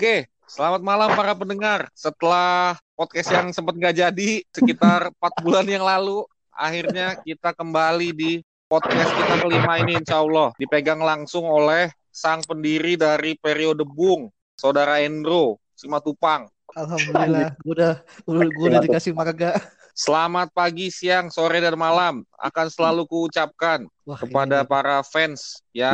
Oke, 0.00 0.32
selamat 0.48 0.80
malam 0.80 1.12
para 1.12 1.36
pendengar. 1.36 1.92
Setelah 1.92 2.72
podcast 2.96 3.36
yang 3.36 3.52
sempat 3.52 3.76
nggak 3.76 4.00
jadi 4.00 4.30
sekitar 4.48 5.00
empat 5.12 5.44
bulan 5.44 5.68
yang 5.68 5.84
lalu, 5.84 6.24
akhirnya 6.56 7.20
kita 7.20 7.52
kembali 7.52 8.08
di 8.16 8.40
podcast 8.64 9.12
kita 9.12 9.44
kelima 9.44 9.76
ini 9.76 10.00
insya 10.00 10.24
Allah. 10.24 10.56
Dipegang 10.56 11.04
langsung 11.04 11.44
oleh 11.44 11.92
sang 12.08 12.40
pendiri 12.48 12.96
dari 12.96 13.36
periode 13.36 13.84
Bung, 13.84 14.32
Saudara 14.56 15.04
Endro, 15.04 15.60
Simatupang. 15.76 16.48
Alhamdulillah, 16.72 17.60
gue 17.60 17.74
udah, 17.76 17.94
gue 18.24 18.68
udah 18.72 18.80
dikasih 18.80 19.12
marga. 19.12 19.60
Selamat 19.92 20.48
pagi, 20.56 20.88
siang, 20.88 21.28
sore, 21.28 21.60
dan 21.60 21.76
malam. 21.76 22.24
Akan 22.40 22.72
selalu 22.72 23.04
kuucapkan 23.04 23.84
Wah, 24.08 24.16
kepada 24.16 24.64
ini- 24.64 24.70
para 24.72 25.04
fans 25.04 25.60
yang 25.76 25.92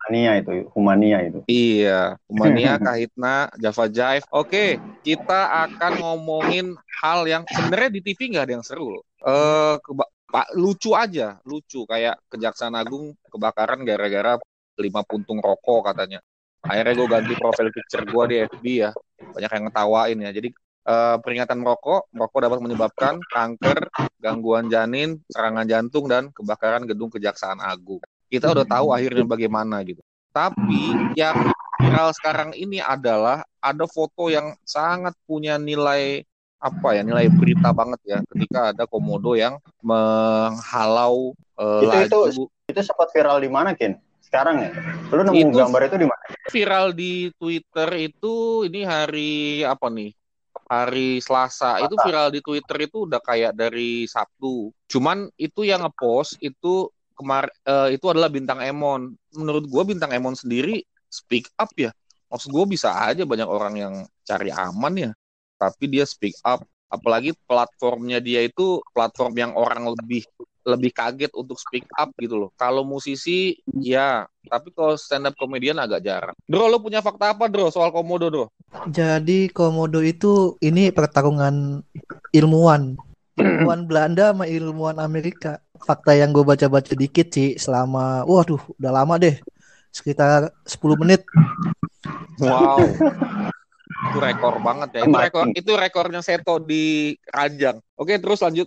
Humania 0.00 0.32
itu, 0.40 0.50
Humania 0.72 1.18
itu. 1.28 1.38
Iya, 1.44 2.16
Humania, 2.26 2.72
Kahitna, 2.86 3.52
Java 3.60 3.84
Jive. 3.92 4.24
Oke, 4.32 4.80
kita 5.04 5.68
akan 5.68 5.92
ngomongin 6.00 6.66
hal 7.00 7.28
yang 7.28 7.44
sebenarnya 7.44 7.90
di 7.92 8.00
TV 8.00 8.20
nggak 8.32 8.44
ada 8.48 8.54
yang 8.56 8.64
seru. 8.64 8.96
loh. 8.96 9.04
Eh, 9.20 9.76
keba- 9.84 10.08
Pak 10.30 10.54
lucu 10.54 10.94
aja, 10.94 11.42
lucu 11.42 11.82
kayak 11.90 12.22
Kejaksaan 12.30 12.78
Agung 12.78 13.18
kebakaran 13.34 13.82
gara-gara 13.82 14.38
lima 14.78 15.02
puntung 15.02 15.42
rokok 15.42 15.90
katanya. 15.90 16.22
Akhirnya 16.62 16.94
gue 16.94 17.08
ganti 17.10 17.32
profil 17.34 17.68
picture 17.74 18.06
gue 18.06 18.24
di 18.30 18.36
FB 18.46 18.64
ya, 18.78 18.90
banyak 19.34 19.50
yang 19.50 19.64
ngetawain 19.68 20.18
ya. 20.22 20.30
Jadi 20.30 20.48
eh, 20.86 21.16
peringatan 21.18 21.58
merokok, 21.58 22.08
merokok 22.14 22.40
dapat 22.46 22.58
menyebabkan 22.62 23.14
kanker, 23.26 23.90
gangguan 24.22 24.70
janin, 24.70 25.18
serangan 25.28 25.66
jantung 25.66 26.06
dan 26.06 26.30
kebakaran 26.30 26.86
gedung 26.86 27.10
Kejaksaan 27.10 27.58
Agung. 27.58 27.98
Kita 28.30 28.54
udah 28.54 28.62
tahu 28.64 28.94
akhirnya 28.94 29.26
bagaimana 29.26 29.82
gitu. 29.82 29.98
Tapi 30.30 30.94
yang 31.18 31.50
viral 31.82 32.14
sekarang 32.14 32.50
ini 32.54 32.78
adalah 32.78 33.42
ada 33.58 33.84
foto 33.90 34.30
yang 34.30 34.54
sangat 34.62 35.12
punya 35.26 35.58
nilai 35.58 36.22
apa 36.60 36.92
ya 36.92 37.00
nilai 37.02 37.26
berita 37.32 37.72
banget 37.72 38.00
ya 38.04 38.18
ketika 38.30 38.70
ada 38.76 38.84
komodo 38.84 39.32
yang 39.32 39.56
menghalau 39.80 41.32
eh, 41.58 41.82
Itu- 41.82 42.04
itu- 42.06 42.24
laju 42.30 42.44
Itu 42.70 42.80
sempat 42.86 43.10
viral 43.10 43.42
di 43.42 43.50
mana, 43.50 43.74
Kin? 43.74 43.98
Sekarang 44.22 44.62
ya? 44.62 44.70
Lu 45.10 45.26
nemu 45.26 45.34
Itu- 45.50 45.58
gambar 45.58 45.90
itu 45.90 45.96
di 45.98 46.06
mana? 46.06 46.22
viral 46.54 46.86
di 46.94 47.30
Twitter 47.34 47.88
itu 47.98 48.34
ini 48.66 48.82
hari 48.86 49.62
apa 49.62 49.86
nih 49.90 50.10
hari 50.66 51.18
Selasa 51.18 51.78
itu 51.82 51.94
viral 51.98 52.30
di 52.30 52.38
Twitter 52.42 52.86
itu 52.86 53.06
udah 53.06 53.18
kayak 53.18 53.54
dari 53.54 54.06
Sabtu 54.06 54.70
cuman 54.86 55.30
itu 55.34 55.62
yang 55.62 55.82
ngepost 55.82 56.38
itu 56.38 56.90
kemar 57.20 57.52
eh, 57.52 58.00
itu 58.00 58.08
adalah 58.08 58.32
bintang 58.32 58.64
Emon 58.64 59.12
menurut 59.36 59.68
gua 59.68 59.84
bintang 59.84 60.10
Emon 60.16 60.32
sendiri 60.32 60.80
speak 61.12 61.52
up 61.60 61.68
ya 61.76 61.92
maksud 62.32 62.48
gua 62.48 62.64
bisa 62.64 62.88
aja 62.96 63.28
banyak 63.28 63.46
orang 63.46 63.74
yang 63.76 63.94
cari 64.24 64.48
aman 64.48 64.94
ya 64.96 65.10
tapi 65.60 65.84
dia 65.92 66.08
speak 66.08 66.34
up 66.40 66.64
apalagi 66.90 67.36
platformnya 67.44 68.18
dia 68.18 68.42
itu 68.42 68.82
platform 68.90 69.36
yang 69.36 69.52
orang 69.54 69.86
lebih 69.92 70.24
lebih 70.66 70.92
kaget 70.92 71.32
untuk 71.32 71.56
speak 71.56 71.88
up 71.96 72.12
gitu 72.20 72.36
loh. 72.36 72.50
Kalau 72.54 72.84
musisi 72.84 73.56
ya, 73.80 74.28
tapi 74.44 74.68
kalau 74.76 74.94
stand 74.94 75.28
up 75.28 75.34
comedian 75.36 75.80
agak 75.80 76.04
jarang. 76.04 76.36
Dro, 76.44 76.68
lo 76.68 76.78
punya 76.82 77.00
fakta 77.00 77.32
apa, 77.32 77.48
Dro, 77.48 77.72
soal 77.72 77.88
komodo, 77.90 78.28
Dro? 78.28 78.46
Jadi 78.92 79.48
komodo 79.50 80.04
itu 80.04 80.60
ini 80.60 80.92
pertarungan 80.92 81.80
ilmuwan, 82.36 82.94
ilmuwan 83.40 83.80
Belanda 83.88 84.36
sama 84.36 84.44
ilmuwan 84.46 85.00
Amerika. 85.00 85.58
Fakta 85.80 86.12
yang 86.12 86.30
gue 86.30 86.44
baca-baca 86.44 86.92
dikit 86.92 87.32
sih 87.32 87.56
selama, 87.56 88.22
waduh, 88.28 88.60
udah 88.76 88.92
lama 88.92 89.16
deh, 89.16 89.40
sekitar 89.90 90.52
10 90.64 91.00
menit. 91.00 91.24
Wow. 92.40 92.80
itu 94.00 94.18
rekor 94.18 94.54
banget 94.64 94.88
ya. 94.96 95.00
Itu 95.04 95.16
rekor 95.16 95.44
itu 95.52 95.72
rekornya 95.76 96.20
Seto 96.24 96.56
di 96.62 97.12
Ranjang. 97.28 97.80
Oke, 98.00 98.16
terus 98.16 98.40
lanjut. 98.40 98.66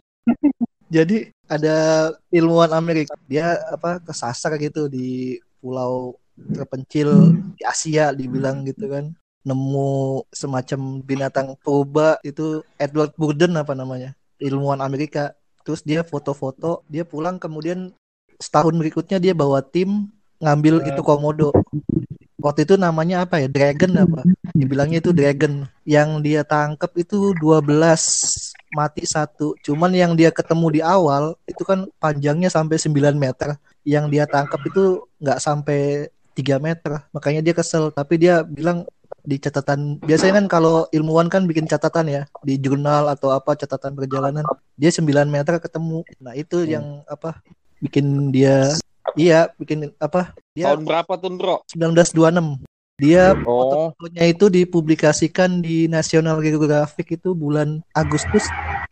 Jadi 0.93 1.33
ada 1.49 2.09
ilmuwan 2.29 2.69
Amerika, 2.77 3.17
dia 3.25 3.57
apa 3.73 3.97
kesasar 3.97 4.61
gitu 4.61 4.85
di 4.85 5.41
pulau 5.57 6.13
terpencil 6.53 7.33
di 7.57 7.63
Asia 7.65 8.13
dibilang 8.13 8.61
gitu 8.61 8.85
kan. 8.85 9.09
Nemu 9.43 10.23
semacam 10.31 11.01
binatang 11.03 11.57
purba 11.59 12.21
itu 12.21 12.61
Edward 12.77 13.17
Burden 13.17 13.57
apa 13.57 13.73
namanya? 13.73 14.13
Ilmuwan 14.37 14.85
Amerika. 14.85 15.33
Terus 15.63 15.81
dia 15.81 16.03
foto-foto, 16.03 16.83
dia 16.91 17.07
pulang 17.07 17.39
kemudian 17.39 17.95
setahun 18.37 18.75
berikutnya 18.75 19.17
dia 19.23 19.31
bawa 19.31 19.63
tim 19.63 20.11
ngambil 20.43 20.83
itu 20.83 21.01
komodo. 21.01 21.55
Waktu 22.43 22.67
itu 22.67 22.75
namanya 22.75 23.23
apa 23.23 23.39
ya? 23.39 23.47
Dragon 23.47 23.95
apa? 23.95 24.19
Dibilangnya 24.51 24.99
itu 24.99 25.15
dragon. 25.15 25.63
Yang 25.87 26.09
dia 26.27 26.41
tangkap 26.43 26.91
itu 26.99 27.31
12 27.39 27.63
mati 28.75 29.07
satu. 29.07 29.55
Cuman 29.63 29.95
yang 29.95 30.11
dia 30.19 30.27
ketemu 30.27 30.67
di 30.75 30.81
awal 30.83 31.39
itu 31.47 31.63
kan 31.63 31.87
panjangnya 32.03 32.51
sampai 32.51 32.75
9 32.75 33.15
meter. 33.15 33.55
Yang 33.87 34.05
dia 34.11 34.23
tangkap 34.27 34.59
itu 34.67 35.07
nggak 35.23 35.39
sampai 35.39 36.11
3 36.35 36.59
meter. 36.59 37.07
Makanya 37.15 37.39
dia 37.39 37.55
kesel. 37.55 37.95
Tapi 37.95 38.19
dia 38.19 38.43
bilang 38.43 38.83
di 39.23 39.39
catatan. 39.39 40.03
Biasanya 40.03 40.43
kan 40.43 40.47
kalau 40.51 40.85
ilmuwan 40.91 41.31
kan 41.31 41.47
bikin 41.47 41.65
catatan 41.65 42.05
ya 42.11 42.21
di 42.43 42.59
jurnal 42.59 43.07
atau 43.07 43.31
apa 43.31 43.55
catatan 43.55 43.95
perjalanan. 43.95 44.43
Dia 44.75 44.91
9 44.91 45.31
meter 45.31 45.57
ketemu. 45.63 46.03
Nah 46.19 46.35
itu 46.35 46.67
yang 46.67 47.01
apa 47.07 47.39
bikin 47.79 48.31
dia 48.31 48.71
iya 49.19 49.51
bikin 49.59 49.91
apa 49.99 50.31
dia 50.55 50.71
Tahun 50.71 50.87
berapa 50.87 51.13
tuh, 51.19 51.31
Dro? 51.35 51.55
1926 51.75 52.63
dia 53.01 53.33
Oh, 53.43 53.89
fotonya 53.97 54.29
itu 54.29 54.47
dipublikasikan 54.47 55.59
di 55.59 55.89
National 55.89 56.39
Geographic 56.39 57.17
itu 57.19 57.33
bulan 57.33 57.81
Agustus 57.91 58.45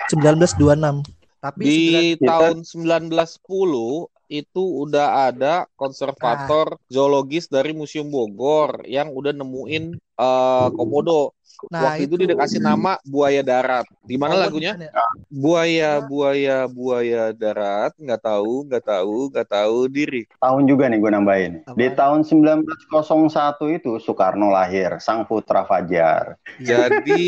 1926. 0.10 1.06
Tapi 1.42 1.64
di 1.64 1.78
sembilan- 2.18 2.28
tahun 2.28 2.58
1910 2.66 4.10
itu 4.32 4.88
udah 4.88 5.28
ada 5.28 5.68
konservator 5.76 6.80
zoologis 6.88 7.52
dari 7.52 7.76
Museum 7.76 8.08
Bogor 8.08 8.88
yang 8.88 9.12
udah 9.12 9.36
nemuin 9.36 10.00
eh, 10.00 10.68
komodo. 10.72 11.36
nah 11.70 11.94
Waktu 11.94 12.10
itu, 12.10 12.16
dia 12.18 12.34
dikasih 12.34 12.58
nama 12.64 12.98
buaya 13.06 13.44
darat. 13.46 13.86
Gimana 14.08 14.34
Oh, 14.34 14.40
lagunya? 14.40 14.74
ya? 14.74 14.90
Buaya, 15.30 15.92
buaya, 16.02 16.58
buaya 16.66 17.24
darat, 17.36 17.94
nggak 18.00 18.22
tahu, 18.24 18.66
nggak 18.66 18.84
tahu, 18.88 19.18
nggak 19.30 19.50
tahu 19.52 19.78
diri. 19.92 20.26
Tahun 20.42 20.64
juga 20.66 20.90
nih 20.90 20.98
gue 20.98 21.12
nambahin. 21.12 21.54
Di 21.78 21.88
tahun 21.94 22.26
1901 22.26 23.78
itu 23.78 23.92
Soekarno 24.02 24.50
lahir, 24.50 24.98
sang 25.04 25.28
putra 25.28 25.62
Fajar. 25.68 26.40
Jadi 26.58 27.22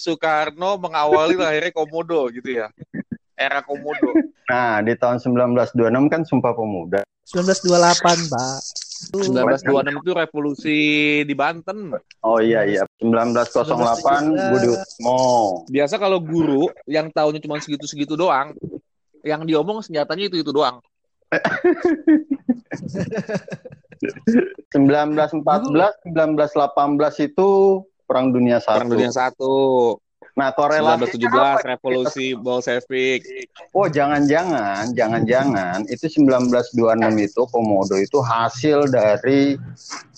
Soekarno 0.00 0.80
mengawali 0.80 1.36
lahirnya 1.36 1.76
komodo 1.76 2.30
gitu 2.32 2.56
ya. 2.62 2.72
Era 3.36 3.60
komodo. 3.60 4.16
Nah, 4.48 4.80
di 4.80 4.96
tahun 4.96 5.20
1926 5.20 6.08
kan 6.08 6.24
Sumpah 6.24 6.56
Pemuda. 6.56 7.04
1928, 7.28 8.32
Pak. 8.32 8.58
Itu 8.96 9.18
1926 9.28 10.00
itu 10.00 10.12
revolusi 10.16 10.78
di 11.28 11.34
Banten. 11.36 11.92
Oh 12.24 12.40
iya 12.40 12.64
iya, 12.64 12.88
1908 13.02 14.56
Budi 14.56 14.68
Utomo. 14.72 15.20
Biasa 15.68 16.00
kalau 16.00 16.16
guru 16.22 16.72
yang 16.88 17.12
tahunnya 17.12 17.44
cuma 17.44 17.60
segitu-segitu 17.60 18.16
doang, 18.16 18.56
yang 19.20 19.44
diomong 19.44 19.84
senjatanya 19.84 20.32
itu 20.32 20.40
itu 20.40 20.48
doang. 20.54 20.80
1914, 24.72 26.14
1918 26.14 27.28
itu 27.32 27.48
Perang 28.06 28.30
Dunia 28.30 28.62
Satu. 28.62 28.76
Perang 28.78 28.90
Dunia 28.92 29.10
Satu, 29.10 29.54
Nah, 30.36 30.52
korelasi 30.52 31.16
1917 31.16 31.64
revolusi 31.64 32.36
Bolshevik. 32.36 33.24
Oh, 33.72 33.88
jangan-jangan, 33.88 34.92
jangan-jangan 34.92 35.88
itu 35.88 36.12
1926 36.12 36.76
itu 37.24 37.42
komodo 37.48 37.96
itu 37.96 38.20
hasil 38.20 38.84
dari 38.92 39.56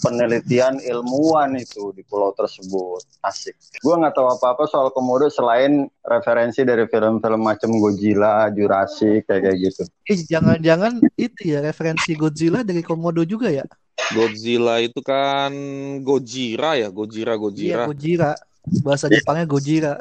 penelitian 0.02 0.82
ilmuwan 0.82 1.54
itu 1.54 1.94
di 1.94 2.02
pulau 2.02 2.34
tersebut. 2.34 3.06
Asik. 3.22 3.54
Gua 3.78 4.02
nggak 4.02 4.18
tahu 4.18 4.26
apa-apa 4.26 4.66
soal 4.66 4.90
komodo 4.90 5.30
selain 5.30 5.86
referensi 6.02 6.66
dari 6.66 6.90
film-film 6.90 7.38
macam 7.38 7.78
Godzilla, 7.78 8.50
Jurassic 8.50 9.22
kayak 9.30 9.42
kayak 9.46 9.56
gitu. 9.70 9.82
eh, 10.02 10.18
jangan-jangan 10.18 10.98
itu 11.14 11.54
ya 11.54 11.62
referensi 11.62 12.18
Godzilla 12.18 12.66
dari 12.66 12.82
Komodo 12.82 13.22
juga 13.22 13.54
ya? 13.54 13.62
Godzilla 14.10 14.80
itu 14.80 14.98
kan 15.04 15.52
Gojira 16.02 16.74
ya, 16.74 16.88
Gojira 16.90 17.38
Iya, 17.38 17.86
Gojira. 17.86 18.32
Bahasa 18.84 19.06
Jepangnya 19.08 19.46
Gojira. 19.48 19.94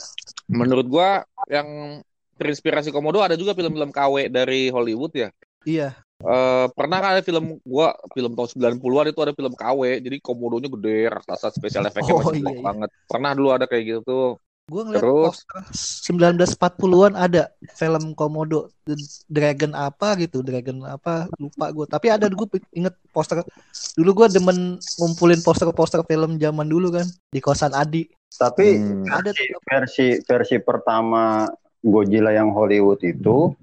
Menurut 0.48 0.88
gua 0.88 1.24
yang 1.48 2.00
terinspirasi 2.38 2.94
komodo 2.94 3.19
ada 3.19 3.34
juga 3.34 3.58
film-film 3.58 3.90
KW 3.90 4.30
dari 4.30 4.69
Hollywood 4.69 5.14
ya. 5.18 5.30
Iya. 5.66 5.90
Eh, 6.18 6.66
pernah 6.74 6.98
kan 6.98 7.14
ada 7.14 7.22
film 7.22 7.62
gua 7.62 7.94
film 8.18 8.34
tahun 8.34 8.74
90-an 8.74 9.14
itu 9.14 9.22
ada 9.22 9.34
film 9.38 9.54
KW 9.54 9.81
jadi 10.02 10.18
komodonya 10.18 10.66
gede 10.74 11.14
raksasa 11.14 11.54
spesial 11.54 11.86
efeknya 11.86 12.14
Oh, 12.18 12.25
masih 12.25 12.42
iya, 12.42 12.58
iya. 12.58 12.64
banget 12.66 12.90
pernah 13.06 13.31
dulu 13.38 13.50
ada 13.54 13.69
kayak 13.69 13.84
gitu 13.86 14.02
tuh 14.02 14.25
Gue 14.68 14.84
ngeliat 14.84 15.00
Terus? 15.00 15.48
poster 15.48 15.64
1940-an 16.12 17.16
ada 17.16 17.48
film 17.72 18.12
Komodo 18.12 18.68
The 18.84 19.00
Dragon 19.31 19.72
apa 19.72 20.19
gitu, 20.19 20.44
Dragon 20.44 20.84
apa 20.84 21.31
lupa 21.40 21.72
gue. 21.72 21.88
Tapi 21.88 22.12
ada 22.12 22.28
gue 22.28 22.48
inget 22.75 22.92
poster 23.16 23.48
dulu 23.96 24.24
gue 24.24 24.28
demen 24.36 24.75
ngumpulin 25.00 25.40
poster-poster 25.40 26.04
film 26.04 26.36
zaman 26.36 26.68
dulu 26.68 27.00
kan 27.00 27.08
di 27.31 27.40
kosan 27.40 27.72
Adi. 27.72 28.12
Tapi 28.36 28.75
Hmm. 28.75 29.08
Ada 29.08 29.31
tuh 29.31 29.56
versi 29.64 30.19
versi 30.28 30.60
pertama 30.60 31.48
Godzilla 31.80 32.36
yang 32.36 32.52
Hollywood 32.52 33.00
itu 33.08 33.56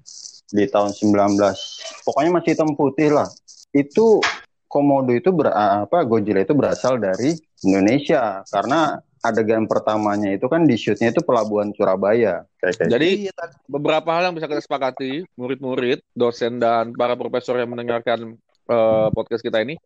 di 0.48 0.64
tahun 0.64 0.96
19 0.96 1.36
pokoknya 2.08 2.30
masih 2.32 2.50
hitam 2.56 2.72
putih 2.72 3.12
lah. 3.12 3.28
Itu 3.76 4.24
Komodo 4.64 5.12
itu 5.12 5.30
ber, 5.36 5.52
apa 5.52 6.00
Godzilla 6.08 6.40
itu 6.40 6.56
berasal 6.56 6.96
dari 6.96 7.36
Indonesia 7.60 8.40
karena 8.48 8.96
adegan 9.24 9.64
pertamanya 9.64 10.28
itu 10.30 10.44
kan 10.44 10.68
di 10.68 10.76
shootnya 10.76 11.08
itu 11.08 11.24
pelabuhan 11.24 11.72
Surabaya. 11.72 12.44
Kayak 12.60 12.74
kayak 12.76 12.90
Jadi 12.92 13.08
Iya, 13.24 13.32
tadi. 13.32 13.54
beberapa 13.64 14.08
hal 14.12 14.28
yang 14.28 14.36
bisa 14.36 14.44
kita 14.44 14.60
sepakati, 14.60 15.24
murid-murid, 15.34 16.04
dosen 16.12 16.60
dan 16.60 16.92
para 16.92 17.16
profesor 17.16 17.56
yang 17.56 17.72
mendengarkan 17.72 18.36
eh, 18.64 19.08
podcast 19.10 19.40
kita 19.40 19.64
ini. 19.64 19.80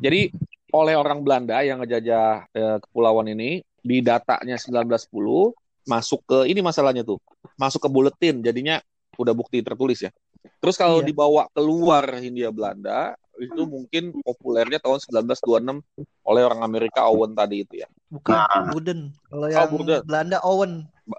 Jadi 0.00 0.32
oleh 0.68 0.96
orang 0.96 1.20
Belanda 1.20 1.60
yang 1.60 1.80
ngejajah 1.80 2.48
eh, 2.48 2.76
kepulauan 2.80 3.28
ini 3.28 3.60
di 3.78 4.00
datanya 4.00 4.56
1910 4.56 5.52
masuk 5.84 6.20
ke 6.24 6.38
ini 6.44 6.60
masalahnya 6.60 7.04
tuh. 7.04 7.20
Masuk 7.56 7.84
ke 7.84 7.88
buletin 7.88 8.40
jadinya 8.40 8.80
udah 9.16 9.32
bukti 9.32 9.60
tertulis 9.60 10.00
ya. 10.00 10.12
Terus 10.60 10.76
kalau 10.76 11.00
Iya. 11.00 11.08
dibawa 11.08 11.48
keluar 11.52 12.04
Hindia 12.16 12.48
Belanda 12.48 13.16
itu 13.38 13.62
mungkin 13.64 14.12
populernya 14.20 14.76
tahun 14.78 14.98
1926 14.98 15.84
oleh 16.26 16.42
orang 16.42 16.60
Amerika 16.60 17.06
Owen 17.06 17.32
tadi 17.32 17.62
itu 17.62 17.80
ya. 17.80 17.88
Bukan 18.08 18.34
Nah. 18.36 18.68
Burden. 18.72 19.00
Kalau 19.28 19.46
yang 19.48 19.68
Burden. 19.70 20.00
Belanda 20.04 20.38
Owen. 20.44 20.72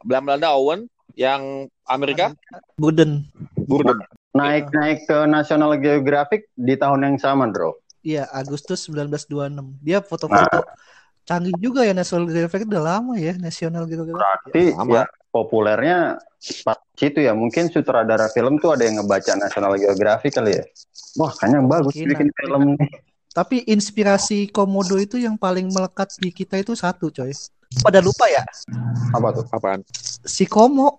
Belanda 0.06 0.21
Belanda 0.25 0.50
Owen 0.57 0.80
yang 1.18 1.68
Amerika 1.89 2.33
Burden. 2.77 3.25
Burden. 3.65 4.00
naik 4.30 4.69
naik 4.69 5.09
ke 5.09 5.25
National 5.25 5.74
Geographic 5.81 6.53
di 6.53 6.77
tahun 6.77 7.01
yang 7.01 7.18
sama, 7.18 7.50
Bro. 7.50 7.81
Iya, 8.06 8.30
Agustus 8.30 8.86
1926. 8.86 9.81
Dia 9.81 10.06
foto-foto 10.06 10.69
canggih 11.25 11.53
juga 11.62 11.86
ya 11.86 11.94
National 11.94 12.25
Geographic 12.30 12.65
udah 12.65 12.81
lama 12.81 13.13
ya 13.18 13.33
National 13.38 13.89
Geographic. 13.89 14.21
Berarti 14.21 14.63
Sama. 14.74 14.94
ya 14.94 15.03
populernya 15.30 15.97
pas 16.65 16.77
situ 16.97 17.19
ya. 17.21 17.33
Mungkin 17.38 17.69
sutradara 17.69 18.30
film 18.33 18.57
tuh 18.57 18.74
ada 18.77 18.86
yang 18.86 19.01
ngebaca 19.01 19.33
National 19.38 19.77
Geographic 19.77 20.38
kali 20.38 20.57
ya. 20.57 20.63
Wah, 21.18 21.33
kayaknya 21.38 21.59
bagus 21.65 21.94
Mungkin 21.97 22.09
bikin 22.13 22.30
film 22.38 22.63
nih. 22.77 22.89
Tapi 23.30 23.62
inspirasi 23.70 24.50
Komodo 24.50 24.98
itu 24.98 25.22
yang 25.22 25.38
paling 25.38 25.70
melekat 25.70 26.10
di 26.18 26.34
kita 26.34 26.58
itu 26.58 26.74
satu, 26.74 27.14
coy. 27.14 27.30
Pada 27.86 28.02
lupa 28.02 28.26
ya, 28.26 28.42
Apa 29.14 29.30
tuh? 29.30 29.46
Apaan? 29.54 29.86
si 30.26 30.50
Komo. 30.50 30.98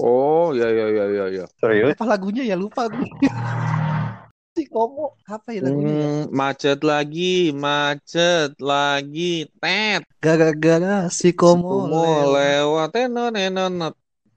Oh, 0.00 0.54
ya 0.54 0.70
ya 0.70 0.86
ya 0.88 1.04
ya 1.10 1.24
ya. 1.42 1.44
Serius? 1.58 1.98
Apa 1.98 2.06
lagunya 2.06 2.46
ya 2.46 2.54
lupa 2.54 2.86
gue. 2.86 3.02
si 4.56 4.64
Komo. 4.70 5.18
Apa 5.26 5.52
ya 5.52 5.66
lagunya 5.66 5.94
ya? 5.98 6.06
Hmm, 6.06 6.22
macet 6.30 6.80
lagi, 6.86 7.50
macet 7.50 8.54
lagi, 8.62 9.50
tet. 9.58 10.06
Gara-gara 10.22 11.10
si 11.10 11.34
Komo. 11.34 11.90
Mau 11.90 11.90
lewat. 11.90 12.26
lewat, 12.38 12.88
tenon, 12.94 13.32
tenon. 13.34 13.72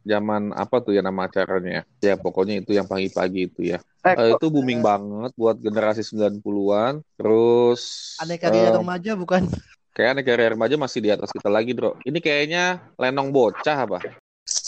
Zaman 0.06 0.54
apa 0.54 0.86
tuh 0.86 0.94
ya 0.94 1.02
nama 1.02 1.26
acaranya? 1.26 1.82
Ya 1.98 2.14
pokoknya 2.14 2.62
itu 2.62 2.78
yang 2.78 2.86
pagi-pagi 2.86 3.50
itu 3.50 3.62
ya. 3.74 3.82
Eh, 4.06 4.14
Eh, 4.14 4.30
itu 4.38 4.46
booming 4.54 4.86
banget 4.86 5.34
buat 5.34 5.58
generasi 5.58 6.06
90-an. 6.06 7.02
Terus 7.18 8.14
Aneka 8.22 8.54
Ria 8.54 8.70
eh, 8.70 8.74
remaja 8.78 9.12
bukan? 9.18 9.50
kayak 9.96 10.20
aneka 10.20 10.36
Ria 10.38 10.50
remaja 10.54 10.76
masih 10.78 11.00
di 11.02 11.10
atas 11.10 11.34
kita 11.34 11.50
lagi, 11.50 11.74
Bro. 11.74 11.98
Ini 12.06 12.20
kayaknya 12.22 12.86
Lenong 13.02 13.34
Bocah 13.34 13.78
apa? 13.82 14.00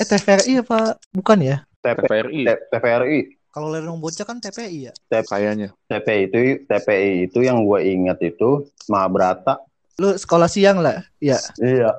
Eh 0.02 0.08
TVRI 0.10 0.66
apa? 0.66 0.98
Bukan 1.14 1.38
ya? 1.46 1.62
TVRI 1.86 2.50
T- 2.50 2.64
TVRI. 2.74 3.20
Kalau 3.54 3.70
Lenong 3.70 4.02
Bocah 4.02 4.26
kan 4.26 4.42
TPI 4.42 4.90
ya. 4.90 4.94
kayaknya. 5.10 5.70
TPI 5.86 6.22
itu 6.30 6.38
TPI 6.66 7.30
itu 7.30 7.40
yang 7.46 7.62
gue 7.62 7.80
ingat 7.86 8.18
itu 8.26 8.66
Mahabharata. 8.90 9.62
Lu 10.02 10.14
sekolah 10.14 10.50
siang 10.50 10.82
lah. 10.82 11.06
Ya. 11.22 11.38
Iya. 11.62 11.94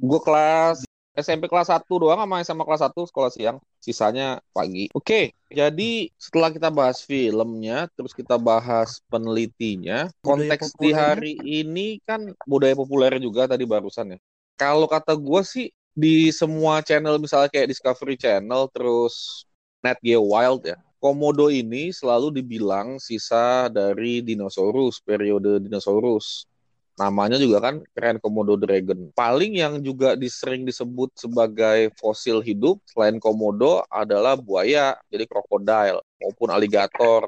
Gue 0.00 0.20
kelas 0.22 0.86
SMP 1.20 1.46
kelas 1.46 1.68
1 1.68 1.84
doang 1.86 2.18
sama 2.18 2.42
sama 2.42 2.62
kelas 2.64 2.82
1 2.88 3.08
sekolah 3.08 3.30
siang. 3.32 3.56
Sisanya 3.80 4.40
pagi. 4.52 4.88
Oke, 4.92 5.32
jadi 5.48 6.10
setelah 6.20 6.52
kita 6.52 6.68
bahas 6.68 7.00
filmnya, 7.00 7.88
terus 7.96 8.12
kita 8.12 8.36
bahas 8.36 9.00
penelitinya, 9.08 10.12
Budaya 10.20 10.56
konteks 10.56 10.66
di 10.76 10.90
hari 10.92 11.32
ini 11.40 12.00
kan 12.04 12.32
budaya 12.44 12.76
populer 12.76 13.16
juga 13.20 13.48
tadi 13.48 13.64
barusan 13.64 14.16
ya. 14.16 14.18
Kalau 14.60 14.84
kata 14.84 15.16
gue 15.16 15.42
sih 15.46 15.66
di 15.96 16.28
semua 16.30 16.84
channel 16.84 17.16
misalnya 17.16 17.48
kayak 17.48 17.72
Discovery 17.72 18.16
Channel, 18.20 18.68
terus 18.72 19.44
Nat 19.80 19.96
Geo 20.04 20.28
Wild 20.28 20.68
ya, 20.68 20.76
Komodo 21.00 21.48
ini 21.48 21.96
selalu 21.96 22.28
dibilang 22.44 23.00
sisa 23.00 23.72
dari 23.72 24.20
dinosaurus, 24.20 25.00
periode 25.00 25.56
dinosaurus. 25.64 26.44
Namanya 27.00 27.40
juga 27.40 27.64
kan 27.64 27.80
keren 27.96 28.20
Komodo 28.20 28.60
Dragon. 28.60 29.08
Paling 29.16 29.56
yang 29.56 29.80
juga 29.80 30.12
disering 30.12 30.68
disebut 30.68 31.16
sebagai 31.16 31.88
fosil 31.96 32.44
hidup 32.44 32.76
selain 32.92 33.16
Komodo 33.16 33.80
adalah 33.88 34.36
buaya, 34.36 35.00
jadi 35.08 35.24
krokodil 35.24 36.04
maupun 36.20 36.52
aligator 36.52 37.24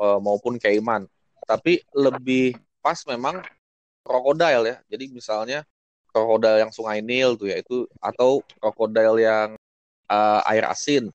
eh, 0.00 0.18
maupun 0.24 0.56
caiman. 0.56 1.04
Tapi 1.44 1.84
lebih 1.92 2.56
pas 2.80 2.96
memang 3.04 3.44
krokodil 4.00 4.72
ya. 4.72 4.76
Jadi 4.88 5.12
misalnya 5.12 5.60
krokodil 6.08 6.64
yang 6.64 6.72
Sungai 6.72 7.04
Nil 7.04 7.36
tuh 7.36 7.52
ya 7.52 7.60
itu 7.60 7.84
atau 8.00 8.40
krokodil 8.64 9.20
yang 9.20 9.60
eh, 10.08 10.40
air 10.56 10.64
asin. 10.72 11.12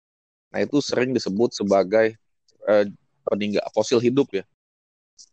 Nah, 0.53 0.61
itu 0.61 0.77
sering 0.85 1.17
disebut 1.17 1.49
sebagai 1.57 2.13
eh, 2.69 2.85
peninggal 3.25 3.65
fosil 3.73 3.97
hidup 3.97 4.29
ya. 4.37 4.45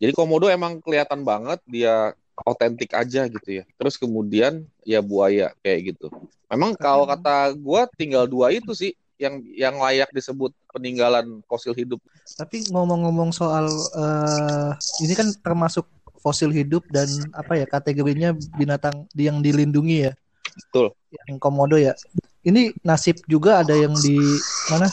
Jadi 0.00 0.16
komodo 0.16 0.48
emang 0.48 0.80
kelihatan 0.80 1.28
banget 1.28 1.60
dia 1.68 2.16
otentik 2.42 2.90
aja 2.90 3.30
gitu 3.30 3.62
ya. 3.62 3.64
Terus 3.78 3.94
kemudian 3.94 4.66
ya 4.82 4.98
buaya 4.98 5.54
kayak 5.62 5.94
gitu. 5.94 6.10
Memang 6.50 6.74
kalau 6.74 7.06
kata 7.06 7.54
gua 7.54 7.86
tinggal 7.94 8.26
dua 8.26 8.50
itu 8.50 8.74
sih 8.74 8.92
yang 9.14 9.38
yang 9.54 9.78
layak 9.78 10.10
disebut 10.10 10.50
peninggalan 10.74 11.38
fosil 11.46 11.70
hidup. 11.70 12.02
Tapi 12.34 12.66
ngomong-ngomong 12.74 13.30
soal 13.30 13.70
eh, 13.70 14.70
ini 15.06 15.14
kan 15.14 15.30
termasuk 15.38 15.86
fosil 16.18 16.50
hidup 16.50 16.82
dan 16.90 17.06
apa 17.36 17.54
ya 17.54 17.66
kategorinya 17.68 18.34
binatang 18.58 19.06
yang 19.14 19.38
dilindungi 19.38 20.10
ya. 20.10 20.12
Betul. 20.54 20.90
Yang 21.30 21.38
komodo 21.38 21.78
ya. 21.78 21.94
Ini 22.44 22.74
nasib 22.82 23.22
juga 23.24 23.62
ada 23.62 23.72
yang 23.72 23.94
di 23.94 24.18
mana? 24.68 24.90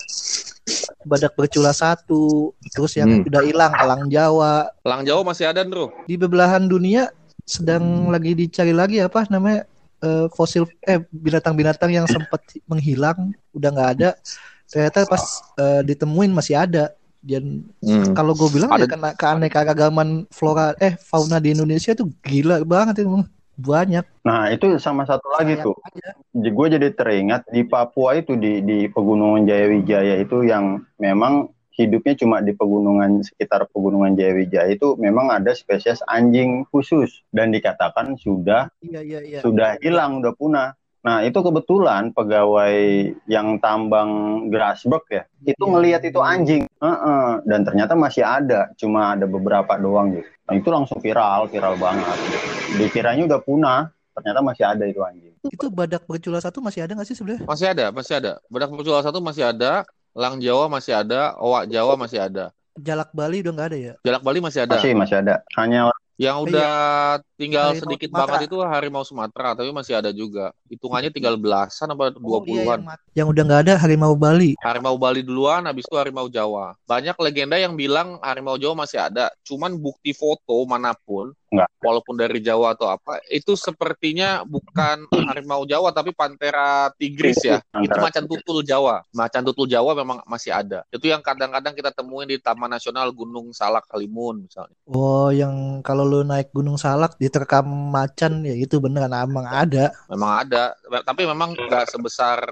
Badak 1.01 1.33
bercula 1.33 1.73
satu, 1.73 2.53
terus 2.69 2.93
yang 2.93 3.09
Hmm. 3.09 3.25
udah 3.25 3.41
hilang 3.41 3.73
elang 3.73 4.05
Jawa. 4.05 4.69
Elang 4.85 5.01
Jawa 5.01 5.33
masih 5.33 5.49
ada, 5.49 5.65
Bro. 5.65 5.89
Di 6.05 6.13
belahan 6.13 6.69
dunia 6.69 7.09
sedang 7.51 7.83
lagi 8.07 8.31
dicari 8.31 8.71
lagi 8.71 9.03
apa 9.03 9.27
namanya 9.27 9.67
eh, 9.99 10.25
fosil 10.31 10.63
eh 10.87 11.03
binatang-binatang 11.11 11.91
yang 11.91 12.07
sempat 12.07 12.39
menghilang 12.63 13.35
udah 13.51 13.69
nggak 13.69 13.91
ada. 13.99 14.09
Ternyata 14.71 15.03
pas 15.03 15.23
eh, 15.59 15.81
ditemuin 15.83 16.31
masih 16.31 16.55
ada. 16.55 16.95
Dan 17.21 17.69
Hmm. 17.85 18.17
kalau 18.17 18.33
gue 18.33 18.49
bilang 18.49 18.73
Ada- 18.73 18.81
ya 18.81 18.87
karena 18.89 19.09
keanekaragaman 19.13 20.09
flora 20.33 20.73
eh 20.81 20.97
fauna 20.97 21.37
di 21.37 21.53
Indonesia 21.53 21.93
tuh 21.93 22.09
gila 22.25 22.65
banget 22.65 23.05
itu 23.05 23.21
banyak. 23.61 24.01
Nah, 24.25 24.49
itu 24.49 24.73
sama 24.81 25.05
satu 25.05 25.29
lagi 25.37 25.53
Sayang 25.53 25.69
tuh. 25.69 25.75
aja. 25.85 26.09
Gue 26.33 26.67
jadi 26.73 26.89
teringat 26.89 27.45
di 27.45 27.61
Papua 27.61 28.17
itu 28.17 28.33
di 28.33 28.65
di 28.65 28.89
Pegunungan 28.89 29.45
Jayawijaya 29.45 30.17
itu 30.17 30.41
yang 30.41 30.81
memang 30.97 31.53
hidupnya 31.83 32.13
cuma 32.17 32.39
di 32.39 32.53
pegunungan 32.53 33.25
sekitar 33.25 33.65
Pegunungan 33.71 34.13
Jayawijaya 34.13 34.71
itu 34.71 34.93
memang 35.01 35.33
ada 35.33 35.51
spesies 35.57 35.99
anjing 36.05 36.63
khusus 36.69 37.25
dan 37.33 37.49
dikatakan 37.49 38.15
sudah 38.21 38.69
Iya 38.81 39.01
iya 39.01 39.19
iya. 39.21 39.39
sudah 39.41 39.77
hilang, 39.81 40.21
udah 40.21 40.33
punah. 40.37 40.69
Nah, 41.01 41.25
itu 41.25 41.41
kebetulan 41.41 42.13
pegawai 42.13 42.77
yang 43.25 43.57
tambang 43.57 44.09
Grasberg 44.53 45.01
ya, 45.09 45.23
itu 45.41 45.57
Iya. 45.57 45.71
ngelihat 45.73 46.01
itu 46.05 46.19
anjing. 46.21 46.63
Heeh, 46.69 47.29
dan 47.49 47.65
ternyata 47.65 47.97
masih 47.97 48.21
ada, 48.21 48.69
cuma 48.77 49.17
ada 49.17 49.25
beberapa 49.25 49.81
doang 49.81 50.13
gitu. 50.13 50.29
Nah, 50.45 50.53
itu 50.53 50.69
langsung 50.69 51.01
viral, 51.01 51.49
viral 51.49 51.73
banget. 51.81 52.17
Dikiranya 52.77 53.25
udah 53.25 53.41
punah, 53.41 53.89
ternyata 54.13 54.39
masih 54.45 54.61
ada 54.61 54.83
itu 54.85 55.01
anjing. 55.01 55.33
Itu 55.41 55.73
badak 55.73 56.05
bercula 56.05 56.37
satu 56.37 56.61
masih 56.61 56.85
ada 56.85 56.93
nggak 56.93 57.09
sih 57.09 57.17
sebenarnya? 57.17 57.49
Masih 57.49 57.67
ada, 57.73 57.85
masih 57.89 58.13
ada. 58.21 58.31
Badak 58.45 58.69
bercula 58.69 59.01
satu 59.01 59.17
masih 59.25 59.43
ada, 59.49 59.81
elang 60.11 60.37
Jawa 60.43 60.65
masih 60.67 60.93
ada, 60.95 61.35
owak 61.39 61.67
Jawa 61.71 61.95
masih 61.95 62.19
ada. 62.19 62.51
Jalak 62.79 63.11
Bali 63.11 63.43
udah 63.43 63.51
nggak 63.51 63.67
ada 63.67 63.77
ya? 63.77 63.93
Jalak 64.03 64.23
Bali 64.23 64.39
masih 64.39 64.63
ada. 64.63 64.75
Masih, 64.79 64.93
masih 64.95 65.17
ada. 65.19 65.35
Hanya 65.59 65.91
Yang 66.21 66.37
udah 66.45 66.71
tinggal 67.33 67.73
Harimau 67.73 67.81
sedikit 67.81 68.09
Sumatera. 68.13 68.21
banget 68.29 68.41
itu 68.45 68.57
harimau 68.61 69.01
Sumatera, 69.01 69.49
tapi 69.57 69.69
masih 69.73 69.93
ada 69.97 70.13
juga. 70.13 70.53
Hitungannya 70.69 71.09
tinggal 71.09 71.33
belasan 71.33 71.89
apa 71.89 72.13
dua 72.13 72.37
Oh, 72.37 72.45
iya, 72.45 72.45
puluhan. 72.45 72.77
yang, 72.77 72.85
mat- 72.85 73.05
yang 73.17 73.27
udah 73.27 73.43
nggak 73.43 73.61
ada 73.65 73.73
harimau 73.75 74.13
Bali. 74.13 74.53
Harimau 74.61 74.95
Bali 74.95 75.25
duluan, 75.25 75.65
habis 75.65 75.81
itu 75.83 75.97
harimau 75.97 76.29
Jawa. 76.29 76.77
Banyak 76.85 77.17
legenda 77.17 77.57
yang 77.57 77.73
bilang 77.73 78.21
harimau 78.21 78.53
Jawa 78.55 78.85
masih 78.85 79.01
ada. 79.01 79.33
Cuman 79.41 79.73
bukti 79.75 80.13
foto 80.13 80.61
mana 80.63 80.93
pun, 80.93 81.33
Nggak. 81.49 81.67
walaupun 81.81 82.15
dari 82.15 82.37
Jawa 82.39 82.77
atau 82.77 82.87
apa, 82.87 83.17
itu 83.27 83.57
sepertinya 83.57 84.45
bukan 84.45 85.03
harimau 85.27 85.65
Jawa 85.65 85.89
tapi 85.89 86.13
Panthera 86.13 86.93
tigris 86.95 87.41
ya. 87.41 87.57
Itu 87.75 87.97
macan 87.97 88.29
tutul 88.29 88.61
Jawa. 88.61 89.01
Macan 89.09 89.41
tutul 89.41 89.65
Jawa 89.65 89.97
memang 89.97 90.21
masih 90.23 90.53
ada. 90.53 90.85
Itu 90.87 91.09
yang 91.09 91.19
kadang-kadang 91.19 91.73
kita 91.73 91.89
temuin 91.89 92.29
di 92.29 92.37
Taman 92.37 92.69
Nasional 92.69 93.09
Gunung 93.09 93.49
Salak 93.51 93.89
Kalimun 93.89 94.45
misalnya. 94.45 94.77
Oh, 94.85 95.33
yang 95.33 95.81
kalau 95.81 96.07
lu 96.11 96.27
naik 96.27 96.51
Gunung 96.51 96.75
Salak 96.75 97.15
diterkam 97.15 97.63
macan 97.63 98.43
ya 98.43 98.51
itu 98.51 98.83
beneran 98.83 99.15
emang 99.15 99.47
ada. 99.47 99.95
Memang 100.11 100.43
ada, 100.43 100.75
tapi 101.07 101.23
memang 101.23 101.55
nggak 101.55 101.87
sebesar 101.87 102.43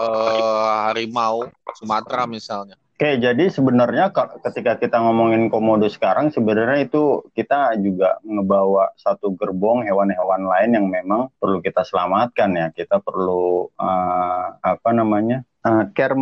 eh, 0.00 0.64
harimau 0.88 1.52
Sumatera 1.76 2.24
misalnya. 2.24 2.80
Oke, 2.94 3.18
jadi 3.18 3.50
sebenarnya 3.50 4.14
ka- 4.14 4.38
ketika 4.38 4.78
kita 4.78 5.02
ngomongin 5.02 5.50
komodo 5.50 5.90
sekarang, 5.90 6.30
sebenarnya 6.30 6.86
itu 6.86 7.26
kita 7.34 7.74
juga 7.82 8.22
ngebawa 8.22 8.94
satu 8.94 9.34
gerbong 9.34 9.82
hewan-hewan 9.82 10.46
lain 10.46 10.70
yang 10.78 10.86
memang 10.86 11.26
perlu 11.42 11.58
kita 11.58 11.82
selamatkan 11.82 12.54
ya. 12.54 12.66
Kita 12.70 13.02
perlu 13.02 13.66
eh, 13.76 14.46
apa 14.62 14.90
namanya 14.94 15.42
eh, 15.66 15.84
care 15.90 16.14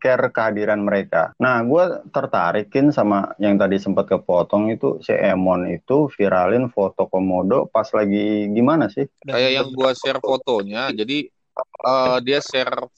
care 0.00 0.32
kehadiran 0.32 0.80
mereka. 0.80 1.36
Nah, 1.36 1.60
gue 1.60 2.08
tertarikin 2.08 2.88
sama 2.90 3.36
yang 3.36 3.60
tadi 3.60 3.76
sempat 3.76 4.08
kepotong 4.08 4.72
itu 4.72 4.96
si 5.04 5.12
Emon 5.12 5.68
itu 5.68 6.08
viralin 6.16 6.72
foto 6.72 7.06
komodo 7.06 7.68
pas 7.68 7.86
lagi 7.92 8.48
gimana 8.50 8.88
sih? 8.88 9.04
Kayak 9.22 9.50
yang 9.60 9.68
gua 9.76 9.92
share 9.92 10.18
fotonya, 10.24 10.88
jadi 10.96 11.28
eh, 11.84 12.18
dia 12.24 12.40
share 12.40 12.88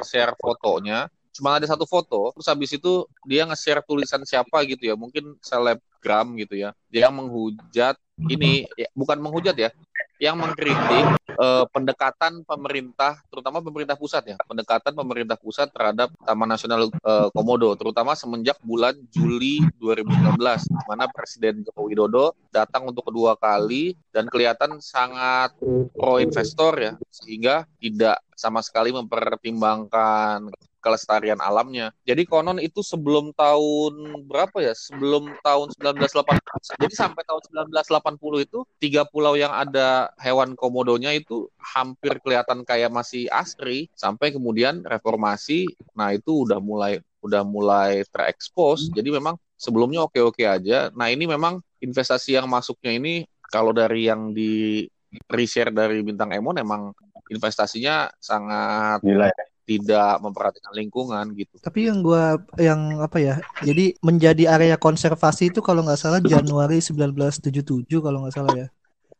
share 0.00 0.34
fotonya, 0.40 1.12
cuma 1.38 1.54
ada 1.56 1.70
satu 1.70 1.86
foto, 1.86 2.34
terus 2.34 2.50
habis 2.50 2.74
itu 2.74 3.06
dia 3.22 3.46
nge-share 3.46 3.86
tulisan 3.86 4.26
siapa 4.26 4.66
gitu 4.66 4.90
ya, 4.90 4.98
mungkin 4.98 5.38
selebgram 5.38 6.34
gitu 6.34 6.58
ya, 6.58 6.74
dia 6.90 7.06
menghujat 7.14 7.94
ini, 8.26 8.66
ya, 8.74 8.90
bukan 8.98 9.22
menghujat 9.22 9.54
ya, 9.54 9.70
yang 10.18 10.34
mengkritik 10.34 11.06
eh, 11.30 11.64
pendekatan 11.70 12.42
pemerintah, 12.42 13.22
terutama 13.30 13.62
pemerintah 13.62 13.94
pusat 13.94 14.34
ya, 14.34 14.36
pendekatan 14.42 14.90
pemerintah 14.90 15.38
pusat 15.38 15.70
terhadap 15.70 16.10
Taman 16.26 16.50
Nasional 16.50 16.90
eh, 16.90 17.28
Komodo, 17.30 17.78
terutama 17.78 18.18
semenjak 18.18 18.58
bulan 18.66 18.98
Juli 19.14 19.62
2019, 19.78 20.34
di 20.66 20.84
mana 20.90 21.06
Presiden 21.06 21.62
Joko 21.62 21.86
Widodo 21.86 22.34
datang 22.50 22.90
untuk 22.90 23.06
kedua 23.06 23.38
kali 23.38 23.94
dan 24.10 24.26
kelihatan 24.26 24.82
sangat 24.82 25.54
pro 25.94 26.18
investor 26.18 26.74
ya, 26.74 26.92
sehingga 27.14 27.62
tidak 27.78 28.18
sama 28.34 28.58
sekali 28.62 28.90
mempertimbangkan 28.90 30.50
kelestarian 30.88 31.36
alamnya. 31.44 31.92
Jadi 32.08 32.24
konon 32.24 32.56
itu 32.56 32.80
sebelum 32.80 33.36
tahun 33.36 34.24
berapa 34.24 34.56
ya? 34.64 34.72
Sebelum 34.72 35.36
tahun 35.44 35.76
1980. 35.76 36.80
Jadi 36.80 36.94
sampai 36.96 37.22
tahun 37.28 37.68
1980 37.76 38.48
itu 38.48 38.64
tiga 38.80 39.04
pulau 39.04 39.36
yang 39.36 39.52
ada 39.52 40.08
hewan 40.16 40.56
komodonya 40.56 41.12
itu 41.12 41.52
hampir 41.60 42.16
kelihatan 42.24 42.64
kayak 42.64 42.88
masih 42.88 43.28
asri 43.28 43.92
sampai 43.92 44.32
kemudian 44.32 44.80
reformasi. 44.80 45.68
Nah, 45.92 46.16
itu 46.16 46.48
udah 46.48 46.56
mulai 46.56 47.04
udah 47.20 47.44
mulai 47.44 48.08
terekspos. 48.08 48.88
Jadi 48.88 49.12
memang 49.12 49.36
sebelumnya 49.60 50.08
oke-oke 50.08 50.48
aja. 50.48 50.88
Nah, 50.96 51.12
ini 51.12 51.28
memang 51.28 51.60
investasi 51.84 52.40
yang 52.40 52.48
masuknya 52.48 52.96
ini 52.96 53.14
kalau 53.52 53.76
dari 53.76 54.08
yang 54.08 54.32
di 54.32 54.86
reshare 55.28 55.72
dari 55.72 56.00
bintang 56.04 56.32
Emon 56.36 56.56
emang 56.60 56.92
investasinya 57.28 58.08
sangat 58.20 59.04
Gila 59.04 59.28
ya. 59.28 59.44
Tidak 59.68 60.16
memperhatikan 60.24 60.72
lingkungan 60.72 61.36
gitu. 61.36 61.60
Tapi 61.60 61.92
yang 61.92 62.00
gua 62.00 62.40
yang 62.56 63.04
apa 63.04 63.20
ya? 63.20 63.36
Jadi 63.60 63.92
menjadi 64.00 64.48
area 64.48 64.80
konservasi 64.80 65.52
itu 65.52 65.60
kalau 65.60 65.84
nggak 65.84 66.00
salah 66.00 66.24
Januari 66.24 66.80
1977 66.80 68.00
kalau 68.00 68.24
nggak 68.24 68.32
salah 68.32 68.52
ya. 68.56 68.66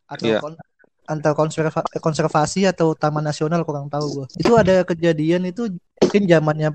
Atau 0.09 0.25
Iya. 0.25 0.41
kon- 0.41 0.57
antar 1.05 1.33
konserva- 1.33 1.85
konservasi 2.01 2.65
atau 2.65 2.93
Taman 2.93 3.25
Nasional 3.25 3.61
kurang 3.61 3.89
tahu 3.89 4.05
gua. 4.09 4.25
Itu 4.33 4.57
ada 4.57 4.81
kejadian 4.81 5.45
itu 5.45 5.69
mungkin 6.01 6.25
zamannya 6.25 6.69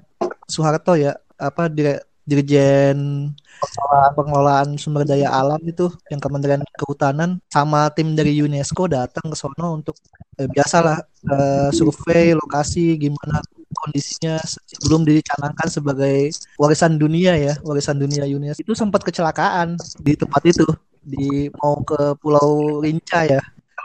Soeharto 0.47 0.95
ya, 0.95 1.19
apa 1.35 1.67
dire- 1.67 2.07
Dirjen 2.25 3.37
pengelolaan, 3.61 4.13
pengelolaan 4.17 4.69
sumber 4.81 5.05
daya 5.05 5.29
alam 5.29 5.61
itu 5.61 5.93
yang 6.09 6.17
Kementerian 6.17 6.65
Kehutanan 6.73 7.37
sama 7.53 7.93
tim 7.93 8.17
dari 8.17 8.33
UNESCO 8.41 8.89
datang 8.89 9.29
ke 9.29 9.37
sono 9.37 9.77
untuk 9.77 9.93
eh, 10.41 10.49
biasalah 10.49 11.05
eh, 11.05 11.69
survei 11.69 12.33
lokasi 12.33 12.97
gimana 12.97 13.45
kondisinya 13.85 14.41
sebelum 14.65 15.05
dicanangkan 15.05 15.69
sebagai 15.69 16.33
warisan 16.57 16.97
dunia 16.97 17.37
ya, 17.37 17.55
warisan 17.61 18.01
dunia 18.01 18.25
UNESCO. 18.25 18.65
Itu 18.65 18.73
sempat 18.73 19.05
kecelakaan 19.05 19.77
di 20.01 20.17
tempat 20.17 20.41
itu 20.49 20.65
di 21.05 21.53
mau 21.61 21.77
ke 21.85 22.17
Pulau 22.17 22.81
Rinca 22.81 23.29
ya. 23.29 23.45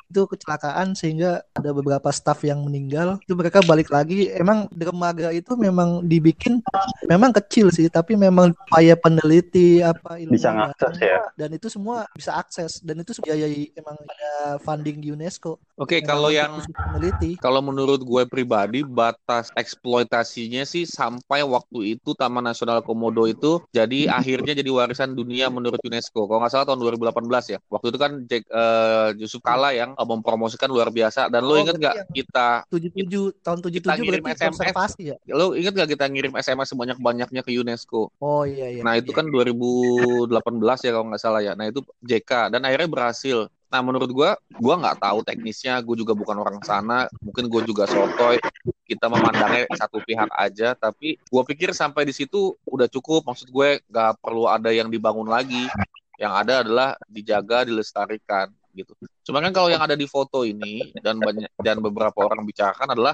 Itu 0.09 0.25
kecelakaan 0.25 0.97
sehingga 0.97 1.45
ada 1.53 1.69
beberapa 1.69 2.09
staf 2.09 2.41
yang 2.41 2.65
meninggal. 2.65 3.21
Itu 3.21 3.37
mereka 3.37 3.61
balik 3.61 3.93
lagi. 3.93 4.25
Emang 4.33 4.65
dermaga 4.73 5.29
itu 5.29 5.53
memang 5.53 6.01
dibikin 6.01 6.65
memang 7.05 7.29
kecil 7.29 7.69
sih, 7.69 7.85
tapi 7.87 8.17
memang 8.17 8.49
upaya 8.65 8.97
peneliti 8.97 9.85
apa 9.85 10.17
ilmu 10.17 10.33
Bisa 10.33 10.49
ngakses 10.49 10.97
ya. 10.97 11.21
dan 11.37 11.53
itu 11.53 11.69
semua 11.69 12.09
bisa 12.17 12.33
akses 12.35 12.81
dan 12.81 12.97
itu 12.97 13.13
biayai 13.21 13.69
emang 13.77 13.93
ada 14.01 14.57
funding 14.59 14.97
UNESCO. 15.05 15.61
Oke, 15.77 16.01
Memang 16.01 16.09
kalau 16.09 16.29
yang 16.33 16.51
peneliti. 16.57 17.37
kalau 17.37 17.61
menurut 17.61 18.01
gue 18.01 18.23
pribadi 18.25 18.81
batas 18.81 19.53
eksploitasinya 19.53 20.65
sih 20.65 20.89
sampai 20.89 21.45
waktu 21.45 21.95
itu 21.95 22.17
Taman 22.17 22.43
Nasional 22.43 22.81
Komodo 22.81 23.29
itu 23.29 23.61
jadi 23.69 24.09
akhirnya 24.09 24.57
jadi 24.57 24.71
warisan 24.73 25.13
dunia 25.13 25.47
menurut 25.47 25.77
UNESCO. 25.79 26.25
Kalau 26.25 26.41
nggak 26.41 26.51
salah 26.51 26.65
tahun 26.65 26.81
2018 26.81 27.53
ya. 27.53 27.59
Waktu 27.69 27.87
itu 27.93 27.97
kan 28.01 28.11
Jack, 28.25 28.43
eh, 28.49 29.09
Yusuf 29.21 29.39
Kala 29.39 29.71
yang 29.71 29.95
mempromosikan 30.07 30.69
luar 30.71 30.89
biasa. 30.93 31.27
Dan 31.27 31.43
lo 31.43 31.55
Oh, 31.55 31.61
inget 31.61 31.75
nggak 31.75 31.95
berarti 31.95 32.13
kita 32.15 32.47
77 32.71 33.43
tahun 33.43 33.57
77 33.65 33.99
ngirim 34.03 34.23
berarti 34.23 34.45
SMS. 34.47 34.91
ya? 34.99 35.15
lo 35.35 35.45
inget 35.55 35.73
nggak 35.75 35.89
kita 35.95 36.05
ngirim 36.07 36.33
SMS 36.39 36.67
sebanyak-banyaknya 36.71 37.41
ke 37.43 37.51
UNESCO? 37.51 38.13
Oh 38.23 38.43
iya 38.47 38.79
iya. 38.79 38.81
Nah 38.85 38.95
itu 38.95 39.11
iya. 39.11 39.17
kan 39.19 39.25
2018 39.27 40.85
ya 40.85 40.91
kalau 40.95 41.05
nggak 41.11 41.21
salah 41.21 41.41
ya. 41.43 41.53
Nah 41.55 41.67
itu 41.67 41.83
JK 42.03 42.53
dan 42.53 42.61
akhirnya 42.63 42.89
berhasil. 42.89 43.51
Nah 43.69 43.85
menurut 43.85 44.09
gua, 44.09 44.33
gua 44.57 44.75
nggak 44.81 44.97
tahu 44.97 45.21
teknisnya. 45.21 45.77
Gue 45.85 45.93
juga 45.93 46.17
bukan 46.17 46.41
orang 46.41 46.57
sana. 46.65 47.05
Mungkin 47.21 47.45
gue 47.53 47.61
juga 47.69 47.85
sotoy. 47.85 48.41
Kita 48.81 49.05
memandangnya 49.05 49.69
satu 49.77 50.01
pihak 50.01 50.25
aja. 50.33 50.73
Tapi 50.73 51.21
gue 51.21 51.43
pikir 51.53 51.69
sampai 51.77 52.09
di 52.09 52.13
situ 52.17 52.57
udah 52.65 52.89
cukup. 52.89 53.29
Maksud 53.29 53.53
gue 53.53 53.77
nggak 53.85 54.25
perlu 54.25 54.49
ada 54.49 54.73
yang 54.73 54.89
dibangun 54.89 55.29
lagi. 55.29 55.69
Yang 56.17 56.33
ada 56.33 56.53
adalah 56.65 56.89
dijaga, 57.07 57.63
dilestarikan 57.69 58.49
gitu. 58.73 58.93
Cuma 59.25 59.41
kan 59.41 59.51
kalau 59.53 59.69
yang 59.69 59.81
ada 59.81 59.97
di 59.97 60.05
foto 60.05 60.45
ini 60.45 60.93
dan 60.99 61.17
banyak 61.17 61.49
dan 61.61 61.81
beberapa 61.81 62.25
orang 62.25 62.45
bicarakan 62.45 62.93
adalah 62.93 63.13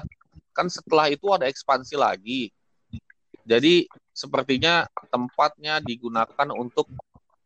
kan 0.52 0.68
setelah 0.68 1.08
itu 1.12 1.28
ada 1.32 1.48
ekspansi 1.48 1.96
lagi. 1.96 2.48
Jadi 3.46 3.86
sepertinya 4.10 4.88
tempatnya 5.12 5.78
digunakan 5.78 6.48
untuk 6.56 6.90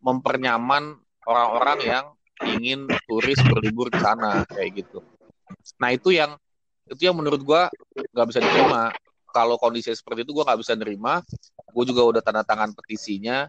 mempernyaman 0.01 0.97
orang-orang 1.29 1.79
yang 1.85 2.05
ingin 2.41 2.89
turis 3.05 3.37
berlibur 3.45 3.93
ke 3.93 4.01
sana 4.01 4.49
kayak 4.49 4.87
gitu. 4.87 5.05
Nah 5.77 5.93
itu 5.93 6.17
yang 6.17 6.41
itu 6.89 7.05
yang 7.05 7.15
menurut 7.19 7.43
gua 7.45 7.69
nggak 7.95 8.27
bisa 8.33 8.41
diterima. 8.41 8.91
Kalau 9.31 9.61
kondisi 9.61 9.93
seperti 9.95 10.27
itu 10.27 10.33
gua 10.33 10.49
nggak 10.49 10.61
bisa 10.65 10.73
nerima. 10.75 11.21
Gue 11.71 11.87
juga 11.87 12.03
udah 12.03 12.23
tanda 12.25 12.43
tangan 12.43 12.75
petisinya 12.75 13.47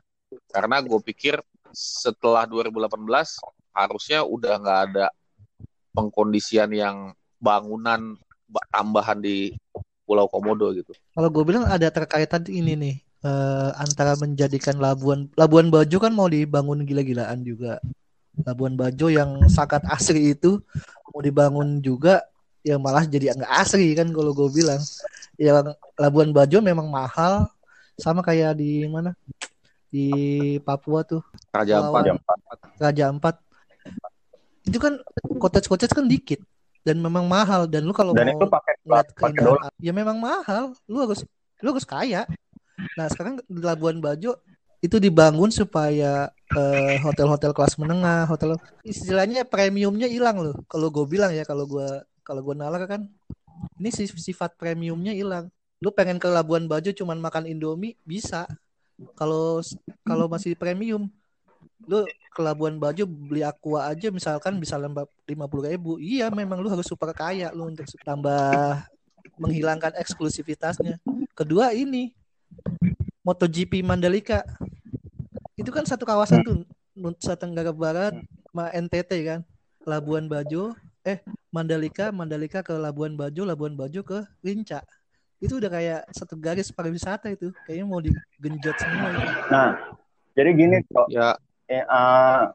karena 0.52 0.80
gue 0.80 1.00
pikir 1.02 1.42
setelah 1.74 2.48
2018 2.48 2.92
harusnya 3.72 4.24
udah 4.28 4.54
nggak 4.60 4.80
ada 4.92 5.06
pengkondisian 5.96 6.72
yang 6.72 7.12
bangunan 7.40 8.16
ba- 8.48 8.68
tambahan 8.72 9.20
di 9.20 9.56
Pulau 10.06 10.28
Komodo 10.28 10.72
gitu. 10.76 10.92
Kalau 11.16 11.30
gue 11.32 11.44
bilang 11.48 11.68
ada 11.68 11.88
terkaitan 11.88 12.44
ini 12.48 12.74
nih 12.76 12.96
eh, 13.24 13.70
antara 13.80 14.16
menjadikan 14.20 14.76
Labuan 14.80 15.28
Labuan 15.36 15.72
Bajo 15.72 15.98
kan 16.00 16.12
mau 16.12 16.28
dibangun 16.28 16.84
gila-gilaan 16.84 17.44
juga. 17.44 17.80
Labuan 18.48 18.80
Bajo 18.80 19.12
yang 19.12 19.48
sangat 19.52 19.84
asri 19.88 20.36
itu 20.36 20.60
mau 21.12 21.20
dibangun 21.20 21.84
juga 21.84 22.24
yang 22.64 22.80
malah 22.80 23.04
jadi 23.04 23.36
nggak 23.36 23.54
asri 23.58 23.92
kan 23.96 24.08
kalau 24.12 24.32
gue 24.36 24.50
bilang. 24.52 24.80
Yang 25.40 25.76
Labuan 25.98 26.30
Bajo 26.32 26.60
memang 26.62 26.88
mahal 26.88 27.50
sama 28.00 28.24
kayak 28.24 28.60
di 28.60 28.86
mana? 28.88 29.16
Di 29.92 30.08
Papua 30.64 31.04
tuh 31.04 31.20
Raja 31.52 31.84
Ampat. 31.84 32.04
Raja 32.80 33.04
Ampat. 33.12 33.36
Itu 34.66 34.78
kan 34.78 35.02
cottage-cottage 35.42 35.94
kan 35.96 36.06
dikit 36.06 36.42
dan 36.82 36.98
memang 36.98 37.30
mahal 37.30 37.70
dan 37.70 37.86
lu 37.86 37.94
kalau 37.94 38.14
Dan 38.18 38.34
mau 38.34 38.42
itu 38.42 38.46
pakai 38.50 38.74
ngeliat 38.82 39.08
keindahan 39.14 39.74
ya 39.78 39.94
memang 39.94 40.18
mahal 40.18 40.74
lu 40.90 40.98
harus 41.06 41.22
lu 41.62 41.78
harus 41.78 41.86
kaya 41.86 42.26
nah 42.98 43.06
sekarang 43.06 43.38
di 43.46 43.62
Labuan 43.62 44.02
Bajo 44.02 44.34
itu 44.82 44.98
dibangun 44.98 45.54
supaya 45.54 46.34
eh, 46.58 46.98
hotel-hotel 47.06 47.54
kelas 47.54 47.78
menengah, 47.78 48.26
hotel 48.26 48.58
istilahnya 48.82 49.46
premiumnya 49.46 50.10
hilang 50.10 50.42
loh. 50.42 50.58
Kalau 50.66 50.90
gue 50.90 51.06
bilang 51.06 51.30
ya, 51.30 51.46
kalau 51.46 51.70
gue 51.70 52.02
kalau 52.26 52.42
gue 52.42 52.56
nalar 52.58 52.90
kan, 52.90 53.06
ini 53.78 53.94
sifat 53.94 54.58
premiumnya 54.58 55.14
hilang. 55.14 55.54
Lu 55.86 55.94
pengen 55.94 56.18
ke 56.18 56.26
Labuan 56.26 56.66
Bajo 56.66 56.90
cuman 56.90 57.22
makan 57.22 57.46
Indomie 57.46 57.94
bisa. 58.02 58.50
Kalau 59.14 59.62
kalau 60.02 60.26
masih 60.26 60.58
premium, 60.58 61.10
lu 61.88 62.06
ke 62.32 62.40
Labuan 62.40 62.80
Bajo 62.80 63.04
beli 63.04 63.44
aqua 63.44 63.92
aja 63.92 64.08
misalkan 64.08 64.56
bisa 64.62 64.80
lembab 64.80 65.10
lima 65.28 65.46
puluh 65.50 65.68
ribu. 65.68 65.98
Iya, 66.00 66.32
memang 66.32 66.64
lu 66.64 66.72
harus 66.72 66.88
super 66.88 67.12
kaya 67.12 67.52
lu 67.52 67.68
untuk 67.70 67.86
tambah 68.06 68.86
menghilangkan 69.36 69.98
eksklusivitasnya. 70.00 71.02
Kedua 71.36 71.74
ini 71.76 72.14
MotoGP 73.22 73.86
Mandalika 73.86 74.46
itu 75.60 75.70
kan 75.70 75.86
satu 75.86 76.08
kawasan 76.08 76.42
tuh 76.42 76.66
Nusa 76.98 77.38
Tenggara 77.38 77.70
Barat 77.70 78.18
sama 78.50 78.68
NTT 78.74 79.12
kan 79.24 79.40
Labuan 79.86 80.26
Bajo 80.26 80.74
eh 81.06 81.22
Mandalika 81.50 82.10
Mandalika 82.10 82.62
ke 82.66 82.74
Labuan 82.78 83.14
Bajo 83.14 83.46
Labuan 83.46 83.74
Bajo 83.74 84.02
ke 84.02 84.26
Rinca 84.42 84.82
itu 85.42 85.58
udah 85.58 85.70
kayak 85.74 86.02
satu 86.14 86.38
garis 86.38 86.70
pariwisata 86.70 87.34
itu 87.34 87.50
kayaknya 87.66 87.86
mau 87.90 87.98
digenjot 87.98 88.78
semua 88.78 89.10
itu. 89.10 89.30
Nah, 89.50 89.70
jadi 90.38 90.50
gini 90.54 90.78
kok. 90.86 91.10
Ya. 91.10 91.34
Eh, 91.72 91.88
uh, 91.88 92.52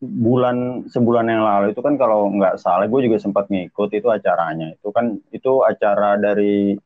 bulan 0.00 0.84
sebulan 0.88 1.28
yang 1.28 1.44
lalu 1.44 1.72
itu 1.72 1.80
kan 1.80 1.96
kalau 1.96 2.28
nggak 2.28 2.56
salah 2.60 2.88
gue 2.88 3.00
juga 3.08 3.16
sempat 3.16 3.48
ngikut 3.48 3.88
itu 3.96 4.08
acaranya. 4.12 4.76
Itu 4.76 4.92
kan 4.92 5.16
itu 5.32 5.64
acara 5.64 6.20
dari 6.20 6.76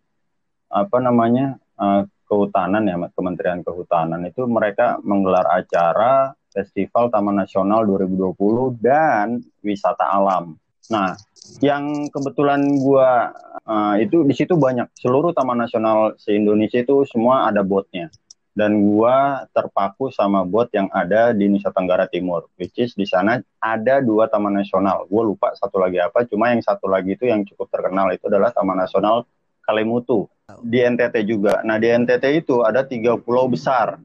apa 0.71 0.97
namanya 1.03 1.59
uh, 1.79 2.07
Kehutanan 2.31 2.87
ya 2.87 2.97
Kementerian 3.11 3.67
Kehutanan. 3.67 4.23
Itu 4.31 4.47
mereka 4.47 5.03
menggelar 5.03 5.51
acara 5.51 6.31
Festival 6.55 7.11
Taman 7.11 7.43
Nasional 7.43 7.83
2020 7.91 8.79
dan 8.79 9.43
wisata 9.67 10.07
alam. 10.15 10.55
Nah, 10.95 11.19
yang 11.59 12.07
kebetulan 12.15 12.79
gua 12.79 13.35
uh, 13.67 13.99
itu 13.99 14.23
di 14.23 14.35
situ 14.37 14.55
banyak. 14.55 14.95
Seluruh 14.95 15.35
taman 15.35 15.59
nasional 15.59 16.15
se 16.21 16.37
Indonesia 16.39 16.79
itu 16.79 17.03
semua 17.09 17.51
ada 17.51 17.67
botnya 17.67 18.15
dan 18.55 18.79
gua 18.81 19.45
terpaku 19.51 20.15
sama 20.15 20.47
bot 20.47 20.71
yang 20.71 20.87
ada 20.95 21.35
di 21.35 21.51
Nusa 21.51 21.75
Tenggara 21.75 22.07
Timur 22.07 22.47
which 22.55 22.79
is 22.79 22.95
di 22.95 23.05
sana 23.05 23.43
ada 23.59 23.99
dua 23.99 24.31
taman 24.31 24.55
nasional 24.55 25.05
gua 25.11 25.23
lupa 25.27 25.53
satu 25.59 25.83
lagi 25.83 25.99
apa 25.99 26.23
cuma 26.31 26.55
yang 26.55 26.63
satu 26.63 26.87
lagi 26.87 27.19
itu 27.19 27.27
yang 27.27 27.43
cukup 27.43 27.69
terkenal 27.69 28.15
itu 28.15 28.31
adalah 28.31 28.55
Taman 28.55 28.79
Nasional 28.79 29.27
Kalimutu 29.65 30.29
di 30.61 30.79
NTT 30.85 31.25
juga. 31.25 31.65
Nah 31.65 31.81
di 31.81 31.89
NTT 31.89 32.45
itu 32.45 32.61
ada 32.61 32.85
tiga 32.85 33.17
pulau 33.17 33.49
besar. 33.49 33.97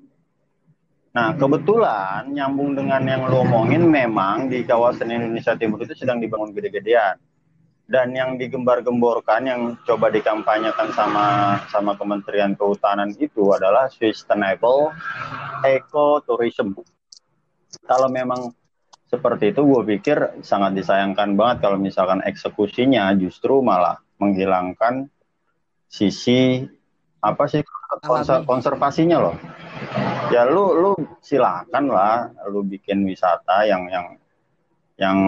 Nah 1.11 1.35
kebetulan 1.35 2.31
nyambung 2.31 2.79
dengan 2.79 3.01
yang 3.03 3.27
lo 3.27 3.43
omongin 3.43 3.83
memang 3.83 4.47
di 4.47 4.63
kawasan 4.63 5.11
Indonesia 5.11 5.57
Timur 5.59 5.83
itu 5.83 5.97
sedang 5.97 6.23
dibangun 6.23 6.55
gede-gedean 6.55 7.19
dan 7.89 8.13
yang 8.13 8.37
digembar-gemborkan 8.37 9.41
yang 9.49 9.61
coba 9.81 10.13
dikampanyekan 10.13 10.93
sama 10.93 11.57
sama 11.73 11.97
Kementerian 11.97 12.53
Kehutanan 12.53 13.17
itu 13.17 13.49
adalah 13.49 13.89
sustainable 13.89 14.93
ecotourism. 15.65 16.77
Kalau 17.89 18.13
memang 18.13 18.53
seperti 19.09 19.57
itu, 19.57 19.65
gue 19.65 19.81
pikir 19.97 20.45
sangat 20.45 20.77
disayangkan 20.77 21.33
banget 21.33 21.65
kalau 21.65 21.81
misalkan 21.81 22.21
eksekusinya 22.21 23.09
justru 23.17 23.57
malah 23.65 23.97
menghilangkan 24.21 25.09
sisi 25.89 26.61
apa 27.25 27.49
sih 27.49 27.65
konser, 28.05 28.45
konservasinya 28.45 29.17
loh. 29.17 29.35
Ya 30.29 30.45
lu 30.45 30.77
lu 30.77 30.91
silakan 31.25 31.89
lah 31.89 32.29
lu 32.53 32.61
bikin 32.61 33.01
wisata 33.01 33.65
yang 33.65 33.89
yang 33.89 34.21
yang 34.99 35.19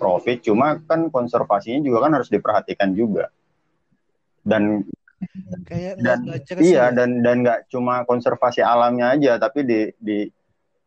profit 0.00 0.40
cuma 0.40 0.80
kan 0.88 1.12
konservasinya 1.12 1.84
juga 1.84 2.08
kan 2.08 2.12
harus 2.16 2.32
diperhatikan 2.32 2.96
juga. 2.96 3.28
Dan 4.40 4.88
kayak 5.68 6.00
dan 6.00 6.24
iya 6.56 6.88
ya. 6.88 6.96
dan 6.96 7.20
dan 7.20 7.44
nggak 7.44 7.68
cuma 7.68 8.08
konservasi 8.08 8.64
alamnya 8.64 9.12
aja 9.12 9.36
tapi 9.36 9.68
di 9.68 9.80
di 10.00 10.24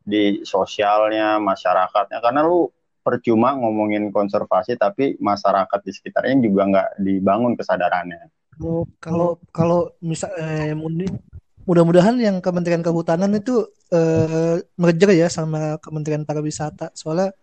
di 0.02 0.42
sosialnya 0.42 1.38
masyarakatnya. 1.38 2.18
Karena 2.18 2.42
lu 2.42 2.66
percuma 3.06 3.54
ngomongin 3.54 4.10
konservasi 4.10 4.80
tapi 4.82 5.14
masyarakat 5.22 5.80
di 5.86 5.92
sekitarnya 5.94 6.36
juga 6.42 6.62
nggak 6.74 6.90
dibangun 7.06 7.54
kesadarannya. 7.54 8.34
Kalau 8.58 8.90
kalau 8.98 9.30
kalau 9.54 9.82
misal 10.02 10.34
eh, 10.42 10.74
mudah-mudahan 11.70 12.18
yang 12.18 12.42
Kementerian 12.42 12.82
Kehutanan 12.82 13.30
itu 13.38 13.70
eh, 13.94 14.58
merger 14.82 15.12
ya 15.14 15.30
sama 15.30 15.78
Kementerian 15.78 16.26
Pariwisata. 16.26 16.90
Soalnya 16.98 17.36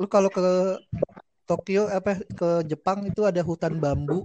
lu 0.00 0.06
kalau 0.08 0.30
ke 0.32 0.42
Tokyo 1.42 1.90
apa 1.90 2.22
ke 2.22 2.64
Jepang 2.64 3.04
itu 3.04 3.26
ada 3.26 3.42
hutan 3.44 3.76
bambu. 3.76 4.24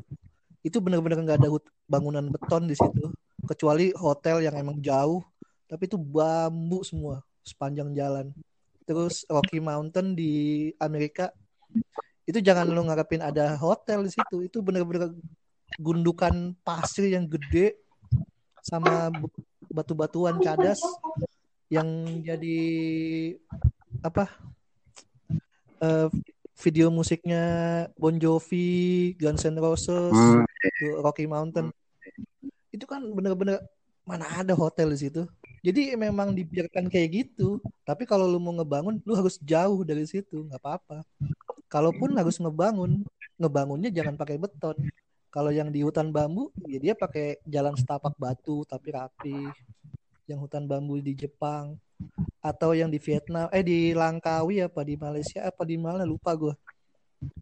Itu 0.63 0.79
benar-benar 0.83 1.23
nggak 1.23 1.39
ada 1.43 1.49
bangunan 1.89 2.25
beton 2.29 2.69
di 2.69 2.75
situ. 2.77 3.11
Kecuali 3.43 3.91
hotel 3.95 4.45
yang 4.45 4.55
emang 4.55 4.79
jauh. 4.79 5.23
Tapi 5.67 5.89
itu 5.89 5.99
bambu 5.99 6.85
semua 6.85 7.19
sepanjang 7.43 7.91
jalan. 7.91 8.31
Terus 8.87 9.27
Rocky 9.27 9.59
Mountain 9.59 10.15
di 10.15 10.67
Amerika 10.79 11.35
itu 12.27 12.39
jangan 12.39 12.67
lu 12.67 12.83
ngarepin 12.87 13.23
ada 13.23 13.59
hotel 13.59 14.07
di 14.07 14.11
situ. 14.15 14.47
Itu 14.47 14.63
benar-benar 14.63 15.11
gundukan 15.75 16.55
pasir 16.63 17.11
yang 17.11 17.27
gede 17.27 17.75
sama 18.63 19.11
batu-batuan 19.67 20.39
cadas 20.39 20.79
yang 21.67 21.87
jadi 22.23 22.59
apa 23.99 24.31
uh, 25.81 26.07
video 26.57 26.89
musiknya 26.89 27.43
Bon 27.95 28.15
Jovi, 28.17 29.13
Guns 29.17 29.45
N' 29.45 29.61
Roses, 29.61 30.13
hmm. 30.13 30.43
Rocky 31.05 31.29
Mountain. 31.29 31.69
Itu 32.73 32.89
kan 32.89 33.05
bener-bener 33.13 33.61
mana 34.07 34.25
ada 34.39 34.55
hotel 34.57 34.95
di 34.95 34.99
situ. 35.07 35.27
Jadi 35.61 35.93
memang 35.99 36.31
dibiarkan 36.31 36.87
kayak 36.87 37.09
gitu. 37.11 37.59
Tapi 37.83 38.07
kalau 38.07 38.23
lu 38.23 38.39
mau 38.39 38.55
ngebangun, 38.55 39.03
lu 39.03 39.13
harus 39.13 39.35
jauh 39.43 39.83
dari 39.83 40.07
situ, 40.07 40.47
nggak 40.47 40.61
apa-apa. 40.63 41.03
Kalaupun 41.67 42.15
harus 42.15 42.39
ngebangun, 42.39 43.03
ngebangunnya 43.35 43.91
jangan 43.91 44.15
pakai 44.15 44.39
beton. 44.39 44.77
Kalau 45.27 45.51
yang 45.51 45.69
di 45.69 45.83
hutan 45.83 46.09
bambu, 46.09 46.49
ya 46.65 46.79
dia 46.79 46.93
pakai 46.95 47.43
jalan 47.43 47.75
setapak 47.75 48.15
batu 48.15 48.63
tapi 48.63 48.95
rapi. 48.95 49.37
Yang 50.27 50.39
hutan 50.45 50.67
bambu 50.67 50.99
di 50.99 51.15
Jepang, 51.15 51.79
atau 52.43 52.71
yang 52.77 52.91
di 52.91 52.99
Vietnam 53.01 53.49
eh 53.49 53.65
di 53.65 53.91
Langkawi 53.91 54.61
apa 54.61 54.81
di 54.85 54.95
Malaysia 54.95 55.43
apa 55.43 55.65
di 55.65 55.75
mana 55.75 56.05
lupa 56.05 56.37
gue 56.37 56.53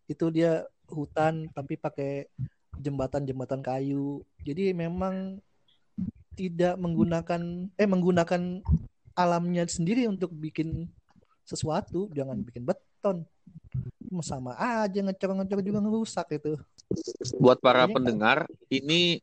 itu 0.07 0.25
dia 0.31 0.63
hutan 0.87 1.51
tapi 1.51 1.75
pakai 1.75 2.29
jembatan-jembatan 2.79 3.59
kayu. 3.63 4.23
Jadi 4.43 4.71
memang 4.71 5.39
tidak 6.35 6.75
menggunakan 6.79 7.71
eh 7.75 7.87
menggunakan 7.87 8.63
alamnya 9.15 9.63
sendiri 9.67 10.07
untuk 10.11 10.31
bikin 10.35 10.91
sesuatu 11.47 12.11
jangan 12.11 12.43
bikin 12.43 12.67
beton 12.67 13.23
sama 14.23 14.55
aja 14.55 14.99
ngecor-ngecor 15.03 15.59
juga 15.59 15.79
ngerusak 15.83 16.27
itu. 16.39 16.55
Buat 17.41 17.59
para 17.59 17.89
Jadi, 17.89 17.93
pendengar 17.97 18.37
ini 18.71 19.19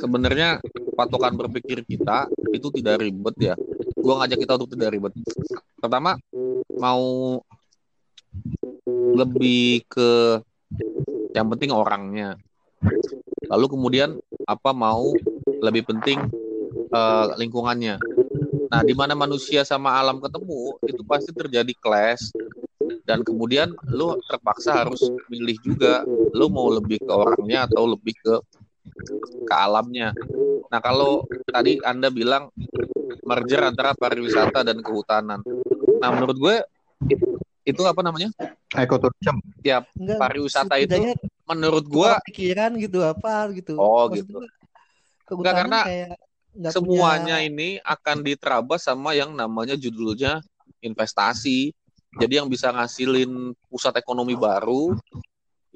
sebenarnya 0.00 0.58
patokan 0.96 1.36
berpikir 1.38 1.84
kita 1.86 2.26
itu 2.50 2.68
tidak 2.80 3.04
ribet 3.04 3.36
ya. 3.38 3.54
Gue 3.94 4.14
ngajak 4.18 4.38
kita 4.40 4.52
untuk 4.58 4.74
tidak 4.74 4.90
ribet. 4.96 5.12
Pertama 5.78 6.18
mau 6.74 7.38
lebih 9.14 9.84
ke 9.86 10.40
yang 11.36 11.46
penting 11.54 11.70
orangnya. 11.70 12.34
Lalu 13.46 13.66
kemudian 13.70 14.18
apa 14.46 14.70
mau 14.74 15.12
lebih 15.62 15.86
penting 15.86 16.18
uh, 16.90 17.34
lingkungannya. 17.36 17.98
Nah 18.68 18.80
di 18.84 18.92
mana 18.92 19.16
manusia 19.16 19.64
sama 19.64 19.96
alam 19.96 20.20
ketemu 20.20 20.76
itu 20.84 21.02
pasti 21.04 21.30
terjadi 21.32 21.72
clash 21.78 22.32
dan 23.08 23.24
kemudian 23.24 23.72
lu 23.88 24.20
terpaksa 24.28 24.84
harus 24.84 25.00
milih 25.32 25.56
juga 25.64 26.04
lu 26.36 26.52
mau 26.52 26.68
lebih 26.68 27.00
ke 27.00 27.08
orangnya 27.08 27.64
atau 27.64 27.88
lebih 27.88 28.12
ke 28.20 28.34
ke 29.48 29.54
alamnya. 29.56 30.12
Nah 30.68 30.80
kalau 30.84 31.24
tadi 31.48 31.80
anda 31.80 32.12
bilang 32.12 32.52
merger 33.28 33.60
antara 33.64 33.92
pariwisata 33.92 34.64
dan 34.64 34.80
kehutanan. 34.80 35.44
Nah, 36.00 36.08
menurut 36.16 36.36
gue 36.40 36.56
itu 37.68 37.82
apa 37.84 38.00
namanya? 38.00 38.32
Ekoturism. 38.72 39.44
Ya, 39.60 39.84
Enggak, 39.92 40.18
pariwisata 40.20 40.80
itu 40.80 41.12
menurut 41.44 41.84
gue 41.84 42.10
pikiran 42.32 42.72
gitu 42.80 43.04
apa 43.04 43.52
gitu. 43.52 43.76
Oh, 43.76 44.08
Maksud 44.08 44.24
gitu. 44.24 44.38
Enggak 45.28 45.54
karena 45.64 45.80
kayak 45.84 46.16
semuanya 46.72 47.36
punya... 47.44 47.48
ini 47.52 47.68
akan 47.84 48.16
diterabas 48.24 48.88
sama 48.88 49.12
yang 49.12 49.36
namanya 49.36 49.76
judulnya 49.76 50.40
investasi. 50.80 51.76
Jadi 52.16 52.40
yang 52.40 52.48
bisa 52.48 52.72
ngasilin 52.72 53.52
pusat 53.68 54.00
ekonomi 54.00 54.32
baru 54.32 54.96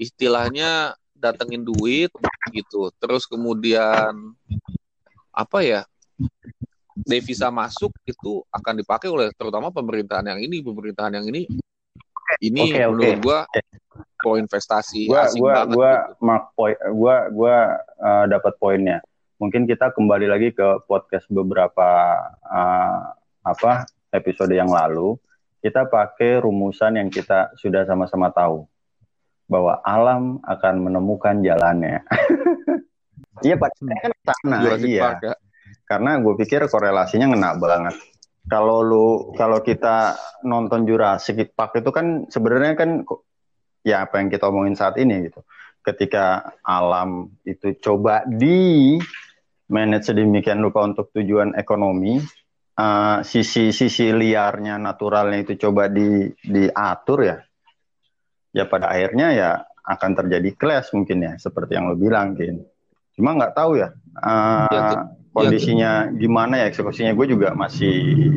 istilahnya 0.00 0.96
datengin 1.12 1.60
duit 1.60 2.08
gitu. 2.50 2.88
Terus 2.96 3.28
kemudian 3.28 4.32
apa 5.32 5.60
ya? 5.60 5.82
devisa 6.92 7.48
masuk 7.48 7.88
itu 8.04 8.44
akan 8.52 8.84
dipakai 8.84 9.08
oleh 9.08 9.32
terutama 9.34 9.72
pemerintahan 9.72 10.28
yang 10.28 10.40
ini, 10.44 10.60
pemerintahan 10.60 11.18
yang 11.18 11.26
ini 11.26 11.48
ini 12.40 12.72
oke. 12.72 12.82
menurut 12.94 13.18
gua 13.20 13.38
pro 14.16 14.38
investasi 14.40 15.10
gua 15.10 15.28
asing 15.28 15.42
gua 15.42 15.52
banget 15.52 15.74
gua 15.74 15.90
gitu. 15.92 16.24
mark 16.24 16.44
point 16.56 16.78
gua 16.94 17.16
gua 17.28 17.56
uh, 18.00 18.24
dapat 18.30 18.52
poinnya 18.56 18.98
mungkin 19.36 19.66
kita 19.66 19.90
kembali 19.92 20.30
lagi 20.30 20.54
ke 20.54 20.86
podcast 20.86 21.26
beberapa 21.28 21.88
uh, 22.46 23.12
apa 23.42 23.84
episode 24.14 24.54
yang 24.54 24.70
lalu 24.70 25.18
kita 25.62 25.86
pakai 25.86 26.42
rumusan 26.42 26.98
yang 26.98 27.08
kita 27.08 27.54
sudah 27.54 27.86
sama-sama 27.86 28.34
tahu 28.34 28.66
bahwa 29.46 29.78
alam 29.86 30.42
akan 30.42 30.74
menemukan 30.90 31.38
jalannya 31.40 32.02
iya 33.46 33.54
pak 33.54 33.70
kan 33.78 34.12
Jurassic 34.60 34.90
iya 34.90 35.02
Park 35.02 35.20
ya. 35.22 35.34
karena 35.86 36.10
gue 36.20 36.34
pikir 36.40 36.60
korelasinya 36.72 37.32
ngena 37.32 37.50
banget. 37.60 37.96
Kalau 38.42 38.82
lu 38.82 39.30
kalau 39.38 39.62
kita 39.62 40.18
nonton 40.42 40.82
Jurassic 40.82 41.54
Park 41.54 41.78
itu 41.78 41.94
kan 41.94 42.26
sebenarnya 42.26 42.74
kan 42.74 42.90
ya 43.86 44.02
apa 44.02 44.18
yang 44.18 44.34
kita 44.34 44.50
omongin 44.50 44.74
saat 44.74 44.98
ini 44.98 45.30
gitu. 45.30 45.46
Ketika 45.82 46.54
alam 46.66 47.30
itu 47.46 47.78
coba 47.78 48.26
di 48.26 48.98
manage 49.70 50.10
sedemikian 50.10 50.58
rupa 50.58 50.82
untuk 50.82 51.14
tujuan 51.14 51.54
ekonomi, 51.54 52.18
eh, 52.82 53.18
sisi 53.22 53.70
sisi 53.70 54.10
liarnya 54.10 54.74
naturalnya 54.82 55.38
itu 55.46 55.54
coba 55.68 55.86
di 55.86 56.26
diatur 56.42 57.18
ya. 57.22 57.38
Ya 58.52 58.64
pada 58.68 58.90
akhirnya 58.92 59.32
ya 59.32 59.50
akan 59.86 60.10
terjadi 60.18 60.50
clash 60.58 60.90
mungkin 60.92 61.24
ya 61.24 61.32
seperti 61.38 61.78
yang 61.78 61.88
lo 61.88 61.96
bilang 61.96 62.34
Kin. 62.34 62.60
Cuma 63.14 63.38
nggak 63.38 63.54
tahu 63.54 63.78
ya. 63.78 63.94
eh, 64.18 65.12
Ya, 65.32 65.40
kondisinya 65.48 66.12
gimana 66.12 66.60
ya 66.60 66.68
eksekusinya 66.68 67.16
gue 67.16 67.26
juga 67.32 67.56
masih 67.56 68.28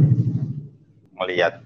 melihat 1.19 1.59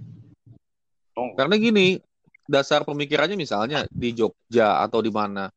Karena 1.13 1.59
gini, 1.59 1.99
dasar 2.47 2.87
pemikirannya 2.87 3.35
misalnya 3.35 3.83
di 3.91 4.15
Jogja 4.15 4.81
atau 4.81 5.03
di 5.03 5.11
mana 5.13 5.51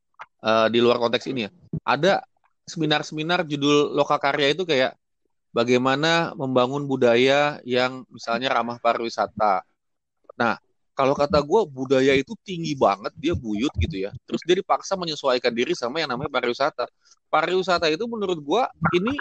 eh, 0.44 0.66
di 0.68 0.78
luar 0.82 0.98
konteks 1.00 1.24
ini 1.30 1.46
ya, 1.46 1.50
ada 1.86 2.20
seminar-seminar 2.66 3.46
judul 3.46 3.94
lokakarya 3.94 4.52
itu 4.52 4.66
kayak 4.66 4.98
bagaimana 5.52 6.32
membangun 6.34 6.88
budaya 6.88 7.60
yang 7.62 8.02
misalnya 8.08 8.50
ramah 8.56 8.80
pariwisata. 8.80 9.62
Nah, 10.34 10.56
kalau 10.92 11.12
kata 11.16 11.40
gue 11.40 11.60
budaya 11.68 12.12
itu 12.16 12.32
tinggi 12.44 12.72
banget, 12.76 13.12
dia 13.16 13.36
buyut 13.36 13.72
gitu 13.76 14.08
ya. 14.08 14.10
Terus 14.24 14.40
dia 14.44 14.56
dipaksa 14.58 14.96
menyesuaikan 14.96 15.52
diri 15.52 15.76
sama 15.76 16.00
yang 16.00 16.10
namanya 16.12 16.32
pariwisata. 16.32 16.88
Pariwisata 17.28 17.88
itu 17.92 18.04
menurut 18.08 18.40
gue 18.40 18.62
ini 18.96 19.14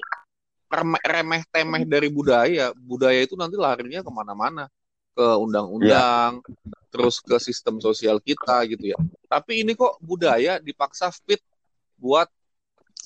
remeh, 0.71 1.03
remeh 1.03 1.41
temeh 1.51 1.83
dari 1.83 2.07
budaya. 2.07 2.71
Budaya 2.75 3.19
itu 3.23 3.35
nanti 3.35 3.59
larinya 3.59 4.03
ke 4.03 4.11
mana-mana 4.11 4.65
ke 5.11 5.27
undang-undang, 5.35 6.39
terus 6.87 7.19
ke 7.19 7.35
sistem 7.39 7.83
sosial 7.83 8.23
kita 8.23 8.63
gitu 8.71 8.95
ya. 8.95 8.99
Tapi 9.27 9.63
ini 9.63 9.75
kok 9.75 9.99
budaya 9.99 10.59
dipaksa 10.59 11.11
fit 11.11 11.43
buat 11.99 12.31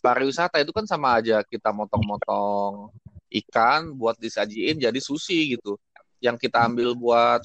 pariwisata 0.06 0.62
itu 0.62 0.70
kan 0.70 0.86
sama 0.86 1.18
aja 1.18 1.42
kita 1.42 1.74
motong-motong 1.74 2.94
ikan 3.44 3.92
buat 3.96 4.16
disajiin 4.20 4.80
jadi 4.80 5.00
sushi 5.00 5.58
gitu. 5.58 5.76
Yang 6.24 6.48
kita 6.48 6.66
ambil 6.66 6.96
buat 6.96 7.42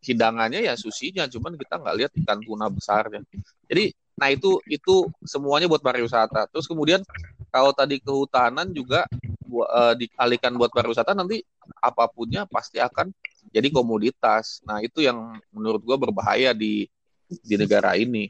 hidangannya 0.00 0.64
ya 0.64 0.74
susinya, 0.74 1.28
cuman 1.28 1.54
kita 1.60 1.76
nggak 1.76 1.96
lihat 1.96 2.12
ikan 2.24 2.40
tuna 2.40 2.66
besarnya. 2.72 3.20
Jadi, 3.68 3.92
nah 4.16 4.28
itu 4.32 4.58
itu 4.66 5.06
semuanya 5.24 5.68
buat 5.68 5.84
pariwisata. 5.84 6.48
Terus 6.48 6.64
kemudian 6.64 7.04
kalau 7.52 7.70
tadi 7.76 8.00
kehutanan 8.00 8.72
juga 8.72 9.04
bu- 9.44 9.68
eh, 9.68 9.94
dialihkan 10.06 10.56
buat 10.56 10.72
pariwisata 10.72 11.12
nanti 11.12 11.44
apapunnya 11.84 12.48
pasti 12.48 12.80
akan 12.80 13.12
jadi 13.52 13.68
komoditas. 13.68 14.64
Nah 14.64 14.80
itu 14.80 15.04
yang 15.04 15.36
menurut 15.52 15.84
gua 15.84 15.96
berbahaya 16.00 16.56
di 16.56 16.88
di 17.28 17.54
negara 17.54 17.94
ini. 17.94 18.26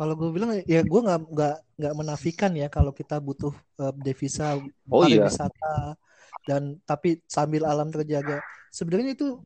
Kalau 0.00 0.14
gue 0.16 0.30
bilang 0.32 0.50
ya 0.64 0.80
gue 0.80 1.00
nggak 1.04 1.20
nggak 1.28 1.56
nggak 1.76 1.94
menafikan 2.00 2.52
ya 2.56 2.72
kalau 2.72 2.88
kita 2.88 3.20
butuh 3.20 3.52
eh, 3.84 3.92
devisa 4.00 4.56
Oh 4.88 5.04
iya. 5.04 5.28
pariwisata 5.28 6.00
dan 6.48 6.80
tapi 6.88 7.20
sambil 7.28 7.68
alam 7.68 7.92
terjaga. 7.92 8.40
Sebenarnya 8.72 9.12
itu 9.12 9.36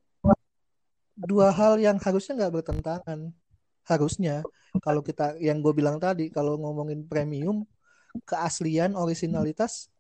dua 1.19 1.51
hal 1.51 1.83
yang 1.83 1.99
harusnya 1.99 2.39
nggak 2.39 2.55
bertentangan. 2.63 3.35
Harusnya 3.83 4.47
kalau 4.79 5.03
kita 5.03 5.35
yang 5.43 5.59
gue 5.59 5.75
bilang 5.75 5.99
tadi 5.99 6.31
kalau 6.31 6.55
ngomongin 6.55 7.03
premium 7.03 7.67
keaslian 8.23 8.95
originalitas 8.95 9.91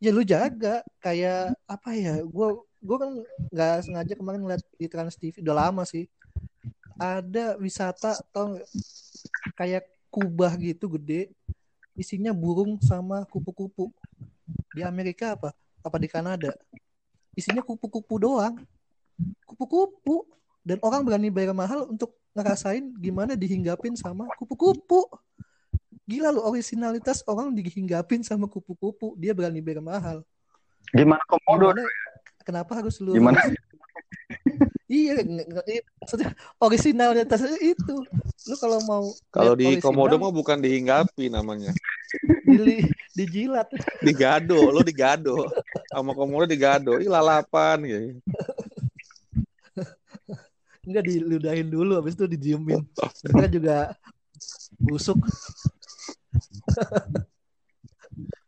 ya 0.00 0.12
lu 0.12 0.24
jaga 0.24 0.80
kayak 1.00 1.56
apa 1.68 1.90
ya 1.96 2.14
gue 2.24 2.48
gue 2.80 2.96
kan 3.00 3.10
nggak 3.52 3.74
sengaja 3.84 4.12
kemarin 4.16 4.40
ngeliat 4.44 4.62
di 4.76 4.86
Trans 4.88 5.16
TV 5.16 5.40
udah 5.40 5.56
lama 5.68 5.82
sih 5.88 6.04
ada 6.96 7.56
wisata 7.60 8.16
atau 8.20 8.56
kayak 9.56 9.84
kubah 10.08 10.52
gitu 10.56 10.88
gede 10.96 11.28
isinya 11.96 12.30
burung 12.30 12.78
sama 12.84 13.24
kupu-kupu. 13.26 13.90
Di 14.76 14.84
Amerika 14.84 15.34
apa? 15.34 15.50
Apa 15.80 15.96
di 15.96 16.06
Kanada? 16.06 16.52
Isinya 17.32 17.64
kupu-kupu 17.64 18.20
doang. 18.20 18.60
Kupu-kupu. 19.48 20.28
Dan 20.60 20.78
orang 20.84 21.02
berani 21.02 21.32
bayar 21.32 21.56
mahal 21.56 21.88
untuk 21.88 22.12
ngerasain 22.36 22.92
gimana 23.00 23.32
dihinggapin 23.32 23.96
sama 23.96 24.28
kupu-kupu. 24.36 25.08
Gila 26.06 26.30
lu 26.30 26.44
originalitas 26.44 27.24
orang 27.26 27.50
dihinggapin 27.56 28.22
sama 28.22 28.46
kupu-kupu. 28.46 29.16
Dia 29.16 29.32
berani 29.32 29.64
bayar 29.64 29.80
mahal. 29.80 30.18
Gimana 30.92 31.22
komodo? 31.26 31.74
Gimana, 31.74 31.82
kenapa 32.44 32.72
harus 32.78 33.00
lu 33.02 33.16
Gimana? 33.16 33.40
iya 34.86 35.18
iya, 35.66 35.82
maksudnya 35.98 36.30
originalitas 36.62 37.42
itu. 37.58 37.96
Lu 38.46 38.54
kalau 38.62 38.78
mau 38.86 39.04
Kalau 39.34 39.58
di 39.58 39.66
original, 39.76 39.84
komodo 39.84 40.14
mah 40.16 40.30
bukan 40.30 40.58
dihinggapi 40.62 41.26
namanya, 41.26 41.74
dili- 42.46 42.94
dijilat. 43.12 43.66
Digado, 44.00 44.70
lo 44.70 44.86
digado, 44.86 45.50
sama 45.90 46.14
komodo 46.14 46.46
digado, 46.46 47.02
ih 47.02 47.10
lalapan 47.10 47.78
gitu. 47.82 47.98
enggak 50.86 51.02
diludahin 51.02 51.66
dulu 51.66 51.98
habis 51.98 52.14
itu 52.14 52.30
didiemin 52.30 52.86
mereka 53.26 53.46
juga 53.50 53.76
busuk. 54.78 55.18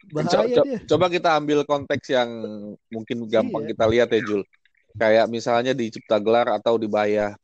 Bahaya 0.09 0.57
co- 0.57 0.65
dia. 0.65 0.79
coba 0.89 1.11
kita 1.13 1.35
ambil 1.37 1.67
konteks 1.69 2.07
yang 2.09 2.31
mungkin 2.89 3.27
gampang 3.29 3.67
Iya. 3.67 3.71
kita 3.75 3.85
lihat 3.91 4.09
ya 4.15 4.21
Jul. 4.25 4.43
Kayak 4.99 5.27
misalnya 5.31 5.73
di 5.73 5.95
Cipta 5.95 6.19
Gelar 6.19 6.51
atau 6.51 6.75
di 6.75 6.91
Baya. 6.91 7.39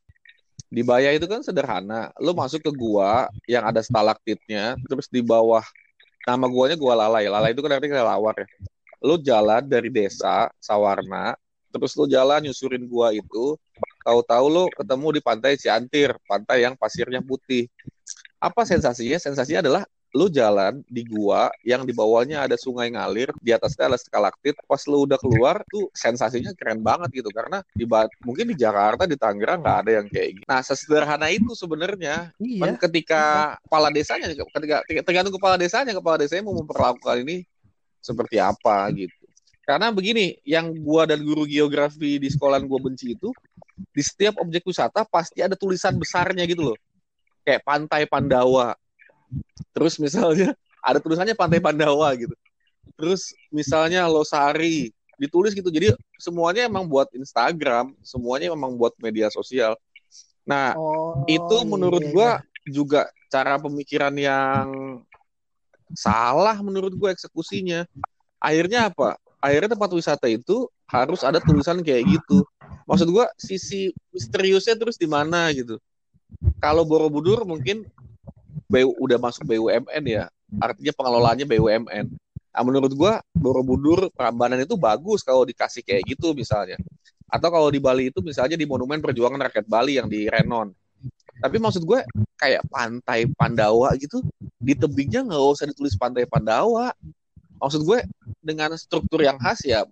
Di 0.67 0.83
Baya 0.83 1.15
itu 1.15 1.31
kan 1.31 1.39
sederhana. 1.41 2.11
Lo 2.19 2.35
masuk 2.35 2.67
ke 2.67 2.71
gua 2.75 3.31
yang 3.47 3.63
ada 3.63 3.79
stalaktitnya, 3.79 4.75
terus 4.91 5.07
di 5.07 5.23
bawah 5.23 5.63
nama 6.27 6.51
guanya 6.51 6.75
gua 6.75 6.99
Lalai. 6.99 7.31
Lalai 7.31 7.55
itu 7.55 7.63
kan 7.63 7.79
artinya 7.79 8.03
kelelawar 8.03 8.35
ya. 8.43 8.49
Lo 8.99 9.15
jalan 9.21 9.63
dari 9.71 9.87
desa 9.87 10.51
Sawarna, 10.59 11.39
terus 11.71 11.95
lo 11.95 12.11
jalan 12.11 12.43
nyusurin 12.51 12.83
gua 12.91 13.15
itu, 13.15 13.55
tahu-tahu 14.03 14.47
lo 14.51 14.65
ketemu 14.75 15.07
di 15.15 15.21
pantai 15.23 15.53
Ciantir, 15.55 16.11
pantai 16.27 16.67
yang 16.67 16.75
pasirnya 16.75 17.23
putih. 17.23 17.71
Apa 18.43 18.67
sensasinya? 18.67 19.17
Sensasinya 19.23 19.63
adalah 19.63 19.83
lu 20.15 20.31
jalan 20.31 20.79
di 20.87 21.03
gua 21.03 21.51
yang 21.67 21.83
di 21.83 21.91
bawahnya 21.91 22.47
ada 22.47 22.55
sungai 22.55 22.87
ngalir, 22.95 23.35
di 23.43 23.51
atasnya 23.51 23.91
ada 23.91 23.99
stalaktit. 23.99 24.55
Pas 24.63 24.79
lu 24.87 25.11
udah 25.11 25.19
keluar 25.19 25.67
tuh 25.67 25.91
sensasinya 25.91 26.55
keren 26.55 26.81
banget 26.87 27.11
gitu 27.19 27.35
karena 27.35 27.67
di 27.75 27.83
mungkin 28.23 28.47
di 28.47 28.55
Jakarta 28.55 29.11
di 29.11 29.19
Tangerang 29.19 29.59
nggak 29.59 29.79
ada 29.83 29.91
yang 29.99 30.07
kayak 30.07 30.29
gitu. 30.39 30.47
Nah, 30.47 30.63
sesederhana 30.63 31.29
itu 31.35 31.51
sebenarnya. 31.59 32.31
Iya 32.39 32.79
ketika 32.79 33.57
kepala 33.67 33.91
desanya 33.91 34.31
ketika 34.31 34.87
tergantung 35.03 35.35
kepala 35.35 35.59
desanya, 35.59 35.91
kepala 35.91 36.17
desanya 36.23 36.47
mau 36.47 36.55
memperlakukan 36.55 37.27
ini 37.27 37.43
seperti 37.99 38.39
apa 38.39 38.87
gitu. 38.95 39.11
Karena 39.65 39.89
begini, 39.91 40.37
yang 40.45 40.77
gua 40.79 41.09
dan 41.09 41.25
guru 41.25 41.49
geografi 41.49 42.21
di 42.21 42.29
sekolah 42.29 42.61
gua 42.63 42.79
benci 42.79 43.17
itu 43.17 43.33
di 43.75 44.03
setiap 44.05 44.39
objek 44.39 44.63
wisata 44.63 45.03
pasti 45.09 45.43
ada 45.43 45.59
tulisan 45.59 45.97
besarnya 45.99 46.47
gitu 46.47 46.71
loh. 46.71 46.79
Kayak 47.43 47.65
Pantai 47.65 48.05
Pandawa, 48.05 48.77
Terus 49.75 49.99
misalnya 49.99 50.55
ada 50.85 51.01
tulisannya 51.01 51.33
Pantai 51.33 51.59
Pandawa 51.59 52.13
gitu. 52.15 52.35
Terus 52.95 53.33
misalnya 53.49 54.07
Losari 54.07 54.93
ditulis 55.19 55.55
gitu. 55.55 55.71
Jadi 55.71 55.95
semuanya 56.19 56.67
emang 56.67 56.87
buat 56.87 57.11
Instagram, 57.15 57.95
semuanya 58.03 58.53
emang 58.53 58.75
buat 58.75 58.95
media 59.01 59.31
sosial. 59.31 59.79
Nah, 60.45 60.77
oh 60.77 61.25
itu 61.25 61.57
menurut 61.65 62.05
iya, 62.05 62.13
gua 62.13 62.31
iya. 62.39 62.71
juga 62.71 63.01
cara 63.33 63.57
pemikiran 63.57 64.13
yang 64.15 64.67
salah 65.97 66.59
menurut 66.61 66.93
gua 66.95 67.11
eksekusinya. 67.15 67.89
Akhirnya 68.39 68.93
apa? 68.93 69.17
Akhirnya 69.41 69.77
tempat 69.77 69.91
wisata 69.97 70.29
itu 70.29 70.69
harus 70.85 71.25
ada 71.25 71.41
tulisan 71.41 71.81
kayak 71.81 72.05
gitu. 72.21 72.45
Maksud 72.85 73.09
gua 73.09 73.33
sisi 73.41 73.91
misteriusnya 74.13 74.77
terus 74.77 75.01
di 75.01 75.09
mana 75.09 75.49
gitu. 75.57 75.81
Kalau 76.61 76.85
Borobudur 76.85 77.47
mungkin 77.49 77.89
BU, 78.75 78.91
udah 78.99 79.19
masuk 79.23 79.47
BUMN 79.47 80.03
ya, 80.11 80.27
artinya 80.59 80.93
pengelolaannya 80.99 81.47
BUMN. 81.47 82.07
Nah, 82.55 82.63
menurut 82.63 82.93
gua 82.95 83.23
Borobudur 83.35 84.11
Prambanan 84.15 84.63
itu 84.63 84.75
bagus 84.75 85.23
kalau 85.23 85.47
dikasih 85.47 85.83
kayak 85.87 86.03
gitu 86.07 86.35
misalnya. 86.35 86.79
Atau 87.27 87.51
kalau 87.51 87.67
di 87.71 87.83
Bali 87.83 88.15
itu 88.15 88.23
misalnya 88.23 88.55
di 88.55 88.63
Monumen 88.63 89.03
Perjuangan 89.03 89.51
Rakyat 89.51 89.67
Bali 89.67 89.99
yang 89.99 90.07
di 90.07 90.31
Renon. 90.31 90.71
Tapi 91.43 91.57
maksud 91.59 91.83
gue 91.83 92.01
kayak 92.39 92.63
pantai 92.71 93.27
Pandawa 93.27 93.91
gitu 93.99 94.23
di 94.63 94.79
tebingnya 94.79 95.27
nggak 95.27 95.43
usah 95.43 95.67
ditulis 95.67 95.99
pantai 95.99 96.31
Pandawa. 96.31 96.95
Maksud 97.59 97.83
gue 97.83 98.07
dengan 98.39 98.71
struktur 98.79 99.25
yang 99.25 99.35
khas 99.41 99.67
ya 99.67 99.83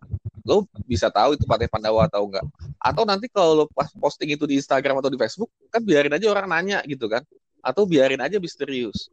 lo 0.42 0.66
bisa 0.86 1.06
tahu 1.10 1.38
itu 1.38 1.46
pantai 1.46 1.66
Pandawa 1.66 2.06
atau 2.06 2.30
enggak. 2.30 2.46
Atau 2.78 3.02
nanti 3.06 3.26
kalau 3.26 3.64
lo 3.64 3.64
posting 3.98 4.34
itu 4.34 4.46
di 4.46 4.58
Instagram 4.58 5.02
atau 5.02 5.10
di 5.10 5.18
Facebook 5.18 5.50
kan 5.70 5.82
biarin 5.82 6.14
aja 6.14 6.30
orang 6.30 6.46
nanya 6.46 6.78
gitu 6.86 7.10
kan. 7.10 7.26
Atau 7.62 7.86
biarin 7.86 8.18
aja 8.18 8.42
misterius. 8.42 9.06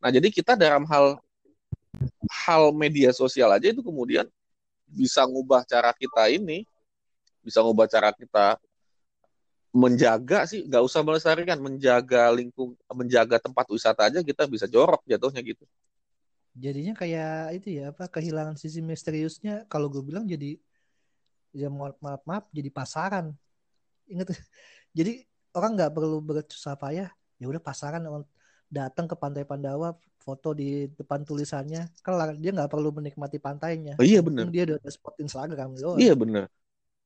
Nah 0.00 0.08
jadi 0.08 0.32
kita 0.32 0.56
dalam 0.56 0.88
hal 0.88 1.20
hal 2.26 2.72
media 2.72 3.12
sosial 3.12 3.52
aja 3.52 3.68
itu 3.68 3.84
kemudian 3.84 4.26
bisa 4.88 5.24
ngubah 5.28 5.62
cara 5.68 5.92
kita 5.92 6.32
ini, 6.32 6.64
bisa 7.44 7.60
ngubah 7.60 7.86
cara 7.86 8.10
kita 8.10 8.56
menjaga 9.72 10.44
sih, 10.44 10.68
nggak 10.68 10.84
usah 10.84 11.00
melestarikan, 11.00 11.56
menjaga 11.56 12.28
lingkung, 12.28 12.76
menjaga 12.92 13.40
tempat 13.40 13.64
wisata 13.72 14.04
aja 14.12 14.20
kita 14.20 14.44
bisa 14.44 14.68
jorok 14.68 15.00
jatuhnya 15.08 15.40
gitu. 15.40 15.64
Jadinya 16.52 16.92
kayak 16.92 17.56
itu 17.56 17.80
ya 17.80 17.96
apa 17.96 18.04
kehilangan 18.12 18.60
sisi 18.60 18.84
misteriusnya. 18.84 19.64
Kalau 19.72 19.88
gue 19.88 20.04
bilang 20.04 20.28
jadi 20.28 20.60
ya 21.56 21.72
maaf 21.72 21.96
maaf, 22.04 22.20
maaf 22.28 22.44
jadi 22.52 22.68
pasaran. 22.68 23.32
Ingat 24.04 24.36
jadi 24.98 25.24
orang 25.56 25.80
nggak 25.80 25.92
perlu 25.96 26.20
bersusah 26.20 26.76
payah. 26.76 27.08
Ya 27.42 27.50
udah 27.50 27.58
pasaran 27.58 28.06
datang 28.70 29.10
ke 29.10 29.18
pantai 29.18 29.42
Pandawa 29.42 29.98
foto 30.22 30.54
di 30.54 30.86
depan 30.94 31.26
tulisannya. 31.26 31.90
Kelar 32.06 32.38
dia 32.38 32.54
nggak 32.54 32.70
perlu 32.70 32.94
menikmati 32.94 33.42
pantainya. 33.42 33.98
Oh, 33.98 34.06
iya 34.06 34.22
benar 34.22 34.46
dia 34.54 34.62
udah 34.70 34.78
spot 34.86 35.18
Instagram 35.18 35.74
doang. 35.74 35.98
Iya 35.98 36.14
benar 36.14 36.46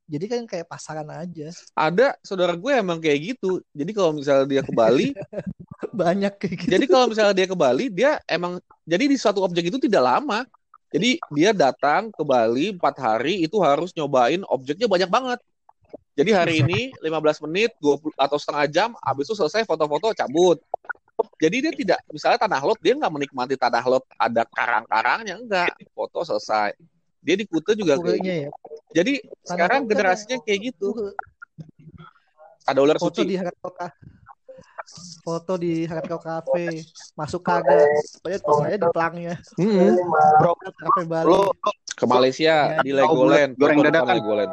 jadi 0.07 0.25
kan 0.31 0.41
kayak 0.47 0.67
pasaran 0.71 1.11
aja. 1.11 1.51
Ada 1.75 2.15
saudara 2.23 2.55
gue 2.55 2.73
emang 2.73 3.03
kayak 3.03 3.35
gitu. 3.35 3.59
Jadi 3.75 3.91
kalau 3.91 4.15
misalnya 4.15 4.47
dia 4.47 4.63
ke 4.63 4.71
Bali 4.71 5.11
banyak 6.01 6.33
kayak 6.39 6.57
gitu. 6.63 6.71
Jadi 6.79 6.85
kalau 6.87 7.07
misalnya 7.11 7.35
dia 7.35 7.47
ke 7.51 7.57
Bali 7.59 7.85
dia 7.91 8.11
emang 8.31 8.63
jadi 8.87 9.05
di 9.11 9.19
suatu 9.19 9.43
objek 9.43 9.67
itu 9.67 9.83
tidak 9.83 10.07
lama. 10.07 10.47
Jadi 10.95 11.19
dia 11.35 11.51
datang 11.51 12.15
ke 12.15 12.23
Bali 12.23 12.71
empat 12.71 12.95
hari 13.03 13.43
itu 13.43 13.59
harus 13.59 13.91
nyobain 13.99 14.47
objeknya 14.47 14.87
banyak 14.87 15.11
banget 15.11 15.39
jadi 16.17 16.31
hari 16.33 16.55
ini 16.65 16.81
15 17.05 17.45
menit 17.47 17.77
20 17.79 18.17
atau 18.17 18.41
setengah 18.41 18.67
jam 18.73 18.89
habis 19.05 19.29
itu 19.29 19.37
selesai 19.37 19.69
foto-foto 19.69 20.17
cabut. 20.17 20.59
Jadi 21.41 21.57
dia 21.65 21.73
tidak 21.73 21.99
misalnya 22.13 22.41
tanah 22.45 22.61
lot 22.61 22.81
dia 22.81 22.93
nggak 22.97 23.13
menikmati 23.13 23.57
tanah 23.57 23.85
lot 23.85 24.05
ada 24.17 24.45
karang-karangnya 24.49 25.37
enggak 25.37 25.73
foto 25.93 26.25
selesai. 26.25 26.77
Dia 27.21 27.37
di 27.37 27.45
Kute 27.45 27.77
juga 27.77 28.01
kayak 28.01 28.21
gitu. 28.21 28.33
ya. 28.49 28.51
jadi 28.93 29.13
tanah 29.25 29.45
sekarang 29.45 29.81
generasinya 29.89 30.39
kayak 30.45 30.73
gitu. 30.73 30.89
ada 32.67 32.83
ular 32.83 32.99
foto 32.99 33.23
suci. 33.23 33.31
di 33.33 33.37
Harat 33.39 33.57
Kota. 33.61 33.89
Foto 35.25 35.53
di 35.57 35.89
Harat 35.89 36.05
Cafe. 36.05 36.85
Masuk 37.17 37.41
kagak 37.41 37.89
pokoknya 38.21 38.39
saya 38.45 38.77
di 38.77 38.89
pelangnya 38.93 39.35
hmm. 39.57 39.97
bro 40.41 40.53
kafe 40.61 41.03
Bali. 41.09 41.27
Lo 41.29 41.49
ke 41.97 42.05
Malaysia 42.05 42.77
ya, 42.77 42.85
di 42.85 42.93
Legoland. 42.93 43.57
goreng 43.57 43.81
dadakan. 43.81 44.15
Legoland 44.21 44.53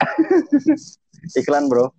iklan 1.40 1.68
bro 1.68 1.92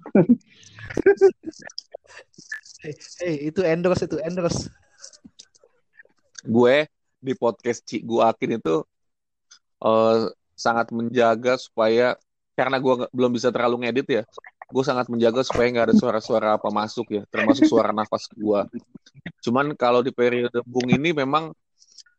Hey, 2.82 2.98
hey, 3.22 3.36
itu 3.54 3.62
endorse 3.62 4.10
itu 4.10 4.18
endorse. 4.26 4.66
Gue 6.42 6.90
di 7.22 7.38
podcast 7.38 7.86
Cik 7.86 8.10
Gu 8.10 8.18
Akin 8.26 8.58
itu 8.58 8.82
uh, 9.86 10.26
sangat 10.58 10.90
menjaga 10.90 11.62
supaya 11.62 12.18
karena 12.58 12.82
gue 12.82 13.06
belum 13.14 13.38
bisa 13.38 13.54
terlalu 13.54 13.86
ngedit 13.86 14.08
ya, 14.10 14.24
gue 14.74 14.84
sangat 14.84 15.14
menjaga 15.14 15.46
supaya 15.46 15.70
nggak 15.70 15.94
ada 15.94 15.96
suara-suara 15.96 16.50
apa 16.58 16.74
masuk 16.74 17.22
ya, 17.22 17.24
termasuk 17.30 17.70
suara 17.70 17.94
nafas 17.94 18.26
gue. 18.34 18.62
Cuman 19.46 19.78
kalau 19.78 20.02
di 20.02 20.10
periode 20.10 20.58
bung 20.66 20.90
ini 20.90 21.14
memang 21.14 21.54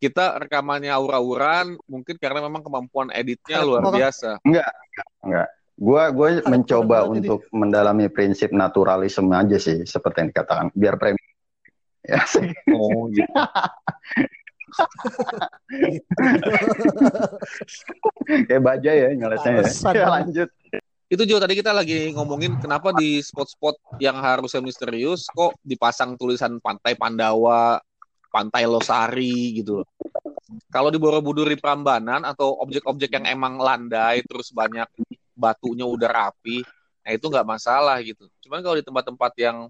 kita 0.02 0.42
rekamannya 0.42 0.90
aura-auran, 0.90 1.78
mungkin 1.86 2.18
karena 2.18 2.42
memang 2.42 2.66
kemampuan 2.66 3.14
editnya 3.14 3.62
luar 3.62 3.86
biasa. 3.86 4.42
Enggak, 4.42 4.74
enggak. 5.22 5.46
Gua 5.78 6.10
gue 6.10 6.42
mencoba 6.46 7.06
untuk 7.06 7.46
ini. 7.46 7.54
mendalami 7.54 8.10
prinsip 8.10 8.50
naturalisme 8.50 9.30
aja 9.30 9.62
sih 9.62 9.86
seperti 9.86 10.26
yang 10.26 10.34
dikatakan 10.34 10.74
biar 10.74 10.98
premium. 10.98 11.30
Ya 12.02 12.26
sih. 12.26 12.50
Oh 12.74 13.06
gitu. 13.14 13.30
Kayak 18.50 18.62
baja 18.62 18.90
ya 18.90 19.14
ngelesnya 19.14 19.62
ya. 19.62 19.70
ya. 19.70 20.06
lanjut. 20.10 20.50
Itu 21.12 21.22
juga 21.28 21.44
tadi 21.46 21.54
kita 21.60 21.76
lagi 21.76 22.10
ngomongin 22.16 22.58
kenapa 22.58 22.90
di 22.96 23.20
spot-spot 23.22 24.00
yang 24.00 24.16
harusnya 24.18 24.64
misterius 24.64 25.28
kok 25.30 25.54
dipasang 25.60 26.16
tulisan 26.16 26.56
pantai 26.58 26.96
Pandawa, 26.96 27.76
pantai 28.32 28.64
Losari 28.64 29.60
gitu 29.60 29.84
Kalau 30.68 30.88
di 30.92 30.98
Borobudur 31.00 31.48
di 31.48 31.56
Prambanan 31.56 32.22
atau 32.24 32.60
objek-objek 32.60 33.12
yang 33.12 33.24
emang 33.28 33.56
landai 33.56 34.20
terus 34.24 34.52
banyak 34.52 34.88
batunya 35.32 35.88
udah 35.88 36.10
rapi 36.10 36.60
nah 37.02 37.10
itu 37.10 37.26
nggak 37.26 37.42
masalah 37.42 37.98
gitu. 37.98 38.30
Cuman 38.46 38.62
kalau 38.62 38.78
di 38.78 38.84
tempat-tempat 38.86 39.32
yang 39.34 39.66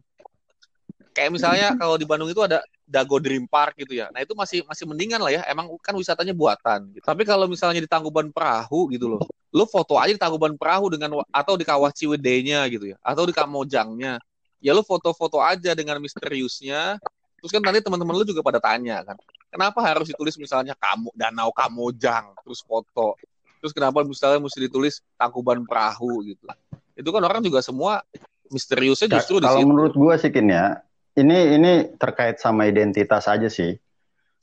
kayak 1.16 1.32
misalnya 1.32 1.72
kalau 1.80 1.96
di 1.96 2.04
Bandung 2.04 2.28
itu 2.28 2.44
ada 2.44 2.60
Dago 2.84 3.16
Dream 3.16 3.48
Park 3.48 3.80
gitu 3.80 3.96
ya. 3.96 4.12
Nah 4.12 4.20
itu 4.20 4.36
masih 4.36 4.60
masih 4.68 4.84
mendingan 4.84 5.16
lah 5.16 5.32
ya. 5.32 5.40
Emang 5.48 5.72
kan 5.80 5.96
wisatanya 5.96 6.36
buatan 6.36 6.92
gitu. 6.92 7.04
tapi 7.08 7.24
kalau 7.24 7.48
misalnya 7.48 7.80
di 7.80 7.88
Tangkuban 7.88 8.28
Perahu 8.28 8.92
gitu 8.92 9.16
loh 9.16 9.24
lo 9.52 9.68
foto 9.68 10.00
aja 10.00 10.08
di 10.08 10.20
Tangkuban 10.20 10.56
Perahu 10.56 10.96
dengan 10.96 11.20
atau 11.28 11.54
di 11.60 11.64
Kawah 11.68 11.92
Ciwidey-nya 11.92 12.64
gitu 12.72 12.96
ya 12.96 12.96
atau 13.04 13.28
di 13.28 13.36
Kamojangnya 13.36 14.16
ya 14.64 14.72
lo 14.72 14.80
foto-foto 14.80 15.44
aja 15.44 15.76
dengan 15.76 16.00
misteriusnya 16.00 16.96
terus 17.36 17.52
kan 17.52 17.60
nanti 17.60 17.84
teman-teman 17.84 18.16
lo 18.16 18.24
juga 18.24 18.40
pada 18.40 18.56
tanya 18.56 19.04
kan 19.04 19.20
kenapa 19.52 19.84
harus 19.84 20.08
ditulis 20.08 20.34
misalnya 20.40 20.72
kamu 20.72 21.12
danau 21.12 21.52
Kamojang 21.52 22.32
terus 22.40 22.64
foto? 22.64 23.20
Terus 23.60 23.70
kenapa 23.76 24.00
misalnya 24.02 24.40
mesti 24.40 24.58
ditulis 24.64 25.04
tangkuban 25.14 25.62
perahu 25.68 26.24
gitu? 26.24 26.48
Itu 26.96 27.12
kan 27.12 27.22
orang 27.22 27.44
juga 27.44 27.60
semua 27.60 28.00
misteriusnya 28.48 29.12
ya, 29.12 29.14
justru 29.20 29.38
ya, 29.38 29.52
kalau 29.52 29.68
menurut 29.68 29.94
gue 29.94 30.14
sih 30.18 30.32
Kin 30.32 30.50
ya 30.50 30.80
ini 31.14 31.60
ini 31.60 31.72
terkait 32.00 32.40
sama 32.40 32.64
identitas 32.66 33.28
aja 33.28 33.46
sih. 33.52 33.76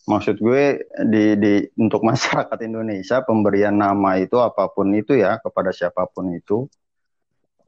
Maksud 0.07 0.39
gue 0.39 0.87
di 1.09 1.35
di 1.35 1.53
untuk 1.77 2.05
masyarakat 2.05 2.59
Indonesia 2.63 3.21
pemberian 3.25 3.75
nama 3.75 4.17
itu 4.21 4.37
apa 4.39 4.69
pun 4.71 4.93
itu 4.93 5.17
ya 5.17 5.41
kepada 5.41 5.73
siapa 5.73 6.07
pun 6.09 6.31
itu 6.33 6.69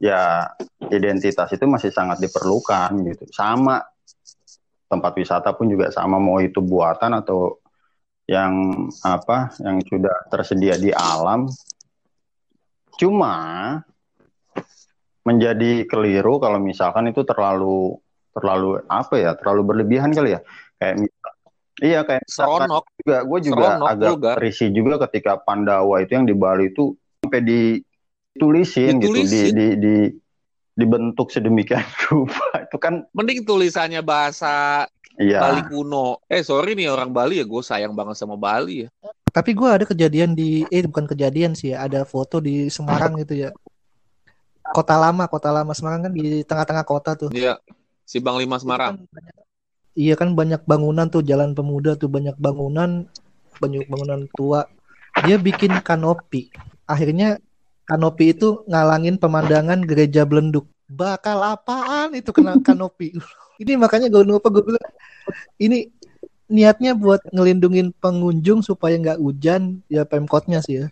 ya 0.02 0.50
identitas 0.90 1.46
itu 1.54 1.62
masih 1.68 1.94
sangat 1.94 2.18
diperlukan 2.18 2.90
gitu. 3.06 3.28
Sama 3.30 3.82
tempat 4.92 5.16
wisata 5.16 5.56
pun 5.56 5.72
juga 5.72 5.88
sama 5.88 6.20
mau 6.20 6.36
itu 6.44 6.60
buatan 6.60 7.16
atau 7.16 7.56
yang 8.28 8.52
apa 9.02 9.56
yang 9.64 9.80
sudah 9.80 10.28
tersedia 10.28 10.76
di 10.76 10.92
alam 10.92 11.48
cuma 13.00 13.34
menjadi 15.24 15.88
keliru 15.88 16.36
kalau 16.36 16.60
misalkan 16.60 17.08
itu 17.08 17.24
terlalu 17.24 17.96
terlalu 18.36 18.84
apa 18.86 19.14
ya 19.16 19.32
terlalu 19.34 19.62
berlebihan 19.74 20.12
kali 20.12 20.36
ya 20.36 20.40
kayak 20.76 21.08
iya 21.82 22.00
kayak 22.06 22.24
seronok 22.28 22.84
juga 23.00 23.16
gue 23.26 23.38
juga 23.42 23.66
Seronok 23.76 23.88
agak 23.88 24.10
juga. 24.12 24.30
risih 24.38 24.70
juga 24.70 24.94
ketika 25.08 25.40
Pandawa 25.40 26.02
itu 26.04 26.12
yang 26.14 26.26
di 26.28 26.34
Bali 26.36 26.70
itu 26.70 26.94
sampai 27.22 27.42
ditulisin, 27.42 28.98
ditulisin. 28.98 29.02
gitu 29.02 29.20
di, 29.30 29.42
di, 29.54 29.66
di 29.78 29.96
dibentuk 30.72 31.28
sedemikian 31.28 31.84
rupa 32.08 32.64
itu 32.64 32.76
kan 32.80 33.04
mending 33.12 33.44
tulisannya 33.44 34.00
bahasa 34.00 34.86
Iya. 35.20 35.44
Bali 35.44 35.62
kuno. 35.68 36.24
Eh 36.24 36.40
sorry 36.40 36.72
nih 36.72 36.88
orang 36.88 37.12
Bali 37.12 37.40
ya, 37.40 37.44
gue 37.44 37.62
sayang 37.62 37.92
banget 37.92 38.16
sama 38.16 38.38
Bali 38.38 38.86
ya. 38.86 38.88
Tapi 39.32 39.56
gue 39.56 39.68
ada 39.68 39.84
kejadian 39.84 40.36
di, 40.36 40.64
eh 40.68 40.84
bukan 40.84 41.08
kejadian 41.08 41.52
sih, 41.56 41.72
ya, 41.72 41.84
ada 41.84 42.04
foto 42.04 42.40
di 42.40 42.68
Semarang 42.72 43.16
gitu 43.20 43.48
ya. 43.48 43.50
Kota 44.72 44.96
lama, 44.96 45.28
kota 45.28 45.52
lama 45.52 45.72
Semarang 45.76 46.08
kan 46.08 46.12
di 46.16 46.44
tengah-tengah 46.44 46.84
kota 46.84 47.12
tuh. 47.16 47.30
Iya, 47.32 47.60
si 48.08 48.20
Bang 48.20 48.40
Lima 48.40 48.56
Semarang. 48.56 49.04
Kan 49.08 49.24
iya 49.92 50.16
kan 50.16 50.32
banyak 50.32 50.64
bangunan 50.64 51.08
tuh, 51.12 51.20
jalan 51.20 51.52
pemuda 51.52 51.96
tuh 52.00 52.08
banyak 52.08 52.36
bangunan, 52.40 53.04
banyak 53.60 53.84
bangunan 53.88 54.24
tua. 54.32 54.64
Dia 55.28 55.36
bikin 55.36 55.84
kanopi. 55.84 56.48
Akhirnya 56.88 57.36
kanopi 57.88 58.32
itu 58.34 58.62
ngalangin 58.70 59.18
pemandangan 59.18 59.82
gereja 59.82 60.22
Belenduk. 60.26 60.68
Bakal 60.92 61.56
apaan 61.56 62.12
itu 62.16 62.30
kena 62.30 62.58
kanopi? 62.66 63.16
ini 63.62 63.78
makanya 63.78 64.10
gue 64.10 64.22
lupa 64.26 64.50
gue 64.50 64.64
bilang 64.64 64.86
ini 65.62 65.86
niatnya 66.50 66.98
buat 66.98 67.22
ngelindungin 67.30 67.94
pengunjung 68.02 68.60
supaya 68.60 68.98
nggak 68.98 69.22
hujan 69.22 69.80
ya 69.86 70.02
pemkotnya 70.02 70.58
sih 70.60 70.84
ya 70.84 70.86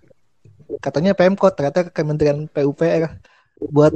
katanya 0.79 1.13
pemkot 1.19 1.59
ternyata 1.59 1.91
kementerian 1.91 2.47
PUPR 2.47 3.19
buat 3.61 3.93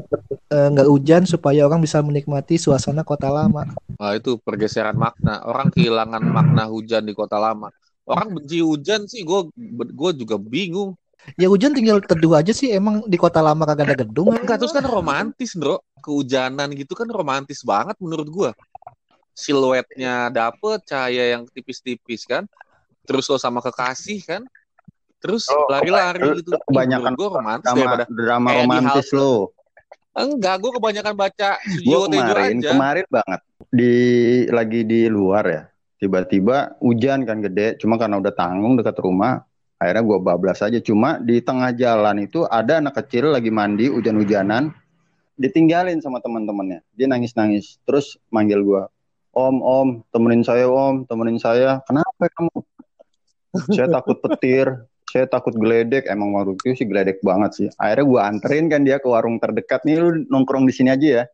eh, 0.53 0.69
nggak 0.75 0.89
uh, 0.89 0.93
hujan 0.93 1.23
supaya 1.25 1.65
orang 1.65 1.81
bisa 1.81 2.05
menikmati 2.05 2.61
suasana 2.61 3.01
kota 3.01 3.33
lama. 3.33 3.65
Nah, 3.97 4.13
itu 4.13 4.37
pergeseran 4.37 4.93
makna. 4.93 5.41
Orang 5.41 5.73
kehilangan 5.73 6.21
makna 6.21 6.69
hujan 6.69 7.09
di 7.09 7.17
kota 7.17 7.41
lama. 7.41 7.73
Orang 8.05 8.37
benci 8.37 8.61
hujan 8.61 9.09
sih, 9.09 9.25
gue 9.25 9.49
gue 9.89 10.11
juga 10.21 10.37
bingung. 10.37 10.93
Ya 11.35 11.49
hujan 11.49 11.73
tinggal 11.73 12.05
teduh 12.05 12.37
aja 12.37 12.53
sih. 12.53 12.71
Emang 12.71 13.03
di 13.09 13.17
kota 13.17 13.41
lama 13.41 13.65
kagak 13.65 13.91
ada 13.91 13.97
gedung. 14.05 14.33
Enggak 14.33 14.61
terus 14.61 14.73
kan 14.77 14.85
romantis, 14.85 15.57
bro. 15.57 15.81
Kehujanan 16.05 16.69
gitu 16.77 16.93
kan 16.93 17.09
romantis 17.09 17.65
banget 17.65 17.97
menurut 17.99 18.29
gue. 18.29 18.51
Siluetnya 19.35 20.31
dapet, 20.31 20.85
cahaya 20.87 21.35
yang 21.35 21.43
tipis-tipis 21.51 22.29
kan. 22.29 22.47
Terus 23.05 23.27
lo 23.27 23.37
sama 23.41 23.59
kekasih 23.65 24.21
kan. 24.23 24.43
Terus 25.19 25.49
Oh, 25.49 25.65
lari-lari 25.73 26.45
gitu. 26.45 26.53
kebanyakan 26.69 27.13
gue 27.17 27.29
romantis 27.33 27.65
drama 27.73 27.81
daripada 27.81 28.05
drama 28.13 28.49
romantis 28.61 29.09
lo. 29.17 29.57
enggak. 30.13 30.57
Gue 30.61 30.71
kebanyakan 30.77 31.15
baca 31.17 31.49
Gue 31.65 31.99
Tejo 32.07 32.07
kemarin 32.13 32.57
aja. 32.61 32.69
kemarin 32.71 33.07
banget 33.09 33.41
di 33.73 33.95
lagi 34.53 34.81
di 34.85 35.01
luar 35.09 35.45
ya. 35.49 35.63
Tiba-tiba 35.97 36.77
hujan 36.85 37.25
kan 37.25 37.41
gede. 37.41 37.81
Cuma 37.81 37.97
karena 37.97 38.21
udah 38.21 38.37
tanggung 38.37 38.77
dekat 38.77 39.01
rumah, 39.01 39.41
akhirnya 39.85 40.05
gue 40.09 40.19
bablas 40.25 40.65
aja. 40.65 40.81
Cuma 40.81 41.21
di 41.21 41.45
tengah 41.45 41.77
jalan 41.77 42.25
itu 42.25 42.49
ada 42.49 42.81
anak 42.81 42.97
kecil 43.05 43.37
lagi 43.37 43.53
mandi 43.53 43.93
hujan-hujanan, 43.93 44.73
ditinggalin 45.37 46.01
sama 46.01 46.25
teman-temannya. 46.25 46.81
Dia 46.97 47.07
nangis-nangis. 47.13 47.77
Terus 47.85 48.17
manggil 48.33 48.65
gue, 48.65 48.83
Om, 49.37 49.57
Om, 49.61 49.89
temenin 50.09 50.41
saya 50.47 50.65
Om, 50.65 51.05
temenin 51.05 51.37
saya. 51.37 51.85
Kenapa 51.85 52.31
kamu? 52.33 52.65
saya 53.71 53.87
takut 53.87 54.19
petir, 54.19 54.67
saya 55.11 55.27
takut 55.31 55.55
geledek. 55.55 56.11
Emang 56.11 56.35
waktu 56.35 56.59
itu 56.59 56.83
sih 56.83 56.87
geledek 56.89 57.21
banget 57.23 57.51
sih. 57.55 57.69
Akhirnya 57.79 58.05
gue 58.09 58.21
anterin 58.23 58.67
kan 58.73 58.81
dia 58.83 58.97
ke 58.99 59.07
warung 59.07 59.39
terdekat. 59.39 59.85
Nih 59.87 60.01
lu 60.01 60.09
nongkrong 60.31 60.67
di 60.67 60.75
sini 60.75 60.91
aja 60.91 61.23
ya. 61.23 61.25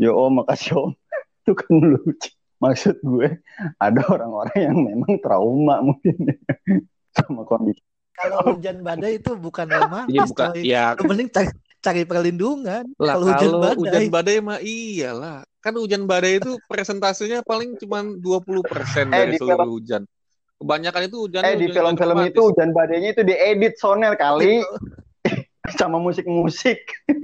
Yo 0.00 0.16
Om, 0.16 0.44
makasih 0.44 0.76
Om. 0.76 0.90
Itu 1.42 1.52
kan 1.56 1.74
lucu. 1.74 2.30
Maksud 2.56 3.04
gue 3.04 3.28
ada 3.76 4.00
orang-orang 4.08 4.56
yang 4.56 4.76
memang 4.80 5.20
trauma 5.20 5.84
mungkin 5.84 6.16
sama 7.16 7.44
kondisi. 7.44 7.84
Kalau 8.16 8.56
hujan 8.56 8.80
badai 8.80 9.20
itu 9.20 9.36
bukan 9.36 9.66
romantis. 9.76 10.16
Iya 10.16 10.24
bukan. 10.24 10.48
coy. 10.52 10.62
Ya 10.64 10.84
mending 10.96 11.28
cari, 11.28 11.48
cari 11.84 12.02
perlindungan. 12.08 12.84
lah 12.96 13.14
Kalau 13.14 13.26
hujan 13.28 13.50
kalau 13.52 13.60
badai. 13.60 13.76
hujan 13.76 14.04
badai 14.08 14.36
mah 14.40 14.58
iyalah. 14.64 15.38
Kan 15.60 15.74
hujan 15.76 16.02
badai 16.08 16.40
itu 16.40 16.56
presentasenya 16.70 17.44
paling 17.44 17.76
cuma 17.76 18.00
20% 18.02 19.12
dari 19.12 19.34
di 19.34 19.38
seluruh 19.38 19.68
hujan. 19.68 20.08
Kebanyakan 20.56 21.02
itu 21.12 21.16
hujan 21.20 21.42
Eh 21.44 21.56
di 21.60 21.68
film-film 21.68 22.16
itu 22.24 22.40
hujan 22.40 22.72
badainya 22.72 23.12
itu 23.12 23.20
diedit 23.20 23.76
soner 23.76 24.16
kali 24.16 24.64
sama 25.78 26.00
musik-musik. 26.00 26.80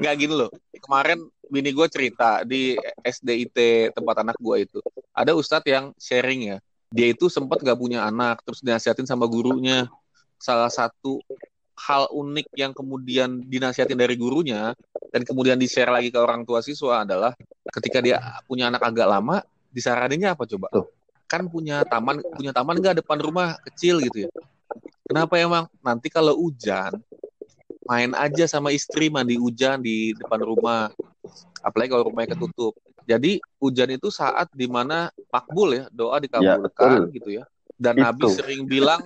nggak 0.00 0.14
gini 0.18 0.34
loh. 0.34 0.50
Kemarin 0.82 1.22
bini 1.46 1.70
gue 1.70 1.86
cerita 1.86 2.42
di 2.42 2.74
SDIT 3.06 3.94
tempat 3.94 4.26
anak 4.26 4.34
gue 4.42 4.66
itu. 4.66 4.82
Ada 5.14 5.38
ustadz 5.38 5.70
yang 5.70 5.94
sharing 5.94 6.56
ya. 6.56 6.58
Dia 6.94 7.10
itu 7.10 7.26
sempat 7.26 7.58
nggak 7.58 7.74
punya 7.74 8.06
anak, 8.06 8.46
terus 8.46 8.62
dinasihatin 8.62 9.02
sama 9.02 9.26
gurunya. 9.26 9.90
Salah 10.38 10.70
satu 10.70 11.18
hal 11.74 12.06
unik 12.14 12.54
yang 12.54 12.70
kemudian 12.70 13.42
dinasihatin 13.42 13.98
dari 13.98 14.14
gurunya 14.14 14.78
dan 15.10 15.26
kemudian 15.26 15.58
di-share 15.58 15.90
lagi 15.90 16.14
ke 16.14 16.18
orang 16.22 16.46
tua 16.46 16.62
siswa 16.62 17.02
adalah 17.02 17.34
ketika 17.74 17.98
dia 17.98 18.22
punya 18.46 18.70
anak 18.70 18.86
agak 18.86 19.10
lama, 19.10 19.42
disaraninnya 19.74 20.38
apa 20.38 20.46
coba? 20.46 20.70
Tuh. 20.70 20.86
Kan 21.26 21.50
punya 21.50 21.82
taman, 21.82 22.22
punya 22.22 22.54
taman 22.54 22.78
nggak 22.78 23.02
depan 23.02 23.18
rumah 23.18 23.58
kecil 23.66 23.98
gitu 23.98 24.30
ya. 24.30 24.30
Kenapa 25.04 25.34
emang? 25.42 25.66
Nanti 25.82 26.06
kalau 26.08 26.38
hujan, 26.38 27.02
main 27.84 28.10
aja 28.16 28.44
sama 28.48 28.72
istri 28.72 29.12
mandi 29.12 29.36
hujan 29.36 29.80
di 29.80 30.16
depan 30.16 30.40
rumah. 30.40 30.92
Apalagi 31.64 31.92
kalau 31.92 32.08
rumahnya 32.08 32.36
ketutup. 32.36 32.76
Jadi 33.04 33.40
hujan 33.60 33.92
itu 33.92 34.08
saat 34.08 34.48
di 34.56 34.64
mana 34.64 35.12
makbul 35.28 35.76
ya, 35.76 35.84
doa 35.92 36.16
dikabulkan 36.20 37.12
gitu 37.12 37.40
ya. 37.40 37.44
Dan 37.76 38.00
Itu. 38.00 38.04
Nabi 38.04 38.22
sering 38.32 38.60
bilang 38.64 39.00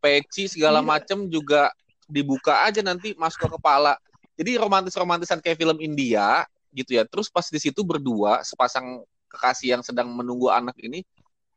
peci 0.00 0.48
segala 0.48 0.84
macam 0.84 1.28
juga 1.28 1.72
dibuka 2.04 2.64
aja 2.68 2.84
nanti 2.84 3.16
masuk 3.16 3.48
ke 3.48 3.48
kepala. 3.56 3.96
Jadi 4.36 4.56
romantis-romantisan 4.56 5.40
kayak 5.40 5.60
film 5.60 5.80
India 5.80 6.44
gitu 6.72 6.96
ya. 6.96 7.04
Terus 7.08 7.28
pas 7.28 7.44
di 7.48 7.60
situ 7.60 7.80
berdua 7.84 8.44
sepasang 8.44 9.04
kekasih 9.30 9.78
yang 9.78 9.82
sedang 9.84 10.10
menunggu 10.10 10.50
anak 10.50 10.76
ini 10.82 11.06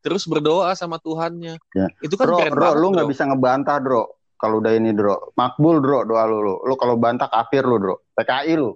terus 0.04 0.28
berdoa 0.28 0.68
sama 0.76 1.00
Tuhannya. 1.00 1.56
Ya. 1.72 1.88
Itu 2.04 2.20
kan 2.20 2.28
Bro, 2.28 2.36
keren 2.36 2.52
bro, 2.52 2.60
banget. 2.60 2.80
lu 2.84 2.86
nggak 2.92 3.08
bisa 3.08 3.22
ngebantah, 3.24 3.76
bro. 3.80 4.04
Kalau 4.34 4.58
udah 4.58 4.72
ini, 4.72 4.90
bro. 4.90 5.32
Makbul, 5.34 5.78
bro, 5.78 6.04
doa 6.04 6.24
lu, 6.24 6.38
lu. 6.40 6.54
Lu 6.60 6.74
kalau 6.74 6.94
bantah 6.94 7.26
kafir 7.26 7.62
lu, 7.62 7.76
bro. 7.78 7.94
PKI 8.12 8.54
lu. 8.54 8.72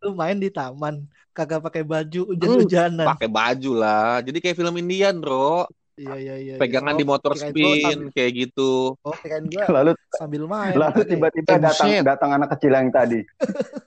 Lu 0.00 0.16
main 0.16 0.36
di 0.36 0.48
taman, 0.48 1.04
kagak 1.30 1.60
pakai 1.60 1.82
baju 1.82 2.22
Hmm, 2.22 2.30
hujan-hujanan. 2.32 3.06
pakai 3.06 3.28
baju 3.28 3.70
lah. 3.74 4.24
Jadi 4.24 4.38
kayak 4.38 4.56
film 4.56 4.74
Indian, 4.74 5.20
Bro. 5.20 5.68
Iya 5.94 6.16
iya 6.16 6.34
iya. 6.38 6.54
Pegangan 6.56 6.96
iya. 6.96 7.00
di 7.00 7.04
motor 7.04 7.36
spin 7.36 7.76
sambil- 8.00 8.12
kayak 8.16 8.32
gitu. 8.38 8.96
Oh, 8.98 9.12
kirain 9.20 9.44
gua 9.44 9.68
Lalu 9.70 9.90
sambil 10.10 10.48
main. 10.48 10.72
lalu 10.72 11.04
tadi. 11.04 11.10
tiba-tiba 11.12 11.50
Eh, 11.50 11.60
datang 11.60 11.88
buset. 11.92 12.04
datang 12.08 12.30
anak 12.32 12.48
kecil 12.56 12.72
yang 12.72 12.88
tadi. 12.88 13.20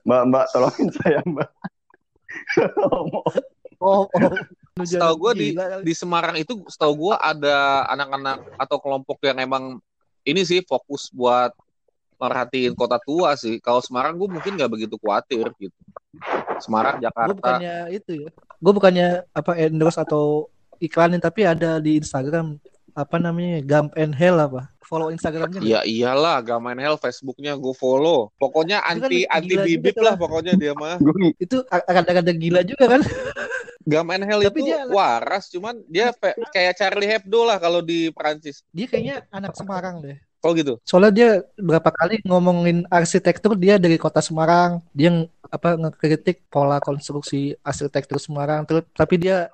Mbak, 0.06 0.22
Mbak, 0.30 0.46
tolongin 0.54 0.90
saya, 0.94 1.20
Mbak. 1.26 1.50
Oh, 3.82 4.06
oh. 4.06 4.06
Hujan 4.14 4.46
Setahu 4.82 5.16
gua 5.22 5.32
di 5.38 5.54
di 5.86 5.94
Semarang 5.94 6.34
itu 6.34 6.66
setahu 6.66 6.94
gua 6.98 7.22
ada 7.22 7.86
anak-anak 7.94 8.58
atau 8.58 8.78
kelompok 8.82 9.22
yang 9.22 9.38
emang 9.38 9.78
ini 10.26 10.42
sih 10.42 10.66
fokus 10.66 11.14
buat 11.14 11.54
merhatiin 12.18 12.74
kota 12.74 12.98
tua 12.98 13.38
sih. 13.38 13.62
Kalau 13.62 13.84
Semarang 13.84 14.16
gue 14.16 14.32
mungkin 14.32 14.56
nggak 14.56 14.72
begitu 14.72 14.96
khawatir 14.96 15.44
gitu. 15.60 15.76
Semarang, 16.64 16.98
Gue 16.98 17.12
Jakarta. 17.12 17.36
bukannya 17.36 17.76
itu 17.92 18.12
ya. 18.24 18.30
Gue 18.64 18.74
bukannya 18.74 19.08
apa 19.36 19.52
endorse 19.60 20.00
atau 20.00 20.48
iklanin 20.80 21.20
tapi 21.20 21.44
ada 21.44 21.84
di 21.84 22.00
Instagram 22.00 22.58
apa 22.96 23.18
namanya 23.20 23.60
Gump 23.66 23.98
and 24.00 24.16
Hell 24.16 24.40
apa 24.40 24.74
follow 24.86 25.10
Instagramnya 25.10 25.60
nggak? 25.60 25.72
Ya 25.74 25.82
iyalah, 25.84 26.44
gak 26.46 26.60
main 26.62 26.78
hell 26.78 27.00
Facebooknya 27.00 27.58
gue 27.58 27.74
follow. 27.74 28.30
Pokoknya 28.38 28.84
kan 28.84 29.02
anti 29.02 29.26
anti 29.26 29.56
bibit 29.58 29.98
lah 29.98 30.14
pokoknya 30.14 30.54
dia 30.54 30.78
mah. 30.78 31.02
Gue 31.02 31.34
itu 31.42 31.66
rada-rada 31.72 32.34
gila 32.36 32.62
juga 32.62 32.86
kan 32.98 33.02
Gak 33.84 34.04
main 34.04 34.24
hell 34.24 34.40
Tapi 34.42 34.60
itu 34.60 34.68
dia 34.72 34.88
waras, 34.88 35.52
cuman 35.52 35.76
dia 35.86 36.16
kayak 36.50 36.74
Charlie 36.80 37.10
Hebdo 37.10 37.44
lah 37.44 37.60
kalau 37.60 37.84
di 37.84 38.08
Perancis. 38.16 38.64
dia 38.72 38.88
kayaknya 38.88 39.28
anak 39.30 39.54
Semarang 39.56 40.00
deh 40.00 40.18
Oh 40.44 40.52
gitu. 40.52 40.76
soalnya 40.84 41.12
dia 41.16 41.30
berapa 41.56 41.88
kali 41.88 42.20
ngomongin 42.28 42.84
arsitektur 42.92 43.56
dia 43.56 43.80
dari 43.80 43.96
kota 43.96 44.20
Semarang 44.20 44.84
dia 44.92 45.24
apa 45.48 45.80
ngekritik 45.80 46.44
pola 46.52 46.84
konstruksi 46.84 47.56
arsitektur 47.64 48.20
Semarang 48.20 48.68
terus 48.68 48.84
tapi 48.92 49.24
dia 49.24 49.48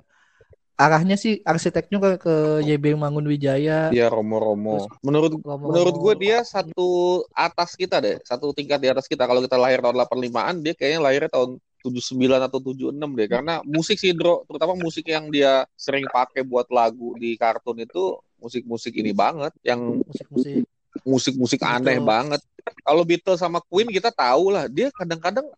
arahnya 0.74 1.14
sih 1.14 1.46
arsiteknya 1.46 2.02
ke, 2.02 2.10
ke 2.18 2.34
YB 2.66 2.98
Mangun 2.98 3.22
Wijaya 3.22 3.94
Iya 3.94 4.10
Romo-Romo. 4.10 4.90
Menurut 4.98 5.38
Romo- 5.38 5.70
menurut 5.70 5.94
gue 5.94 6.14
dia 6.26 6.42
satu 6.42 6.88
atas 7.30 7.78
kita 7.78 8.02
deh, 8.02 8.18
satu 8.26 8.50
tingkat 8.50 8.82
di 8.82 8.88
atas 8.90 9.06
kita. 9.06 9.28
Kalau 9.28 9.44
kita 9.44 9.54
lahir 9.54 9.78
tahun 9.78 9.94
85-an, 9.94 10.54
dia 10.58 10.74
kayaknya 10.74 11.00
lahirnya 11.04 11.30
tahun 11.30 11.60
79 11.82 12.48
atau 12.48 12.58
76 12.60 12.92
deh. 13.18 13.28
Karena 13.28 13.54
musik 13.64 13.96
sih, 13.96 14.12
Dro, 14.12 14.44
terutama 14.44 14.76
musik 14.76 15.08
yang 15.08 15.28
dia 15.32 15.64
sering 15.74 16.06
pakai 16.08 16.44
buat 16.44 16.68
lagu 16.68 17.16
di 17.16 17.34
kartun 17.34 17.80
itu 17.82 18.20
musik-musik 18.40 18.92
ini 18.96 19.12
banget, 19.12 19.52
yang 19.64 20.00
musik-musik 20.00 20.64
musik-musik 21.04 21.60
aneh 21.62 21.96
Betul. 22.00 22.08
banget. 22.08 22.40
Kalau 22.84 23.02
Beatles 23.06 23.40
sama 23.40 23.58
Queen 23.64 23.88
kita 23.88 24.12
tahu 24.12 24.52
lah, 24.52 24.68
dia 24.68 24.92
kadang-kadang 24.92 25.48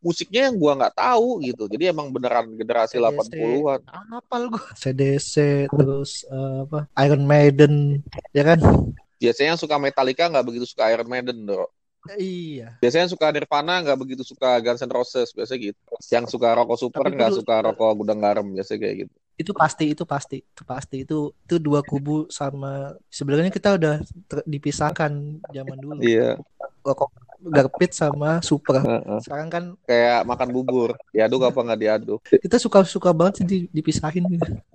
musiknya 0.00 0.48
yang 0.48 0.56
gua 0.56 0.72
nggak 0.78 0.96
tahu 0.96 1.42
gitu. 1.42 1.64
Jadi 1.66 1.90
emang 1.90 2.08
beneran 2.12 2.52
generasi 2.54 3.00
CDC. 3.00 3.32
80-an. 3.34 3.80
apal 4.14 4.42
gua 4.52 4.64
CDC 4.76 5.34
terus 5.72 6.22
eh, 6.28 6.56
apa 6.62 6.86
Iron 7.02 7.24
Maiden 7.26 8.04
ya 8.30 8.46
kan 8.46 8.60
Biasanya 9.16 9.56
yang 9.56 9.60
suka 9.60 9.80
Metallica 9.80 10.28
nggak 10.28 10.44
begitu 10.44 10.68
suka 10.68 10.92
Iron 10.92 11.08
Maiden, 11.08 11.48
Dro. 11.48 11.72
Iya 12.14 12.78
Biasanya 12.78 13.02
yang 13.06 13.12
suka 13.12 13.26
Nirvana 13.34 13.74
nggak 13.82 13.98
begitu 13.98 14.22
suka 14.22 14.58
Guns 14.62 14.82
N' 14.82 14.94
Roses 14.94 15.28
biasanya 15.34 15.60
gitu. 15.72 15.80
Yang 16.12 16.24
suka 16.32 16.48
rokok 16.54 16.78
super 16.78 17.04
nggak 17.10 17.32
suka 17.34 17.54
rokok 17.66 17.90
gudang 17.98 18.20
garam 18.22 18.46
biasanya 18.46 18.80
kayak 18.82 18.96
gitu. 19.06 19.14
itu 19.36 19.52
pasti 19.52 19.84
itu 19.92 20.04
pasti 20.08 20.36
itu 20.40 20.62
pasti 20.64 20.96
itu 21.04 21.28
itu 21.44 21.56
dua 21.60 21.84
kubu 21.84 22.24
sama 22.32 22.96
sebenarnya 23.12 23.52
kita 23.52 23.76
udah 23.76 24.00
ter- 24.32 24.46
dipisahkan 24.48 25.12
zaman 25.52 25.76
dulu 25.76 26.00
Iya. 26.00 26.40
rokok 26.80 27.12
garpit 27.44 27.92
sama 27.92 28.40
super 28.40 28.80
heeh. 28.80 29.20
sekarang 29.20 29.48
kan 29.52 29.64
Kayak 29.84 30.24
makan 30.24 30.48
bubur, 30.56 30.96
diaduk 31.12 31.44
apa 31.44 31.60
nggak 31.68 31.80
diaduk? 31.84 32.20
kita 32.24 32.56
suka 32.56 32.80
suka 32.88 33.12
banget 33.12 33.44
sih 33.44 33.44
di- 33.44 33.68
dipisahin 33.76 34.24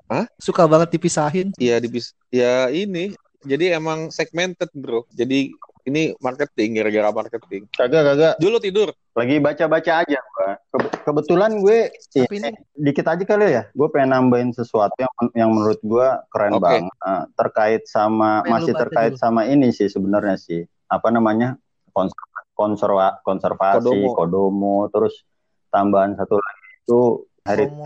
Hah? 0.05 0.29
suka 0.37 0.69
banget 0.69 0.93
dipisahin 0.93 1.49
Iya 1.57 1.81
dibis. 1.81 2.13
Ya 2.29 2.69
ini. 2.69 3.17
Jadi 3.41 3.73
emang 3.73 4.13
segmented 4.13 4.69
bro. 4.77 5.09
Jadi 5.09 5.57
ini 5.83 6.13
marketing 6.17 6.69
gara-gara 6.77 7.09
marketing. 7.09 7.65
kagak 7.71 8.03
kagak 8.03 8.33
Dulu 8.37 8.57
tidur. 8.57 8.89
lagi 9.11 9.37
baca-baca 9.37 9.91
aja 10.01 10.19
gua. 10.21 10.49
Ke- 10.71 11.03
kebetulan 11.03 11.59
gue 11.59 11.91
tapi 12.09 12.35
ini, 12.37 12.49
dikit 12.73 13.05
aja 13.05 13.23
kali 13.23 13.51
ya. 13.51 13.63
Gue 13.71 13.87
pengen 13.89 14.15
nambahin 14.15 14.51
sesuatu 14.51 14.95
yang 14.95 15.13
yang 15.35 15.49
menurut 15.51 15.81
gue 15.81 16.07
keren 16.29 16.55
Oke. 16.55 16.63
banget 16.63 16.93
Eh, 17.01 17.23
terkait 17.35 17.81
sama 17.85 18.39
masih 18.43 18.71
terkait 18.71 19.13
dulu? 19.13 19.19
sama 19.19 19.41
ini 19.45 19.69
sih 19.69 19.87
sebenarnya 19.87 20.37
sih. 20.37 20.63
Apa 20.87 21.11
namanya? 21.11 21.59
Kons- 21.91 22.15
konserva 22.53 23.19
konservasi, 23.21 23.83
Kodomo. 23.83 24.15
kodomo. 24.15 24.77
terus 24.87 25.27
tambahan 25.67 26.15
satu 26.15 26.35
lagi 26.35 26.63
itu 26.79 26.99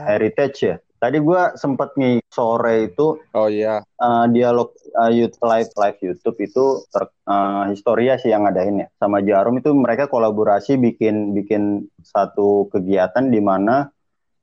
heritage 0.05 0.57
ya. 0.61 0.75
Tadi 1.05 1.21
gua 1.21 1.53
sempet 1.53 1.93
nih 2.01 2.17
sore 2.33 2.89
itu 2.89 3.21
Oh 3.37 3.45
iya. 3.45 3.85
eh, 3.85 4.25
dialog 4.33 4.73
eh, 4.73 5.11
youth 5.21 5.37
live 5.45 5.69
live 5.77 5.99
YouTube 6.01 6.37
itu 6.41 6.81
ter, 6.89 7.05
eh, 7.29 7.63
Historia 7.69 8.17
sih 8.17 8.33
yang 8.33 8.49
ngadain 8.49 8.81
ya 8.81 8.87
sama 8.97 9.21
Jarum 9.21 9.61
itu 9.61 9.69
mereka 9.77 10.09
kolaborasi 10.09 10.81
bikin 10.81 11.37
bikin 11.37 11.85
satu 12.01 12.73
kegiatan 12.73 13.29
di 13.29 13.37
mana 13.37 13.93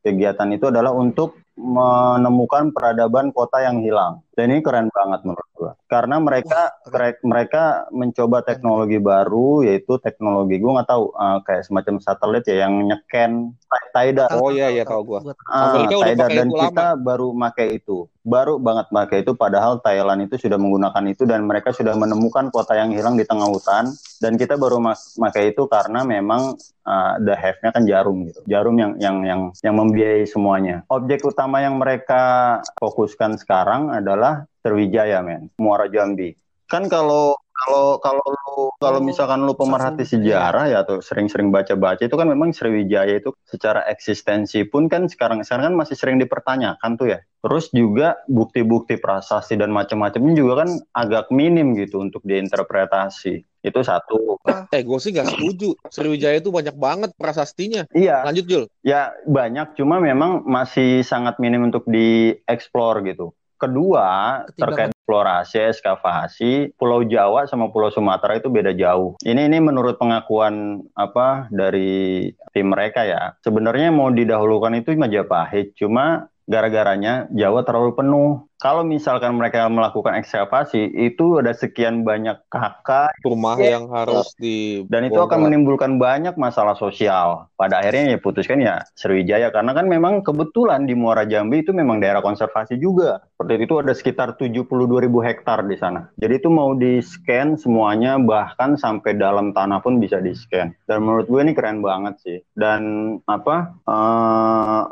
kegiatan 0.06 0.54
itu 0.54 0.70
adalah 0.70 0.94
untuk 0.94 1.42
menemukan 1.58 2.70
peradaban 2.70 3.34
kota 3.34 3.58
yang 3.66 3.82
hilang. 3.82 4.22
Dan 4.32 4.48
ini 4.48 4.64
keren 4.64 4.88
banget 4.88 5.20
menurut 5.28 5.48
gua. 5.52 5.72
Karena 5.84 6.16
mereka 6.16 6.72
Wah, 6.72 6.88
mereka, 6.88 7.18
mereka 7.24 7.64
mencoba 7.92 8.38
teknologi 8.40 8.96
baru 8.96 9.60
yaitu 9.60 10.00
teknologi 10.00 10.56
gua 10.56 10.80
nggak 10.80 10.88
tahu 10.88 11.04
eh, 11.12 11.38
kayak 11.44 11.62
semacam 11.68 11.94
satelit 12.00 12.44
ya 12.48 12.64
yang 12.64 12.80
nyeken 12.80 13.52
tidal 13.92 14.28
Oh, 14.32 14.48
iya, 14.52 14.68
iya, 14.72 14.84
tahu 14.88 15.02
gua. 15.04 15.20
Gua- 15.20 15.36
Ah, 15.48 15.84
Tidal 15.84 16.16
pakai 16.16 16.36
dan 16.36 16.48
kita 16.48 16.86
baru 16.96 17.28
pakai 17.36 17.66
itu. 17.76 18.08
Baru 18.22 18.62
banget 18.62 18.86
pakai 18.88 19.26
itu 19.26 19.34
padahal 19.34 19.82
Thailand 19.82 20.30
itu 20.30 20.38
sudah 20.38 20.54
menggunakan 20.54 21.04
itu 21.10 21.26
dan 21.26 21.42
mereka 21.42 21.74
sudah 21.74 21.92
menemukan 21.98 22.48
kota 22.54 22.78
yang 22.78 22.94
hilang 22.94 23.18
di 23.18 23.26
tengah 23.26 23.50
hutan 23.50 23.90
dan 24.22 24.38
kita 24.38 24.54
baru 24.54 24.78
pakai 25.18 25.50
itu 25.50 25.66
karena 25.66 26.06
memang 26.06 26.54
uh, 26.86 27.14
the 27.18 27.34
have-nya 27.34 27.74
kan 27.74 27.82
jarum 27.82 28.22
gitu. 28.30 28.38
Jarum 28.46 28.78
yang 28.78 28.94
yang 29.02 29.16
yang 29.26 29.40
yang 29.58 29.74
membiayai 29.74 30.22
semuanya. 30.22 30.86
Objek 30.86 31.26
utama 31.26 31.58
yang 31.66 31.82
mereka 31.82 32.62
fokuskan 32.78 33.42
sekarang 33.42 33.90
adalah 33.90 34.21
Sriwijaya, 34.62 35.20
men. 35.26 35.50
Muara 35.58 35.90
Jambi. 35.90 36.32
Kan 36.70 36.86
kalau 36.88 37.36
kalau 37.52 38.00
kalau 38.02 38.24
lu 38.26 38.72
kalau 38.80 38.98
misalkan 38.98 39.44
lu 39.46 39.54
pemerhati 39.54 40.02
sejarah 40.02 40.72
ya 40.72 40.82
atau 40.82 40.98
sering-sering 40.98 41.54
baca-baca 41.54 42.02
itu 42.02 42.16
kan 42.16 42.26
memang 42.26 42.50
Sriwijaya 42.50 43.22
itu 43.22 43.30
secara 43.46 43.86
eksistensi 43.86 44.66
pun 44.66 44.90
kan 44.90 45.06
sekarang 45.06 45.46
sekarang 45.46 45.72
kan 45.72 45.76
masih 45.78 45.94
sering 45.94 46.16
dipertanyakan 46.18 46.98
tuh 46.98 47.14
ya. 47.14 47.18
Terus 47.42 47.70
juga 47.74 48.22
bukti-bukti 48.30 48.98
prasasti 49.02 49.58
dan 49.58 49.74
macam-macamnya 49.74 50.34
juga 50.34 50.62
kan 50.62 50.70
agak 50.94 51.30
minim 51.34 51.74
gitu 51.74 52.02
untuk 52.02 52.22
diinterpretasi. 52.22 53.42
Itu 53.62 53.78
satu. 53.86 54.42
Eh, 54.74 54.82
gue 54.82 54.98
sih 54.98 55.14
nggak 55.14 55.28
setuju. 55.38 55.70
Sriwijaya 55.86 56.42
itu 56.42 56.50
banyak 56.50 56.74
banget 56.74 57.10
prasastinya. 57.14 57.86
Iya, 57.94 58.26
Lanjut, 58.26 58.46
Jul. 58.46 58.64
ya 58.82 59.14
banyak 59.26 59.78
cuma 59.78 60.02
memang 60.02 60.42
masih 60.46 61.06
sangat 61.06 61.38
minim 61.38 61.70
untuk 61.70 61.86
dieksplor 61.86 63.06
gitu. 63.06 63.30
Kedua, 63.62 64.42
Ketimbang- 64.50 64.58
terkait 64.58 64.90
eksplorasi, 64.90 65.56
ekskavasi, 65.70 66.52
Pulau 66.74 67.06
Jawa 67.06 67.46
sama 67.46 67.70
Pulau 67.70 67.94
Sumatera 67.94 68.38
itu 68.38 68.50
beda 68.50 68.74
jauh. 68.74 69.14
Ini 69.22 69.46
ini 69.46 69.58
menurut 69.62 69.98
pengakuan 70.02 70.82
apa 70.98 71.46
dari 71.50 72.30
tim 72.50 72.70
mereka 72.74 73.06
ya. 73.06 73.38
Sebenarnya 73.42 73.94
mau 73.94 74.10
didahulukan 74.10 74.74
itu 74.78 74.94
Majapahit, 74.98 75.74
cuma 75.78 76.31
gara-garanya 76.46 77.26
Jawa 77.32 77.62
terlalu 77.62 77.92
penuh. 77.94 78.30
Kalau 78.62 78.86
misalkan 78.86 79.34
mereka 79.34 79.66
melakukan 79.66 80.14
ekskavasi, 80.22 80.86
itu 80.94 81.42
ada 81.42 81.50
sekian 81.50 82.06
banyak 82.06 82.38
kakak 82.46 83.10
Rumah 83.26 83.58
Iya. 83.58 83.74
yang 83.74 83.90
harus 83.90 84.38
di 84.38 84.86
dan 84.86 85.02
itu 85.02 85.18
akan 85.18 85.50
menimbulkan 85.50 85.98
banyak 85.98 86.38
masalah 86.38 86.78
sosial. 86.78 87.50
Pada 87.58 87.82
akhirnya 87.82 88.14
ya 88.14 88.18
putuskan 88.22 88.62
ya 88.62 88.86
Sriwijaya 88.94 89.50
karena 89.50 89.74
kan 89.74 89.90
memang 89.90 90.22
kebetulan 90.22 90.86
di 90.86 90.94
Muara 90.94 91.26
Jambi 91.26 91.66
itu 91.66 91.74
memang 91.74 91.98
daerah 91.98 92.22
konservasi 92.22 92.78
juga. 92.78 93.26
Seperti 93.34 93.66
itu 93.66 93.74
ada 93.82 93.92
sekitar 93.98 94.38
72 94.38 95.02
ribu 95.02 95.18
hektar 95.26 95.66
di 95.66 95.74
sana. 95.74 96.14
Jadi 96.22 96.38
itu 96.38 96.46
mau 96.46 96.78
di 96.78 97.02
scan 97.02 97.58
semuanya 97.58 98.14
bahkan 98.22 98.78
sampai 98.78 99.18
dalam 99.18 99.50
tanah 99.50 99.82
pun 99.82 99.98
bisa 99.98 100.22
di 100.22 100.38
scan. 100.38 100.70
Dan 100.86 101.02
menurut 101.02 101.26
gue 101.26 101.40
ini 101.42 101.50
keren 101.50 101.82
banget 101.82 102.14
sih. 102.22 102.38
Dan 102.54 102.82
apa? 103.26 103.74
eh, 103.90 104.82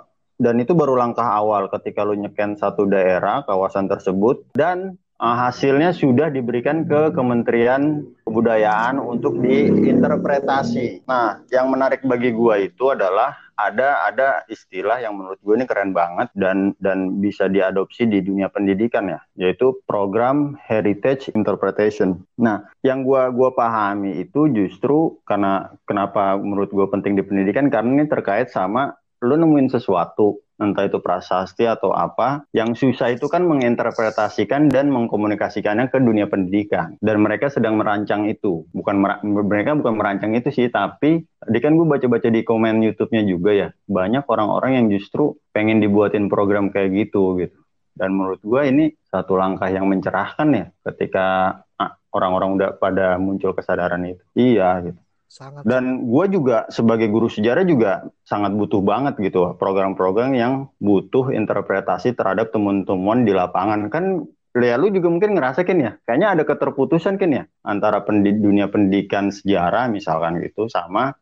dan 0.40 0.56
itu 0.56 0.72
baru 0.72 0.96
langkah 0.96 1.28
awal 1.28 1.68
ketika 1.68 2.00
lu 2.00 2.16
nyeken 2.16 2.56
satu 2.56 2.88
daerah 2.88 3.44
kawasan 3.44 3.92
tersebut 3.92 4.48
dan 4.56 4.96
uh, 5.20 5.36
hasilnya 5.36 5.92
sudah 5.92 6.32
diberikan 6.32 6.88
ke 6.88 7.12
Kementerian 7.12 8.08
Kebudayaan 8.24 9.02
untuk 9.02 9.42
diinterpretasi. 9.42 11.04
Nah, 11.04 11.42
yang 11.50 11.68
menarik 11.68 12.00
bagi 12.06 12.30
gua 12.30 12.62
itu 12.62 12.94
adalah 12.94 13.34
ada 13.58 14.08
ada 14.08 14.28
istilah 14.48 15.02
yang 15.04 15.20
menurut 15.20 15.36
gue 15.44 15.52
ini 15.52 15.68
keren 15.68 15.92
banget 15.92 16.32
dan 16.32 16.72
dan 16.80 17.20
bisa 17.20 17.50
diadopsi 17.50 18.08
di 18.08 18.24
dunia 18.24 18.48
pendidikan 18.48 19.10
ya, 19.10 19.20
yaitu 19.36 19.76
program 19.84 20.56
heritage 20.64 21.28
interpretation. 21.34 22.22
Nah, 22.38 22.70
yang 22.80 23.04
gua 23.04 23.28
gua 23.34 23.50
pahami 23.52 24.22
itu 24.22 24.48
justru 24.54 25.20
karena 25.26 25.74
kenapa 25.84 26.38
menurut 26.38 26.70
gue 26.70 26.86
penting 26.88 27.18
di 27.18 27.26
pendidikan 27.26 27.68
karena 27.68 28.00
ini 28.00 28.06
terkait 28.06 28.48
sama 28.48 28.94
lu 29.20 29.34
nemuin 29.36 29.68
sesuatu 29.68 30.40
entah 30.60 30.84
itu 30.84 31.00
prasasti 31.00 31.64
atau 31.64 31.96
apa 31.96 32.44
yang 32.52 32.76
susah 32.76 33.16
itu 33.16 33.26
kan 33.32 33.48
menginterpretasikan 33.48 34.68
dan 34.68 34.92
mengkomunikasikannya 34.92 35.88
ke 35.88 35.98
dunia 35.98 36.28
pendidikan. 36.28 37.00
Dan 37.00 37.24
mereka 37.24 37.48
sedang 37.48 37.80
merancang 37.80 38.28
itu. 38.28 38.68
Bukan 38.76 38.96
mer- 39.00 39.24
mereka 39.24 39.72
bukan 39.72 39.96
merancang 39.96 40.36
itu 40.36 40.52
sih 40.52 40.68
tapi 40.68 41.24
tadi 41.40 41.58
kan 41.64 41.72
gue 41.80 41.88
baca-baca 41.88 42.28
di 42.28 42.44
komen 42.44 42.84
YouTube-nya 42.84 43.24
juga 43.24 43.50
ya 43.56 43.68
banyak 43.88 44.28
orang-orang 44.28 44.84
yang 44.84 44.86
justru 44.92 45.40
pengen 45.56 45.80
dibuatin 45.80 46.28
program 46.28 46.68
kayak 46.68 47.08
gitu 47.08 47.40
gitu. 47.40 47.56
Dan 47.96 48.14
menurut 48.14 48.44
gue 48.44 48.62
ini 48.68 48.84
satu 49.08 49.34
langkah 49.40 49.72
yang 49.72 49.88
mencerahkan 49.88 50.48
ya 50.52 50.66
ketika 50.92 51.56
ah, 51.80 51.96
orang-orang 52.12 52.60
udah 52.60 52.70
pada 52.76 53.16
muncul 53.16 53.56
kesadaran 53.56 54.04
itu. 54.04 54.22
Iya 54.36 54.92
gitu 54.92 55.00
sangat. 55.30 55.62
Dan 55.62 56.10
gue 56.10 56.24
juga 56.34 56.66
sebagai 56.74 57.06
guru 57.06 57.30
sejarah 57.30 57.62
juga 57.62 58.10
sangat 58.26 58.50
butuh 58.58 58.82
banget 58.82 59.14
gitu 59.22 59.54
program-program 59.54 60.34
yang 60.34 60.66
butuh 60.82 61.30
interpretasi 61.30 62.18
terhadap 62.18 62.50
temuan-temuan 62.50 63.22
di 63.22 63.30
lapangan. 63.30 63.86
Kan 63.86 64.26
ya 64.58 64.74
lu 64.74 64.90
juga 64.90 65.06
mungkin 65.06 65.38
ngerasain 65.38 65.78
ya 65.78 65.94
kayaknya 66.02 66.34
ada 66.34 66.42
keterputusan 66.42 67.22
kan 67.22 67.30
ya 67.30 67.42
antara 67.62 68.02
pendi- 68.02 68.34
dunia 68.34 68.66
pendidikan 68.66 69.30
sejarah 69.30 69.86
misalkan 69.86 70.42
gitu 70.42 70.66
sama 70.66 71.14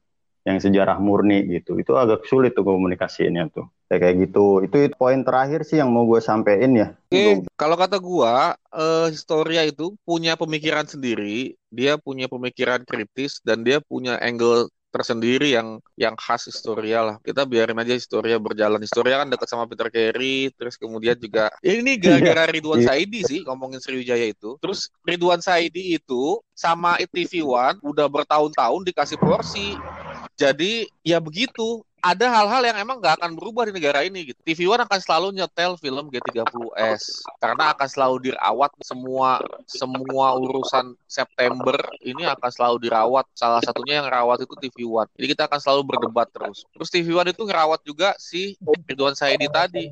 yang 0.49 0.65
sejarah 0.65 0.97
murni 0.97 1.45
gitu. 1.53 1.77
Itu 1.77 2.01
agak 2.01 2.25
sulit 2.25 2.57
tuh 2.57 2.65
komunikasinya 2.65 3.53
tuh. 3.53 3.69
Kayak 3.93 4.01
kayak 4.01 4.17
gitu. 4.25 4.47
Itu, 4.65 4.77
itu 4.89 4.97
poin 4.97 5.21
terakhir 5.21 5.69
sih 5.69 5.77
yang 5.77 5.93
mau 5.93 6.09
gue 6.09 6.25
sampein 6.25 6.73
ya. 6.73 6.89
Oke, 7.13 7.45
kalau 7.61 7.77
kata 7.77 8.01
gua, 8.01 8.57
eh, 8.73 9.13
Historia 9.13 9.69
itu 9.69 9.93
punya 10.09 10.41
pemikiran 10.41 10.89
sendiri, 10.89 11.58
dia 11.69 12.01
punya 12.01 12.27
pemikiran 12.27 12.83
kritis 12.85 13.41
dan 13.45 13.65
dia 13.65 13.79
punya 13.85 14.17
angle 14.21 14.69
tersendiri 14.89 15.53
yang 15.53 15.79
yang 16.01 16.17
khas 16.17 16.49
Historia 16.49 17.05
lah. 17.05 17.17
Kita 17.21 17.45
biarin 17.45 17.77
aja 17.77 17.93
Historia 17.93 18.41
berjalan. 18.41 18.81
Historia 18.81 19.21
kan 19.21 19.29
dekat 19.29 19.49
sama 19.49 19.69
Peter 19.69 19.89
Carey, 19.93 20.49
terus 20.57 20.81
kemudian 20.81 21.17
juga 21.21 21.53
ini 21.61 22.01
gara-gara 22.01 22.49
Ridwan 22.49 22.81
Iya. 22.81 22.97
Saidi 22.97 23.21
sih 23.25 23.41
ngomongin 23.45 23.81
Sriwijaya 23.85 24.33
itu. 24.33 24.57
Terus 24.65 24.89
Ridwan 25.05 25.45
Saidi 25.45 25.97
itu 26.01 26.41
sama 26.57 26.97
TV 27.13 27.45
One 27.45 27.79
udah 27.85 28.09
bertahun-tahun 28.09 28.81
dikasih 28.89 29.19
porsi. 29.21 29.77
Jadi 30.39 30.89
ya 31.05 31.21
begitu. 31.21 31.85
Ada 31.99 32.31
hal-hal 32.31 32.63
yang 32.63 32.79
emang 32.79 33.03
nggak 33.03 33.19
akan 33.19 33.35
berubah 33.35 33.67
di 33.67 33.73
negara 33.75 34.07
ini 34.07 34.31
gitu. 34.31 34.41
TV 34.47 34.71
One 34.71 34.87
akan 34.87 35.01
selalu 35.03 35.35
nyetel 35.35 35.75
film 35.83 36.07
G30S 36.15 37.27
karena 37.43 37.75
akan 37.75 37.89
selalu 37.91 38.17
dirawat 38.31 38.71
semua 38.87 39.43
semua 39.67 40.39
urusan 40.39 40.95
September 41.11 41.75
ini 42.07 42.23
akan 42.23 42.51
selalu 42.55 42.87
dirawat. 42.87 43.27
Salah 43.35 43.59
satunya 43.67 43.99
yang 43.99 44.07
rawat 44.07 44.47
itu 44.47 44.55
TV 44.63 44.87
One. 44.87 45.11
Jadi 45.19 45.27
kita 45.35 45.51
akan 45.51 45.59
selalu 45.59 45.83
berdebat 45.91 46.31
terus. 46.31 46.63
Terus 46.71 46.89
TV 46.95 47.19
One 47.19 47.35
itu 47.35 47.43
ngerawat 47.43 47.81
juga 47.83 48.15
si 48.23 48.55
Ridwan 48.87 49.19
Saidi 49.19 49.51
tadi. 49.51 49.91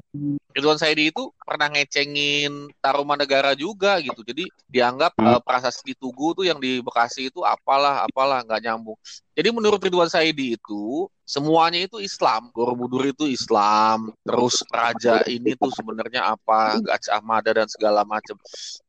Ridwan 0.55 0.79
Saidi 0.79 1.11
itu 1.11 1.35
pernah 1.43 1.69
ngecengin 1.69 2.71
Taruman 2.79 3.19
Negara 3.19 3.53
juga 3.59 3.99
gitu. 3.99 4.23
Jadi 4.23 4.47
dianggap 4.71 5.19
eh, 5.19 5.41
prasasti 5.43 5.99
Tugu 5.99 6.39
tuh 6.39 6.47
yang 6.47 6.63
di 6.63 6.79
Bekasi 6.79 7.35
itu 7.35 7.43
apalah 7.43 8.07
apalah 8.07 8.47
nggak 8.47 8.63
nyambung. 8.63 8.97
Jadi 9.37 9.53
menurut 9.53 9.77
Ridwan 9.77 10.09
Saidi 10.09 10.57
itu 10.57 11.13
semuanya 11.29 11.85
itu 11.85 12.01
Islam. 12.01 12.49
Borobudur 12.57 13.05
itu 13.05 13.29
Islam. 13.29 14.17
Terus 14.25 14.65
raja 14.73 15.21
ini 15.29 15.53
tuh 15.53 15.69
sebenarnya 15.77 16.33
apa? 16.33 16.81
Gajah 16.81 17.21
Mada 17.21 17.53
dan 17.53 17.69
segala 17.69 18.01
macam. 18.09 18.41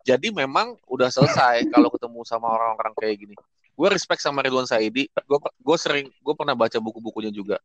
Jadi 0.08 0.32
memang 0.32 0.80
udah 0.88 1.12
selesai 1.12 1.68
kalau 1.68 1.92
ketemu 1.92 2.24
sama 2.24 2.48
orang-orang 2.48 2.96
kayak 2.96 3.28
gini. 3.28 3.36
Gue 3.78 3.88
respect 3.94 4.26
sama 4.26 4.42
Ridwan 4.42 4.66
Saidi. 4.66 5.06
Gue 5.30 5.38
gue 5.38 5.78
sering 5.78 6.10
gue 6.10 6.34
pernah 6.34 6.58
baca 6.58 6.82
buku-bukunya 6.82 7.30
juga. 7.30 7.62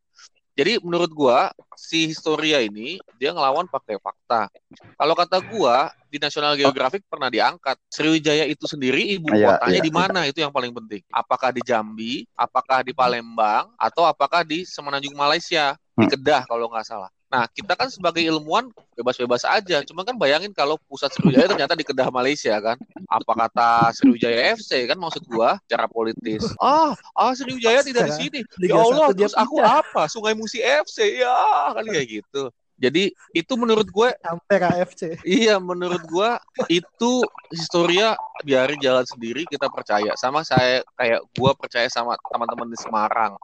Jadi 0.53 0.85
menurut 0.85 1.09
gua 1.17 1.49
si 1.81 2.05
Historia 2.13 2.61
ini 2.61 3.01
dia 3.17 3.33
ngelawan 3.33 3.65
pakai 3.65 3.97
fakta. 3.97 4.53
Kalau 5.01 5.17
kata 5.17 5.41
gua 5.49 5.89
di 6.13 6.21
National 6.21 6.61
Geographic 6.61 7.09
pernah 7.09 7.33
diangkat 7.33 7.81
Sriwijaya 7.89 8.45
itu 8.45 8.69
sendiri 8.69 9.17
ibu 9.17 9.33
Iya, 9.33 9.57
kotanya 9.57 9.81
iya, 9.81 9.85
di 9.89 9.93
mana 9.93 10.21
itu 10.29 10.45
yang 10.45 10.53
paling 10.53 10.77
penting. 10.77 11.01
Apakah 11.09 11.57
di 11.57 11.65
Jambi, 11.65 12.29
apakah 12.37 12.85
di 12.85 12.93
Palembang, 12.93 13.73
atau 13.81 14.05
apakah 14.05 14.45
di 14.45 14.69
Semenanjung 14.69 15.17
Malaysia 15.17 15.73
di 15.97 16.05
Hmm. 16.05 16.13
Kedah 16.13 16.49
kalau 16.49 16.69
nggak 16.69 16.89
salah. 16.89 17.13
Nah, 17.33 17.49
kita 17.49 17.73
kan 17.73 17.89
sebagai 17.89 18.21
ilmuwan 18.21 18.69
bebas-bebas 18.93 19.49
aja. 19.49 19.81
Cuma 19.89 20.05
kan 20.05 20.21
bayangin 20.21 20.53
kalau 20.53 20.77
pusat 20.85 21.09
Sriwijaya 21.17 21.49
ternyata 21.49 21.73
di 21.73 21.81
Kedah 21.81 22.13
Malaysia 22.13 22.53
kan. 22.61 22.77
Apa 23.09 23.33
kata 23.33 23.97
Sriwijaya 23.97 24.53
FC 24.53 24.85
kan 24.85 25.01
maksud 25.01 25.25
gua 25.25 25.57
cara 25.65 25.89
politis. 25.89 26.45
Ah, 26.61 26.93
ah 27.17 27.33
Sriwijaya 27.33 27.81
tidak 27.81 28.13
di 28.13 28.29
sini. 28.29 28.41
Ya 28.61 28.77
Allah, 28.77 29.17
terus 29.17 29.33
aku 29.33 29.65
apa? 29.65 30.13
Sungai 30.13 30.37
Musi 30.37 30.61
FC. 30.61 31.25
Ya, 31.25 31.33
kali 31.73 31.89
kayak 31.97 32.09
gitu. 32.21 32.53
Jadi 32.83 33.15
itu 33.31 33.53
menurut 33.55 33.87
gue 33.87 34.11
sampai 34.19 34.57
KFC. 34.59 35.23
Iya, 35.23 35.63
menurut 35.63 36.03
gue 36.03 36.31
itu 36.67 37.23
historia 37.55 38.19
biarin 38.43 38.83
jalan 38.83 39.07
sendiri 39.07 39.47
kita 39.47 39.71
percaya. 39.71 40.19
Sama 40.19 40.43
saya 40.43 40.83
kayak 40.99 41.23
gue 41.31 41.53
percaya 41.55 41.87
sama 41.87 42.19
teman-teman 42.35 42.67
di 42.67 42.79
Semarang 42.83 43.39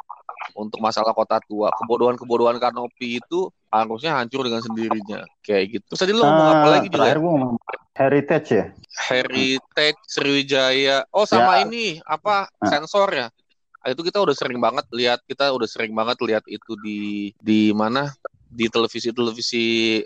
untuk 0.54 0.78
masalah 0.80 1.12
kota 1.12 1.40
tua. 1.44 1.68
Kebodohan-kebodohan 1.82 2.56
kanopi 2.62 3.20
itu 3.20 3.50
harusnya 3.68 4.16
hancur 4.16 4.44
dengan 4.44 4.64
sendirinya. 4.64 5.24
Kayak 5.44 5.64
gitu. 5.78 5.84
Terus 5.92 6.00
tadi 6.00 6.12
lu 6.16 6.22
ngomong 6.24 6.48
apa 6.48 6.68
lagi 6.68 6.86
juga? 6.88 6.96
Terakhir 7.04 7.18
gue 7.20 7.32
ngomong 7.32 7.52
heritage 7.98 8.48
ya. 8.54 8.66
Heritage 9.10 10.00
Sriwijaya. 10.06 10.98
Oh 11.10 11.26
sama 11.26 11.60
ya. 11.60 11.68
ini 11.68 11.98
apa 12.06 12.48
nah. 12.48 12.68
sensor 12.70 13.08
ya? 13.12 13.26
Itu 13.88 14.04
kita 14.04 14.20
udah 14.20 14.36
sering 14.36 14.60
banget 14.60 14.84
lihat, 14.92 15.24
kita 15.24 15.48
udah 15.48 15.68
sering 15.68 15.96
banget 15.96 16.18
lihat 16.22 16.44
itu 16.50 16.76
di 16.82 17.32
di 17.40 17.72
mana 17.72 18.12
di 18.48 18.66
televisi-televisi 18.68 20.00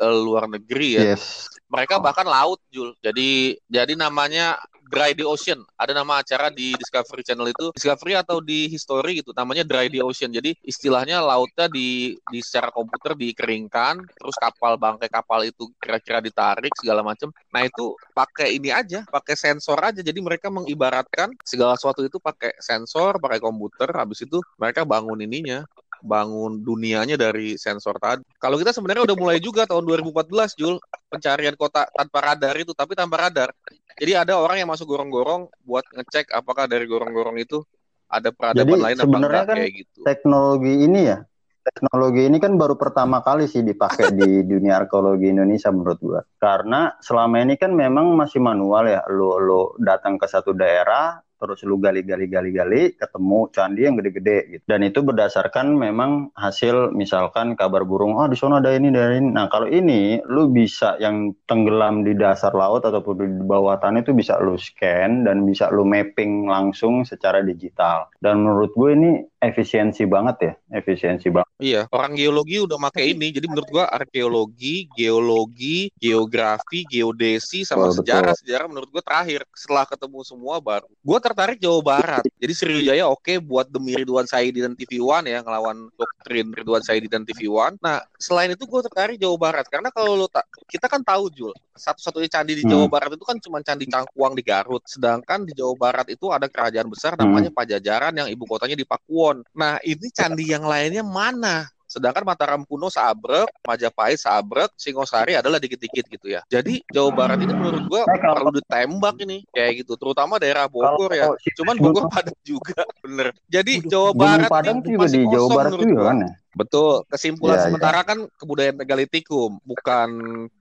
uh, 0.00 0.16
luar 0.24 0.48
negeri 0.48 0.88
ya. 1.00 1.02
Yes. 1.14 1.48
Mereka 1.66 1.98
bahkan 1.98 2.24
laut, 2.28 2.62
Jul. 2.70 2.94
Jadi 3.02 3.58
jadi 3.66 3.92
namanya 3.98 4.56
Dry 4.86 5.12
the 5.12 5.26
Ocean. 5.26 5.60
Ada 5.74 5.92
nama 5.92 6.22
acara 6.22 6.48
di 6.48 6.72
Discovery 6.78 7.26
Channel 7.26 7.50
itu, 7.50 7.66
Discovery 7.74 8.14
atau 8.14 8.38
di 8.38 8.70
History 8.70 9.20
gitu, 9.20 9.34
namanya 9.34 9.66
Dry 9.66 9.90
the 9.90 10.00
Ocean. 10.00 10.30
Jadi 10.30 10.54
istilahnya 10.62 11.18
lautnya 11.18 11.66
di 11.66 12.14
di 12.30 12.38
secara 12.38 12.70
komputer 12.70 13.18
dikeringkan, 13.18 14.06
terus 14.06 14.36
kapal 14.38 14.78
bangkai 14.78 15.10
kapal 15.10 15.42
itu 15.42 15.66
kira-kira 15.82 16.22
ditarik 16.22 16.72
segala 16.78 17.02
macam. 17.02 17.34
Nah, 17.50 17.66
itu 17.66 17.98
pakai 18.14 18.54
ini 18.54 18.70
aja, 18.70 19.02
pakai 19.10 19.34
sensor 19.34 19.78
aja. 19.82 20.00
Jadi 20.00 20.18
mereka 20.22 20.48
mengibaratkan 20.48 21.34
segala 21.42 21.74
sesuatu 21.74 22.06
itu 22.06 22.22
pakai 22.22 22.54
sensor, 22.62 23.18
pakai 23.18 23.42
komputer, 23.42 23.90
habis 23.92 24.22
itu 24.22 24.38
mereka 24.56 24.86
bangun 24.86 25.18
ininya 25.18 25.66
bangun 26.06 26.62
dunianya 26.62 27.18
dari 27.18 27.58
sensor 27.58 27.98
tadi. 27.98 28.22
Kalau 28.38 28.56
kita 28.56 28.70
sebenarnya 28.70 29.02
udah 29.02 29.16
mulai 29.18 29.42
juga 29.42 29.66
tahun 29.66 29.82
2014 29.82 30.54
Jul 30.54 30.78
pencarian 31.10 31.58
kota 31.58 31.90
tanpa 31.90 32.18
radar 32.22 32.54
itu 32.56 32.70
tapi 32.72 32.94
tanpa 32.94 33.26
radar. 33.26 33.50
Jadi 33.98 34.12
ada 34.14 34.38
orang 34.38 34.62
yang 34.62 34.70
masuk 34.70 34.86
gorong-gorong 34.86 35.50
buat 35.66 35.84
ngecek 35.90 36.30
apakah 36.30 36.70
dari 36.70 36.86
gorong-gorong 36.86 37.36
itu 37.42 37.66
ada 38.06 38.30
peradaban 38.30 38.78
Jadi, 38.78 38.84
lain 38.86 38.98
apa 39.02 39.16
enggak 39.18 39.44
kan 39.50 39.56
kayak 39.58 39.72
gitu. 39.82 39.98
Teknologi 40.06 40.74
ini 40.86 41.00
ya 41.10 41.18
teknologi 41.66 42.22
ini 42.30 42.38
kan 42.38 42.54
baru 42.54 42.78
pertama 42.78 43.18
kali 43.26 43.50
sih 43.50 43.66
dipakai 43.66 44.14
di 44.14 44.30
dunia 44.50 44.78
arkeologi 44.78 45.34
Indonesia 45.34 45.74
menurut 45.74 45.98
gua. 45.98 46.22
Karena 46.38 46.94
selama 47.02 47.42
ini 47.42 47.58
kan 47.58 47.74
memang 47.74 48.14
masih 48.14 48.38
manual 48.38 48.86
ya. 48.86 49.02
Lo 49.10 49.42
lo 49.42 49.74
datang 49.82 50.14
ke 50.14 50.30
satu 50.30 50.54
daerah, 50.54 51.18
terus 51.36 51.62
lu 51.68 51.76
gali-gali-gali-gali 51.80 52.96
ketemu 52.96 53.38
candi 53.52 53.80
yang 53.84 53.94
gede-gede 54.00 54.38
gitu. 54.50 54.64
Dan 54.66 54.80
itu 54.84 55.00
berdasarkan 55.04 55.76
memang 55.76 56.32
hasil 56.34 56.92
misalkan 56.96 57.54
kabar 57.54 57.84
burung, 57.84 58.16
oh 58.16 58.26
di 58.26 58.36
sana 58.36 58.58
ada 58.58 58.72
ini 58.72 58.88
dari 58.90 59.20
ini. 59.20 59.30
Nah, 59.32 59.46
kalau 59.52 59.68
ini 59.68 60.20
lu 60.26 60.48
bisa 60.50 60.96
yang 60.98 61.36
tenggelam 61.44 62.02
di 62.02 62.16
dasar 62.16 62.56
laut 62.56 62.82
ataupun 62.84 63.14
di 63.20 63.28
bawah 63.44 63.76
tanah 63.78 64.02
itu 64.02 64.16
bisa 64.16 64.40
lu 64.40 64.56
scan 64.56 65.28
dan 65.28 65.44
bisa 65.44 65.68
lu 65.70 65.84
mapping 65.84 66.48
langsung 66.48 67.04
secara 67.04 67.44
digital. 67.44 68.08
Dan 68.18 68.42
menurut 68.42 68.72
gue 68.72 68.90
ini 68.96 69.10
efisiensi 69.40 70.02
banget 70.08 70.36
ya, 70.40 70.52
efisiensi 70.80 71.28
banget. 71.28 71.50
Iya, 71.56 71.82
orang 71.92 72.16
geologi 72.16 72.60
udah 72.60 72.76
pakai 72.76 73.16
ini. 73.16 73.32
Jadi 73.32 73.46
menurut 73.48 73.68
gua 73.68 73.88
arkeologi, 73.88 74.88
geologi, 74.92 75.88
geografi, 75.96 76.84
geodesi 76.88 77.64
sama 77.64 77.88
oh, 77.88 77.94
sejarah, 77.96 78.32
betul. 78.36 78.40
sejarah 78.44 78.66
menurut 78.68 78.88
gua 78.92 79.02
terakhir 79.04 79.40
setelah 79.56 79.84
ketemu 79.88 80.20
semua 80.24 80.60
baru. 80.60 80.88
Gua 81.00 81.18
tertarik 81.20 81.60
Jawa 81.60 81.80
Barat. 81.80 82.24
Jadi 82.36 82.52
Sriwijaya 82.52 83.04
oke 83.08 83.24
okay, 83.24 83.36
buat 83.40 83.68
demi 83.68 83.96
Ridwan 83.96 84.28
Saidi 84.28 84.60
dan 84.60 84.76
TV 84.76 85.00
One 85.00 85.28
ya 85.28 85.40
ngelawan 85.40 85.88
doktrin 85.96 86.52
Ridwan 86.52 86.84
Saidi 86.84 87.08
dan 87.08 87.24
TV 87.24 87.48
One. 87.48 87.80
Nah, 87.80 88.04
selain 88.20 88.52
itu 88.52 88.68
gua 88.68 88.84
tertarik 88.84 89.16
Jawa 89.16 89.36
Barat 89.40 89.66
karena 89.68 89.88
kalau 89.88 90.16
lo 90.16 90.28
tak 90.28 90.44
kita 90.68 90.90
kan 90.90 91.00
tahu 91.00 91.32
Jul, 91.32 91.52
satu-satunya 91.76 92.28
candi 92.32 92.52
di 92.58 92.64
Jawa 92.64 92.88
hmm. 92.88 92.92
Barat 92.92 93.10
itu 93.14 93.24
kan 93.24 93.36
cuma 93.38 93.60
candi 93.60 93.84
Cangkuang 93.86 94.34
di 94.34 94.42
Garut. 94.42 94.82
Sedangkan 94.88 95.44
di 95.44 95.52
Jawa 95.52 95.74
Barat 95.76 96.06
itu 96.08 96.32
ada 96.32 96.48
kerajaan 96.48 96.88
besar 96.88 97.14
namanya 97.14 97.52
hmm. 97.52 97.58
Pajajaran 97.58 98.12
yang 98.16 98.28
ibu 98.32 98.44
kotanya 98.48 98.74
di 98.74 98.84
Pakuwon. 98.88 99.35
Nah, 99.56 99.80
ini 99.82 100.06
candi 100.12 100.44
yang 100.48 100.64
lainnya 100.64 101.02
mana? 101.02 101.66
Sedangkan 101.86 102.26
Mataram 102.26 102.66
kuno 102.66 102.90
Sabrek, 102.90 103.46
Majapahit 103.62 104.18
Sabrek, 104.18 104.74
Singosari 104.74 105.38
adalah 105.38 105.62
dikit-dikit 105.62 106.10
gitu 106.10 106.26
ya. 106.28 106.42
Jadi 106.50 106.82
Jawa 106.90 107.14
Barat 107.14 107.38
ini 107.40 107.54
menurut 107.54 107.86
gua 107.86 108.02
nah, 108.04 108.34
perlu 108.34 108.50
ditembak 108.58 109.16
ini 109.22 109.46
kayak 109.54 109.86
gitu, 109.86 109.94
terutama 109.94 110.42
daerah 110.42 110.66
Bogor 110.66 111.14
ya. 111.14 111.30
Cuman 111.54 111.78
Bogor 111.78 112.10
padat 112.12 112.34
juga, 112.42 112.82
bener. 113.00 113.30
Jadi 113.46 113.86
Jawa 113.86 114.10
Barat 114.12 114.50
Padang 114.50 114.82
ini 114.82 114.98
masih 114.98 115.18
di 115.22 115.28
Jawa 115.30 115.48
Barat 115.54 115.72
juga 115.78 116.02
kan 116.10 116.16
ya? 116.26 116.30
Betul. 116.56 116.92
Kesimpulan 117.06 117.56
ya, 117.60 117.64
sementara 117.70 118.00
ya. 118.02 118.06
kan 118.08 118.18
kebudayaan 118.34 118.76
megalitikum, 118.80 119.50
bukan 119.62 120.08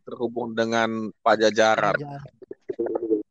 terhubung 0.05 0.53
dengan 0.53 1.09
Pajajaran. 1.25 1.97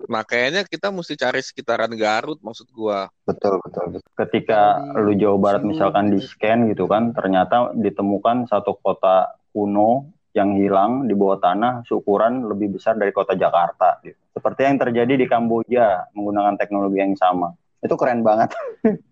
Nah, 0.08 0.22
kayaknya 0.22 0.62
kita 0.68 0.92
mesti 0.92 1.14
cari 1.16 1.40
sekitaran 1.40 1.92
Garut 1.96 2.40
maksud 2.44 2.68
gua. 2.70 3.08
Betul, 3.24 3.60
betul. 3.64 3.98
betul. 3.98 4.10
Ketika 4.14 4.80
lu 5.00 5.16
Jawa 5.16 5.36
Barat 5.40 5.62
misalkan 5.64 6.12
di 6.12 6.20
scan 6.20 6.68
gitu 6.68 6.84
kan, 6.84 7.16
ternyata 7.16 7.72
ditemukan 7.72 8.46
satu 8.48 8.76
kota 8.78 9.34
kuno 9.54 10.12
yang 10.34 10.58
hilang 10.58 11.06
di 11.06 11.14
bawah 11.14 11.38
tanah 11.38 11.86
seukuran 11.86 12.50
lebih 12.50 12.74
besar 12.74 12.98
dari 12.98 13.14
kota 13.14 13.38
Jakarta 13.38 14.02
gitu. 14.02 14.18
Seperti 14.34 14.66
yang 14.66 14.76
terjadi 14.82 15.14
di 15.14 15.26
Kamboja 15.30 16.10
menggunakan 16.10 16.58
teknologi 16.58 16.98
yang 16.98 17.14
sama 17.14 17.54
itu 17.84 17.94
keren 18.00 18.24
banget. 18.24 18.48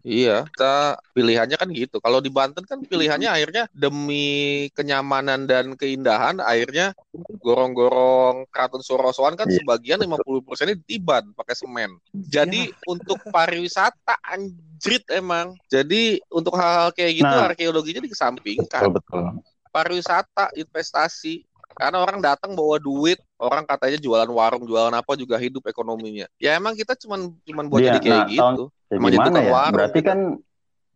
iya, 0.00 0.48
kita 0.48 0.96
pilihannya 1.12 1.60
kan 1.60 1.68
gitu. 1.68 2.00
Kalau 2.00 2.24
di 2.24 2.32
Banten 2.32 2.64
kan 2.64 2.80
pilihannya 2.80 3.28
akhirnya 3.28 3.68
demi 3.76 4.68
kenyamanan 4.72 5.44
dan 5.44 5.76
keindahan, 5.76 6.40
akhirnya 6.40 6.96
gorong-gorong 7.44 8.48
Keraton 8.48 8.80
Sorosoan 8.80 9.36
kan 9.36 9.44
iya. 9.52 9.60
sebagian 9.60 10.00
50 10.00 10.48
persennya 10.48 10.80
ditiban 10.80 11.36
pakai 11.36 11.52
semen. 11.52 12.00
Jadi 12.16 12.72
iya. 12.72 12.76
untuk 12.88 13.20
pariwisata 13.28 14.16
anjrit 14.24 15.04
emang. 15.12 15.52
Jadi 15.68 16.24
untuk 16.32 16.56
hal-hal 16.56 16.96
kayak 16.96 17.12
gitu 17.20 17.28
nah, 17.28 17.52
arkeologinya 17.52 18.00
dikesampingkan. 18.00 18.88
Betul, 18.88 18.96
betul. 18.96 19.24
Pariwisata, 19.72 20.52
investasi, 20.56 21.44
karena 21.76 22.04
orang 22.04 22.20
datang 22.20 22.52
bawa 22.52 22.76
duit, 22.76 23.20
orang 23.42 23.66
katanya 23.66 23.98
jualan 23.98 24.30
warung, 24.30 24.62
jualan 24.62 24.94
apa 24.94 25.12
juga 25.18 25.34
hidup 25.36 25.66
ekonominya. 25.66 26.30
Ya 26.38 26.54
emang 26.54 26.78
kita 26.78 26.94
cuman 26.94 27.34
cuman 27.42 27.64
buat 27.66 27.82
ya, 27.82 27.86
jadi 27.90 27.98
kayak 27.98 28.22
nah, 28.22 28.30
gitu. 28.30 28.64
Ya 28.88 28.94
emang 28.96 29.10
gimana 29.10 29.38
ya? 29.42 29.50
Warung, 29.50 29.74
Berarti 29.74 30.00
gitu. 30.00 30.08
kan 30.08 30.18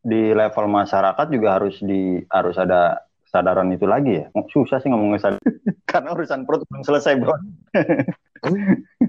di 0.07 0.22
level 0.30 0.66
masyarakat 0.70 1.26
juga 1.34 1.49
harus 1.59 1.76
di 1.82 2.22
harus 2.30 2.55
ada 2.55 3.03
kesadaran 3.26 3.66
itu 3.74 3.86
lagi 3.90 4.22
ya. 4.22 4.24
Susah 4.55 4.78
sih 4.78 4.88
ngomongin 4.88 5.18
kesadaran. 5.18 5.42
Karena 5.90 6.09
urusan 6.14 6.47
perut 6.47 6.62
belum 6.70 6.82
selesai, 6.86 7.12
Bro. 7.18 7.34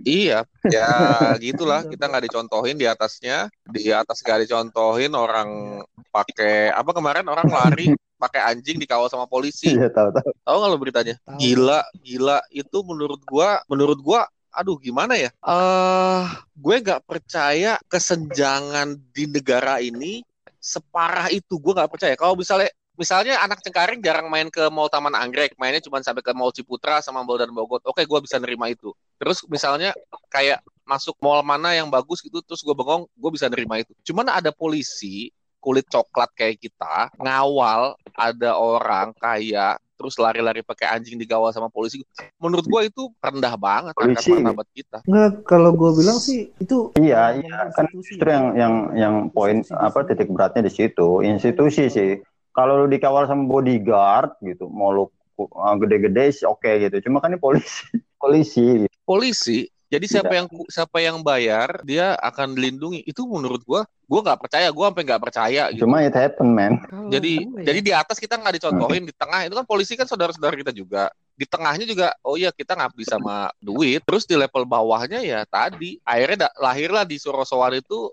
iya, 0.08 0.44
ya 0.68 0.90
gitulah 1.44 1.84
kita 1.86 2.08
nggak 2.08 2.26
dicontohin 2.32 2.78
di 2.80 2.88
atasnya, 2.88 3.52
di 3.68 3.92
atas 3.92 4.24
nggak 4.24 4.48
dicontohin 4.48 5.14
orang 5.14 5.82
pakai 6.10 6.72
apa 6.72 6.92
kemarin 6.96 7.28
orang 7.28 7.48
lari 7.50 7.92
pakai 8.18 8.42
anjing 8.54 8.82
dikawal 8.82 9.08
sama 9.08 9.30
polisi. 9.30 9.78
Iya 9.78 9.94
tahu 9.94 10.10
tahu. 10.10 10.30
Tahu 10.42 10.56
nggak 10.58 10.72
lo 10.74 10.78
beritanya? 10.82 11.16
Tahu. 11.22 11.38
Gila, 11.38 11.80
gila 12.02 12.38
itu 12.50 12.78
menurut 12.82 13.22
gua, 13.24 13.62
menurut 13.70 14.00
gua 14.02 14.26
aduh 14.58 14.82
gimana 14.82 15.14
ya? 15.14 15.30
Eh, 15.30 15.54
uh, 15.54 16.26
gue 16.58 16.76
nggak 16.82 17.06
percaya 17.06 17.78
kesenjangan 17.86 18.98
di 19.14 19.30
negara 19.30 19.78
ini 19.78 20.26
separah 20.58 21.30
itu. 21.30 21.62
Gue 21.62 21.78
nggak 21.78 21.94
percaya. 21.94 22.18
Kalau 22.18 22.34
misalnya 22.34 22.74
misalnya 22.98 23.40
anak 23.46 23.62
Cengkaring 23.62 24.02
jarang 24.02 24.28
main 24.28 24.50
ke 24.50 24.68
Mall 24.74 24.90
Taman 24.90 25.14
Anggrek, 25.14 25.56
mainnya 25.56 25.80
cuma 25.80 26.02
sampai 26.02 26.26
ke 26.26 26.34
Mall 26.34 26.52
Ciputra 26.52 27.00
sama 27.00 27.22
Mall 27.22 27.40
dan 27.40 27.54
Bogor. 27.54 27.80
Oke, 27.86 28.04
gue 28.04 28.20
bisa 28.26 28.42
nerima 28.42 28.68
itu. 28.68 28.92
Terus 29.22 29.46
misalnya 29.48 29.94
kayak 30.34 30.66
masuk 30.84 31.16
mall 31.22 31.46
mana 31.46 31.78
yang 31.78 31.88
bagus 31.88 32.20
gitu, 32.26 32.42
terus 32.42 32.66
gue 32.66 32.74
bengong, 32.74 33.06
gue 33.06 33.32
bisa 33.32 33.48
nerima 33.48 33.78
itu. 33.80 33.94
Cuman 34.02 34.34
ada 34.34 34.50
polisi 34.50 35.30
kulit 35.62 35.86
coklat 35.90 36.32
kayak 36.32 36.64
kita 36.64 37.12
ngawal 37.20 37.98
ada 38.16 38.56
orang 38.56 39.12
kaya 39.18 39.76
terus 39.98 40.16
lari-lari 40.22 40.62
pakai 40.62 40.94
anjing 40.94 41.18
digawal 41.18 41.50
sama 41.50 41.74
polisi. 41.74 42.06
Menurut 42.38 42.70
gua 42.70 42.86
itu 42.86 43.10
rendah 43.18 43.58
banget 43.58 43.94
polisi. 43.98 44.30
martabat 44.30 44.68
kita. 44.72 44.98
Enggak, 45.10 45.42
kalau 45.50 45.74
gua 45.74 45.92
bilang 45.98 46.22
sih 46.22 46.54
itu 46.62 46.94
Iya, 47.02 47.42
iya 47.42 47.74
kan 47.74 47.90
justru 47.90 48.30
yang 48.30 48.54
yang 48.54 48.74
yang 48.94 49.16
poin 49.34 49.66
apa 49.74 50.06
titik 50.06 50.30
beratnya 50.30 50.70
di 50.70 50.72
situ, 50.72 51.26
institusi 51.26 51.90
sih. 51.90 52.22
Kalau 52.58 52.74
lu 52.82 52.88
dikawal 52.90 53.30
sama 53.30 53.46
bodyguard 53.46 54.34
gitu, 54.42 54.66
mau 54.66 54.90
lu 54.90 55.06
uh, 55.38 55.76
gede-gede 55.78 56.34
sih 56.34 56.46
oke 56.50 56.66
okay, 56.66 56.90
gitu. 56.90 57.06
Cuma 57.06 57.22
kan 57.22 57.30
ini 57.30 57.38
polisi. 57.38 57.86
polisi. 58.22 58.90
Polisi 59.06 59.60
Jadi 59.88 60.04
siapa 60.04 60.36
yang 60.36 60.52
siapa 60.68 61.00
yang 61.00 61.24
bayar 61.24 61.80
dia 61.88 62.18
akan 62.20 62.58
dilindungi. 62.58 63.08
Itu 63.08 63.24
menurut 63.24 63.64
gua, 63.64 63.88
gua 64.04 64.20
nggak 64.20 64.42
percaya. 64.44 64.68
Gua 64.74 64.92
sampai 64.92 65.06
nggak 65.08 65.24
percaya. 65.24 65.64
Gitu. 65.72 65.88
Cuma 65.88 66.04
it 66.04 66.12
happen, 66.12 66.52
man. 66.52 66.84
Jadi 67.08 67.46
ya? 67.46 67.72
jadi 67.72 67.80
di 67.80 67.92
atas 67.96 68.20
kita 68.20 68.36
nggak 68.36 68.60
dicontohin, 68.60 69.08
di 69.08 69.16
tengah 69.16 69.48
itu 69.48 69.56
kan 69.56 69.64
polisi 69.64 69.96
kan 69.96 70.04
saudara-saudara 70.04 70.60
kita 70.60 70.76
juga. 70.76 71.08
Di 71.38 71.48
tengahnya 71.48 71.88
juga, 71.88 72.12
oh 72.26 72.36
iya 72.36 72.52
kita 72.52 72.76
ngabdi 72.76 73.06
sama 73.08 73.48
duit. 73.64 74.04
Terus 74.04 74.28
di 74.28 74.36
level 74.36 74.68
bawahnya 74.68 75.24
ya 75.24 75.48
tadi, 75.48 76.04
akhirnya 76.04 76.50
da- 76.50 76.56
lahirlah 76.60 77.08
di 77.08 77.16
Sorosowan 77.16 77.80
itu 77.80 78.12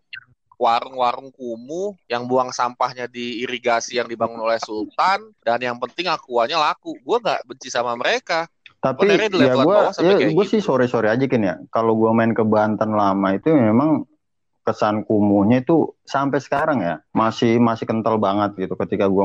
warung-warung 0.56 1.30
kumuh 1.34 1.96
yang 2.06 2.24
buang 2.24 2.50
sampahnya 2.50 3.10
di 3.10 3.42
irigasi 3.44 3.98
yang 3.98 4.08
dibangun 4.08 4.40
oleh 4.40 4.58
Sultan 4.62 5.32
dan 5.42 5.58
yang 5.60 5.76
penting 5.78 6.08
akuannya 6.10 6.58
laku. 6.58 6.96
Gua 7.02 7.20
nggak 7.20 7.44
benci 7.46 7.68
sama 7.70 7.94
mereka. 7.94 8.46
Tapi 8.84 9.08
ya 9.08 9.16
gue 9.32 9.40
ya 10.04 10.16
gue 10.28 10.44
gitu. 10.44 10.44
sih 10.44 10.60
sore-sore 10.60 11.08
aja 11.08 11.24
kan 11.24 11.40
ya. 11.40 11.56
Kalau 11.72 11.96
gue 11.96 12.10
main 12.12 12.36
ke 12.36 12.44
Banten 12.44 12.92
lama 12.92 13.32
itu 13.32 13.48
memang 13.48 14.04
kesan 14.64 15.04
kumuhnya 15.04 15.60
itu 15.60 15.92
sampai 16.08 16.40
sekarang 16.40 16.80
ya 16.80 17.04
masih 17.12 17.60
masih 17.60 17.84
kental 17.84 18.16
banget 18.16 18.56
gitu 18.56 18.72
ketika 18.80 19.12
gue 19.12 19.24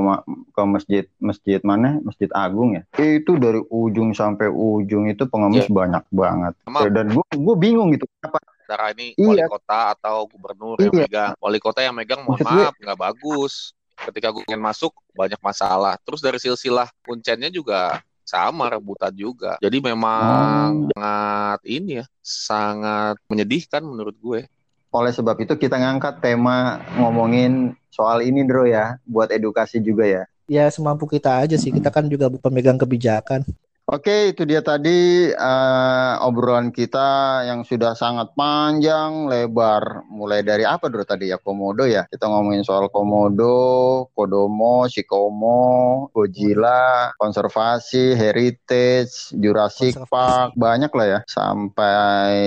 ke 0.51 0.63
masjid 0.67 1.03
masjid 1.15 1.63
mana 1.63 2.03
masjid 2.03 2.27
agung 2.35 2.75
ya 2.75 2.83
itu 2.99 3.39
dari 3.39 3.63
ujung 3.71 4.11
sampai 4.11 4.51
ujung 4.51 5.07
itu 5.07 5.23
pengemis 5.31 5.71
banyak 5.71 6.03
banget 6.11 6.53
dan 6.91 7.15
gue 7.15 7.25
gue 7.39 7.55
bingung 7.55 7.95
gitu 7.95 8.03
kenapa 8.19 8.43
Antara 8.69 8.93
ini 8.93 9.17
Iya. 9.17 9.25
wali 9.25 9.41
kota 9.49 9.97
atau 9.97 10.29
gubernur 10.29 10.77
yang 10.77 10.93
Iya. 10.93 11.01
megang. 11.09 11.33
Wali 11.41 11.57
kota 11.57 11.81
yang 11.81 11.95
megang 11.97 12.21
mohon 12.21 12.37
maaf 12.45 12.77
nggak 12.77 12.99
bagus. 13.01 13.73
Ketika 13.97 14.29
gue 14.29 14.45
ingin 14.45 14.61
masuk 14.61 14.93
banyak 15.17 15.41
masalah. 15.41 15.97
Terus 16.05 16.21
dari 16.21 16.37
silsilah 16.37 16.85
kuncennya 17.01 17.49
juga 17.49 17.97
sama 18.21 18.69
rebutan 18.69 19.09
juga. 19.09 19.57
Jadi 19.57 19.81
memang 19.81 20.85
Oh. 20.85 20.93
sangat 20.93 21.59
ini 21.65 21.97
ya, 21.97 22.05
sangat 22.21 23.17
menyedihkan 23.25 23.81
menurut 23.81 24.13
gue. 24.15 24.45
oleh 24.89 25.13
sebab 25.13 25.37
itu 25.37 25.53
kita 25.53 25.77
ngangkat 25.77 26.17
tema 26.17 26.81
ngomongin 26.97 27.77
soal 27.93 28.25
ini 28.25 28.41
Bro 28.41 28.65
ya 28.65 28.97
buat 29.05 29.29
edukasi 29.29 29.77
juga 29.77 30.01
ya 30.01 30.23
Ya 30.49 30.65
semampu 30.73 31.05
kita 31.05 31.45
aja 31.45 31.53
sih. 31.61 31.69
Kita 31.69 31.93
kan 31.93 32.09
juga 32.09 32.25
pemegang 32.25 32.73
kebijakan. 32.73 33.45
Oke, 33.89 34.37
itu 34.37 34.45
dia 34.45 34.61
tadi 34.61 35.33
eh, 35.33 36.13
obrolan 36.21 36.69
kita 36.69 37.41
yang 37.49 37.65
sudah 37.65 37.97
sangat 37.97 38.37
panjang, 38.37 39.25
lebar. 39.25 40.05
Mulai 40.13 40.45
dari 40.45 40.61
apa 40.61 40.93
dulu 40.93 41.01
tadi 41.01 41.33
ya, 41.33 41.41
Komodo 41.41 41.89
ya. 41.89 42.05
Kita 42.05 42.29
ngomongin 42.29 42.61
soal 42.61 42.93
Komodo, 42.93 44.05
Kodomo, 44.13 44.85
Shikomo, 44.85 46.05
Godzilla, 46.13 47.17
konservasi, 47.17 48.13
heritage, 48.13 49.33
Jurassic 49.33 49.97
Konservasi. 49.97 50.13
Park, 50.13 50.49
banyak 50.53 50.91
lah 50.93 51.07
ya. 51.09 51.19
Sampai 51.25 52.37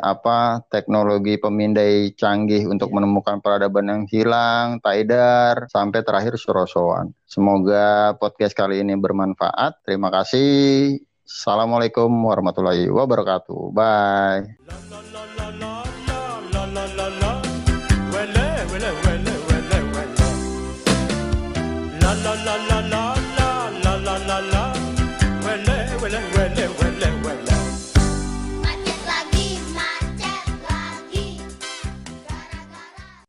apa 0.00 0.64
teknologi 0.72 1.36
pemindai 1.36 2.16
canggih 2.16 2.72
untuk 2.72 2.88
menemukan 2.96 3.44
peradaban 3.44 3.92
yang 3.92 4.02
hilang, 4.08 4.80
Taidar, 4.80 5.68
sampai 5.68 6.00
terakhir 6.00 6.40
Surosoan. 6.40 7.12
Semoga 7.26 8.14
podcast 8.22 8.54
kali 8.54 8.86
ini 8.86 8.94
bermanfaat. 8.94 9.82
Terima 9.82 10.14
kasih. 10.14 10.85
Assalamualaikum 11.26 12.06
warahmatullahi 12.06 12.86
wabarakatuh. 12.86 13.74
Bye. 13.74 14.46